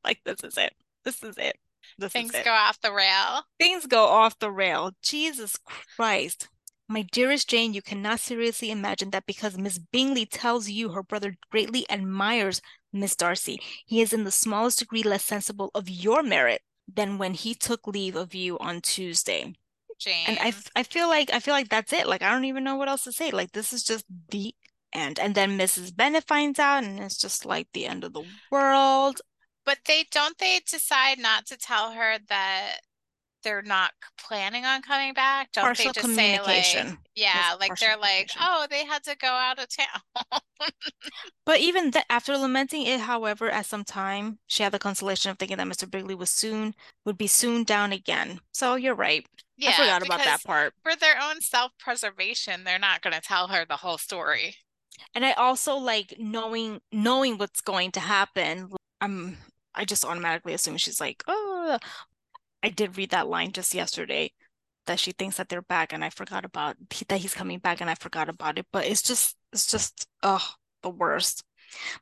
like 0.03 0.19
this 0.25 0.43
is 0.43 0.57
it. 0.57 0.73
This 1.03 1.23
is 1.23 1.37
it. 1.37 1.57
This 1.97 2.11
Things 2.13 2.31
go 2.31 2.51
off 2.51 2.79
the 2.81 2.91
rail. 2.91 3.43
Things 3.59 3.85
go 3.85 4.05
off 4.05 4.39
the 4.39 4.51
rail. 4.51 4.91
Jesus 5.01 5.57
Christ. 5.95 6.49
My 6.87 7.03
dearest 7.03 7.49
Jane, 7.49 7.73
you 7.73 7.81
cannot 7.81 8.19
seriously 8.19 8.69
imagine 8.69 9.11
that 9.11 9.25
because 9.25 9.57
Miss 9.57 9.77
Bingley 9.77 10.25
tells 10.25 10.69
you 10.69 10.89
her 10.89 11.03
brother 11.03 11.35
greatly 11.49 11.85
admires 11.89 12.61
Miss 12.91 13.15
Darcy, 13.15 13.61
he 13.85 14.01
is 14.01 14.11
in 14.11 14.25
the 14.25 14.31
smallest 14.31 14.79
degree 14.79 15.03
less 15.03 15.23
sensible 15.23 15.71
of 15.73 15.89
your 15.89 16.21
merit 16.21 16.61
than 16.93 17.17
when 17.17 17.33
he 17.33 17.55
took 17.55 17.87
leave 17.87 18.17
of 18.17 18.35
you 18.35 18.59
on 18.59 18.81
Tuesday. 18.81 19.53
Jane. 19.97 20.25
And 20.27 20.39
I, 20.41 20.53
I 20.75 20.83
feel 20.83 21.07
like 21.07 21.31
I 21.31 21.39
feel 21.39 21.53
like 21.53 21.69
that's 21.69 21.93
it. 21.93 22.07
Like 22.07 22.21
I 22.21 22.31
don't 22.31 22.45
even 22.45 22.63
know 22.63 22.75
what 22.75 22.89
else 22.89 23.03
to 23.05 23.11
say. 23.11 23.31
Like 23.31 23.51
this 23.51 23.71
is 23.71 23.83
just 23.83 24.03
the 24.29 24.53
end. 24.91 25.19
And 25.19 25.35
then 25.35 25.57
Mrs. 25.57 25.95
Bennet 25.95 26.25
finds 26.25 26.59
out, 26.59 26.83
and 26.83 26.99
it's 26.99 27.17
just 27.17 27.45
like 27.45 27.67
the 27.71 27.85
end 27.85 28.03
of 28.03 28.13
the 28.13 28.23
world. 28.51 29.21
But 29.65 29.79
they 29.87 30.05
don't 30.11 30.37
they 30.37 30.59
decide 30.69 31.19
not 31.19 31.45
to 31.47 31.57
tell 31.57 31.91
her 31.91 32.17
that 32.29 32.77
they're 33.43 33.61
not 33.61 33.91
planning 34.17 34.65
on 34.65 34.81
coming 34.81 35.13
back? 35.13 35.51
Don't 35.51 35.65
Partial 35.65 35.93
they 35.93 36.01
just 36.01 36.15
say 36.15 36.41
like 36.41 36.97
yeah, 37.15 37.55
like 37.59 37.77
they're 37.79 37.97
like, 37.97 38.29
oh, 38.39 38.67
they 38.69 38.85
had 38.85 39.03
to 39.03 39.15
go 39.17 39.27
out 39.27 39.59
of 39.59 39.67
town. 39.69 40.41
but 41.45 41.59
even 41.59 41.91
th- 41.91 42.05
after 42.09 42.37
lamenting 42.37 42.85
it, 42.85 43.01
however, 43.01 43.49
at 43.49 43.65
some 43.65 43.83
time 43.83 44.39
she 44.47 44.63
had 44.63 44.71
the 44.71 44.79
consolation 44.79 45.31
of 45.31 45.37
thinking 45.37 45.57
that 45.57 45.67
Mr. 45.67 45.89
Bingley 45.89 46.15
was 46.15 46.29
soon 46.29 46.73
would 47.05 47.17
be 47.17 47.27
soon 47.27 47.63
down 47.63 47.91
again. 47.91 48.39
So 48.53 48.75
you're 48.75 48.95
right. 48.95 49.25
Yeah, 49.57 49.71
I 49.71 49.73
forgot 49.73 50.05
about 50.05 50.23
that 50.23 50.43
part. 50.43 50.73
For 50.83 50.95
their 50.95 51.15
own 51.21 51.41
self-preservation, 51.41 52.63
they're 52.63 52.79
not 52.79 53.01
going 53.01 53.13
to 53.13 53.21
tell 53.21 53.47
her 53.47 53.65
the 53.65 53.77
whole 53.77 53.97
story. 53.97 54.55
And 55.13 55.25
I 55.25 55.33
also 55.33 55.75
like 55.75 56.15
knowing 56.19 56.81
knowing 56.91 57.37
what's 57.37 57.61
going 57.61 57.91
to 57.91 57.99
happen. 57.99 58.69
I'm 59.01 59.37
I 59.75 59.85
just 59.85 60.05
automatically 60.05 60.53
assume 60.53 60.77
she's 60.77 61.01
like, 61.01 61.23
oh, 61.27 61.79
I 62.63 62.69
did 62.69 62.97
read 62.97 63.11
that 63.11 63.27
line 63.27 63.51
just 63.51 63.73
yesterday 63.73 64.31
that 64.85 64.99
she 64.99 65.11
thinks 65.11 65.37
that 65.37 65.49
they're 65.49 65.61
back 65.61 65.93
and 65.93 66.03
I 66.03 66.09
forgot 66.09 66.45
about 66.45 66.75
that 67.07 67.19
he's 67.19 67.33
coming 67.33 67.59
back 67.59 67.81
and 67.81 67.89
I 67.89 67.95
forgot 67.95 68.29
about 68.29 68.57
it. 68.57 68.65
But 68.71 68.85
it's 68.85 69.01
just, 69.01 69.35
it's 69.53 69.67
just, 69.67 70.07
oh, 70.23 70.45
the 70.81 70.89
worst. 70.89 71.43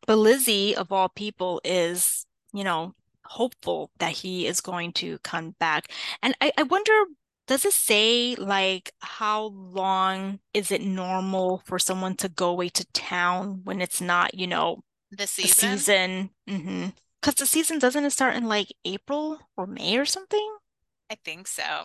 But 0.07 0.15
Lizzie, 0.17 0.75
of 0.75 0.91
all 0.91 1.09
people, 1.09 1.61
is, 1.63 2.25
you 2.53 2.63
know, 2.63 2.95
hopeful 3.25 3.91
that 3.99 4.11
he 4.11 4.47
is 4.47 4.61
going 4.61 4.93
to 4.93 5.19
come 5.19 5.55
back. 5.59 5.91
And 6.23 6.35
I, 6.41 6.51
I 6.57 6.63
wonder, 6.63 6.91
does 7.47 7.65
it 7.65 7.73
say 7.73 8.35
like 8.35 8.91
how 8.99 9.45
long 9.45 10.39
is 10.53 10.71
it 10.71 10.81
normal 10.81 11.61
for 11.65 11.79
someone 11.79 12.15
to 12.17 12.29
go 12.29 12.49
away 12.49 12.69
to 12.69 12.85
town 12.93 13.61
when 13.63 13.81
it's 13.81 14.01
not, 14.01 14.33
you 14.33 14.47
know, 14.47 14.83
the 15.11 15.27
season? 15.27 15.77
season. 15.77 16.29
Mm-hmm. 16.47 16.89
Because 17.21 17.35
the 17.35 17.45
season 17.45 17.79
doesn't 17.79 18.05
it 18.05 18.11
start 18.11 18.35
in 18.35 18.47
like 18.47 18.73
April 18.85 19.39
or 19.57 19.67
May 19.67 19.97
or 19.97 20.05
something? 20.05 20.57
I 21.09 21.15
think 21.23 21.47
so. 21.47 21.83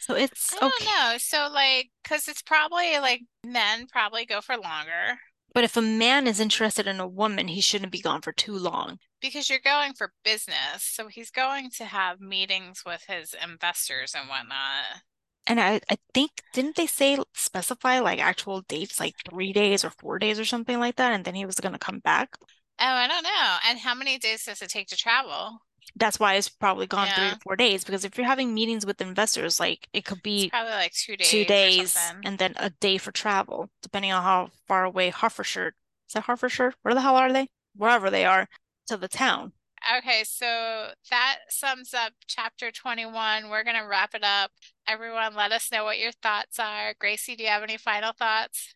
So 0.00 0.14
it's 0.14 0.54
I 0.54 0.60
don't 0.60 0.84
know. 0.84 1.16
So 1.18 1.48
like, 1.52 1.90
because 2.02 2.28
it's 2.28 2.42
probably 2.42 2.98
like 2.98 3.22
men 3.44 3.86
probably 3.86 4.26
go 4.26 4.40
for 4.40 4.56
longer. 4.56 5.18
But 5.54 5.64
if 5.64 5.76
a 5.76 5.82
man 5.82 6.26
is 6.26 6.40
interested 6.40 6.86
in 6.86 6.98
a 6.98 7.06
woman, 7.06 7.48
he 7.48 7.60
shouldn't 7.60 7.92
be 7.92 8.00
gone 8.00 8.22
for 8.22 8.32
too 8.32 8.56
long. 8.56 8.98
Because 9.20 9.48
you're 9.48 9.60
going 9.64 9.92
for 9.94 10.12
business. 10.24 10.82
So 10.82 11.06
he's 11.06 11.30
going 11.30 11.70
to 11.76 11.84
have 11.84 12.20
meetings 12.20 12.82
with 12.84 13.04
his 13.06 13.34
investors 13.42 14.14
and 14.18 14.28
whatnot. 14.28 15.02
And 15.46 15.60
I, 15.60 15.80
I 15.88 15.96
think, 16.12 16.32
didn't 16.52 16.76
they 16.76 16.86
say 16.86 17.18
specify 17.34 18.00
like 18.00 18.18
actual 18.18 18.62
dates, 18.62 18.98
like 18.98 19.14
three 19.30 19.52
days 19.52 19.84
or 19.84 19.90
four 19.90 20.18
days 20.18 20.40
or 20.40 20.44
something 20.44 20.80
like 20.80 20.96
that? 20.96 21.12
And 21.12 21.24
then 21.24 21.34
he 21.34 21.46
was 21.46 21.60
going 21.60 21.72
to 21.72 21.78
come 21.78 22.00
back? 22.00 22.36
Oh, 22.80 22.86
I 22.86 23.06
don't 23.06 23.22
know. 23.22 23.56
And 23.68 23.78
how 23.78 23.94
many 23.94 24.18
days 24.18 24.44
does 24.44 24.62
it 24.62 24.68
take 24.68 24.88
to 24.88 24.96
travel? 24.96 25.58
That's 25.96 26.18
why 26.18 26.34
it's 26.34 26.48
probably 26.48 26.86
gone 26.86 27.06
yeah. 27.06 27.14
three 27.14 27.26
or 27.26 27.38
four 27.42 27.56
days 27.56 27.84
because 27.84 28.04
if 28.04 28.16
you're 28.16 28.26
having 28.26 28.52
meetings 28.52 28.84
with 28.84 29.00
investors, 29.00 29.60
like 29.60 29.88
it 29.92 30.04
could 30.04 30.22
be 30.22 30.44
it's 30.44 30.50
probably 30.50 30.72
like 30.72 30.92
two 30.92 31.16
days, 31.16 31.30
two 31.30 31.44
days, 31.44 31.96
and 32.24 32.38
then 32.38 32.54
a 32.56 32.70
day 32.70 32.98
for 32.98 33.12
travel, 33.12 33.70
depending 33.82 34.10
on 34.10 34.22
how 34.22 34.50
far 34.66 34.84
away 34.84 35.10
Hertfordshire 35.10 35.74
is 36.08 36.14
that 36.14 36.24
Hertfordshire? 36.24 36.74
Where 36.82 36.94
the 36.94 37.00
hell 37.00 37.16
are 37.16 37.32
they? 37.32 37.48
Wherever 37.76 38.10
they 38.10 38.24
are 38.24 38.48
to 38.88 38.96
the 38.96 39.08
town. 39.08 39.52
Okay, 39.98 40.24
so 40.24 40.92
that 41.10 41.36
sums 41.50 41.92
up 41.92 42.12
chapter 42.26 42.70
21. 42.70 43.50
We're 43.50 43.64
going 43.64 43.76
to 43.76 43.86
wrap 43.86 44.14
it 44.14 44.24
up. 44.24 44.50
Everyone, 44.88 45.34
let 45.34 45.52
us 45.52 45.70
know 45.70 45.84
what 45.84 45.98
your 45.98 46.12
thoughts 46.12 46.58
are. 46.58 46.94
Greicy, 46.94 47.36
do 47.36 47.42
you 47.42 47.50
have 47.50 47.62
any 47.62 47.76
final 47.76 48.12
thoughts? 48.12 48.74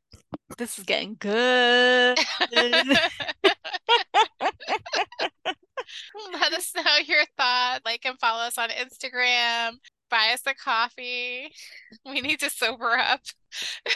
This 0.59 0.77
is 0.77 0.85
getting 0.85 1.17
good. 1.19 2.19
let 6.33 6.53
us 6.53 6.73
know 6.75 6.97
your 7.07 7.25
thought. 7.37 7.79
Like 7.85 8.05
and 8.05 8.19
follow 8.19 8.43
us 8.43 8.59
on 8.59 8.71
Instagram. 8.71 9.75
Buy 10.11 10.31
us 10.35 10.43
a 10.47 10.55
coffee. 10.55 11.53
We 12.05 12.21
need 12.21 12.41
to 12.41 12.51
sober 12.51 12.91
up. 12.91 13.21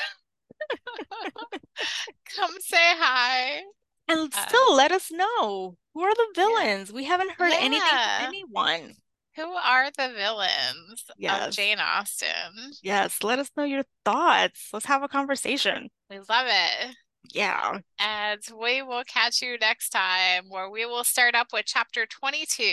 Come 2.37 2.53
say 2.61 2.77
hi. 2.77 3.63
And 4.09 4.33
uh, 4.33 4.47
still 4.47 4.77
let 4.77 4.93
us 4.93 5.11
know 5.11 5.77
who 5.95 6.03
are 6.03 6.15
the 6.15 6.29
villains. 6.37 6.91
Yeah. 6.91 6.95
We 6.95 7.05
haven't 7.05 7.33
heard 7.33 7.51
yeah. 7.51 7.59
anything 7.61 7.89
from 7.89 8.27
anyone. 8.29 8.95
Who 9.37 9.51
are 9.55 9.91
the 9.97 10.13
villains 10.15 11.05
Yes. 11.17 11.49
of 11.49 11.55
Jane 11.55 11.79
Austen? 11.79 12.73
Yes, 12.83 13.23
let 13.23 13.39
us 13.39 13.51
know 13.57 13.65
your 13.65 13.85
thoughts. 14.05 14.69
Let's 14.73 14.87
have 14.87 15.03
a 15.03 15.09
conversation. 15.09 15.89
We 16.13 16.19
love 16.19 16.47
it. 16.47 16.95
Yeah. 17.33 17.79
And 17.99 18.41
we 18.61 18.83
will 18.83 19.03
catch 19.05 19.41
you 19.41 19.57
next 19.57 19.89
time 19.89 20.45
where 20.51 20.69
we 20.69 20.85
will 20.85 21.05
start 21.05 21.35
up 21.35 21.55
with 21.55 21.65
chapter 21.65 22.05
22. 22.05 22.65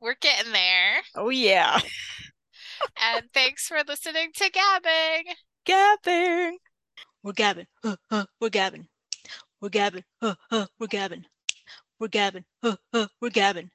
We're 0.00 0.14
getting 0.18 0.52
there. 0.52 1.02
Oh, 1.14 1.28
yeah. 1.28 1.80
And 3.02 3.24
thanks 3.32 3.66
for 3.66 3.78
listening 3.88 4.32
to 4.34 4.50
Gabbing. 4.50 5.24
Gabbing. 5.66 6.58
We're 7.22 7.32
gabbing. 7.32 7.64
Uh, 7.82 7.96
uh, 8.10 8.26
we're 8.38 8.50
gabbing. 8.50 8.86
We're 9.62 9.70
gabbing. 9.70 10.04
Uh, 10.20 10.34
uh, 10.50 10.66
we're 10.78 10.86
gabbing. 10.86 11.24
We're 11.98 12.08
gabbing. 12.08 12.44
Uh, 12.62 12.76
uh, 12.92 13.06
we're 13.20 13.30
gabbing. 13.30 13.70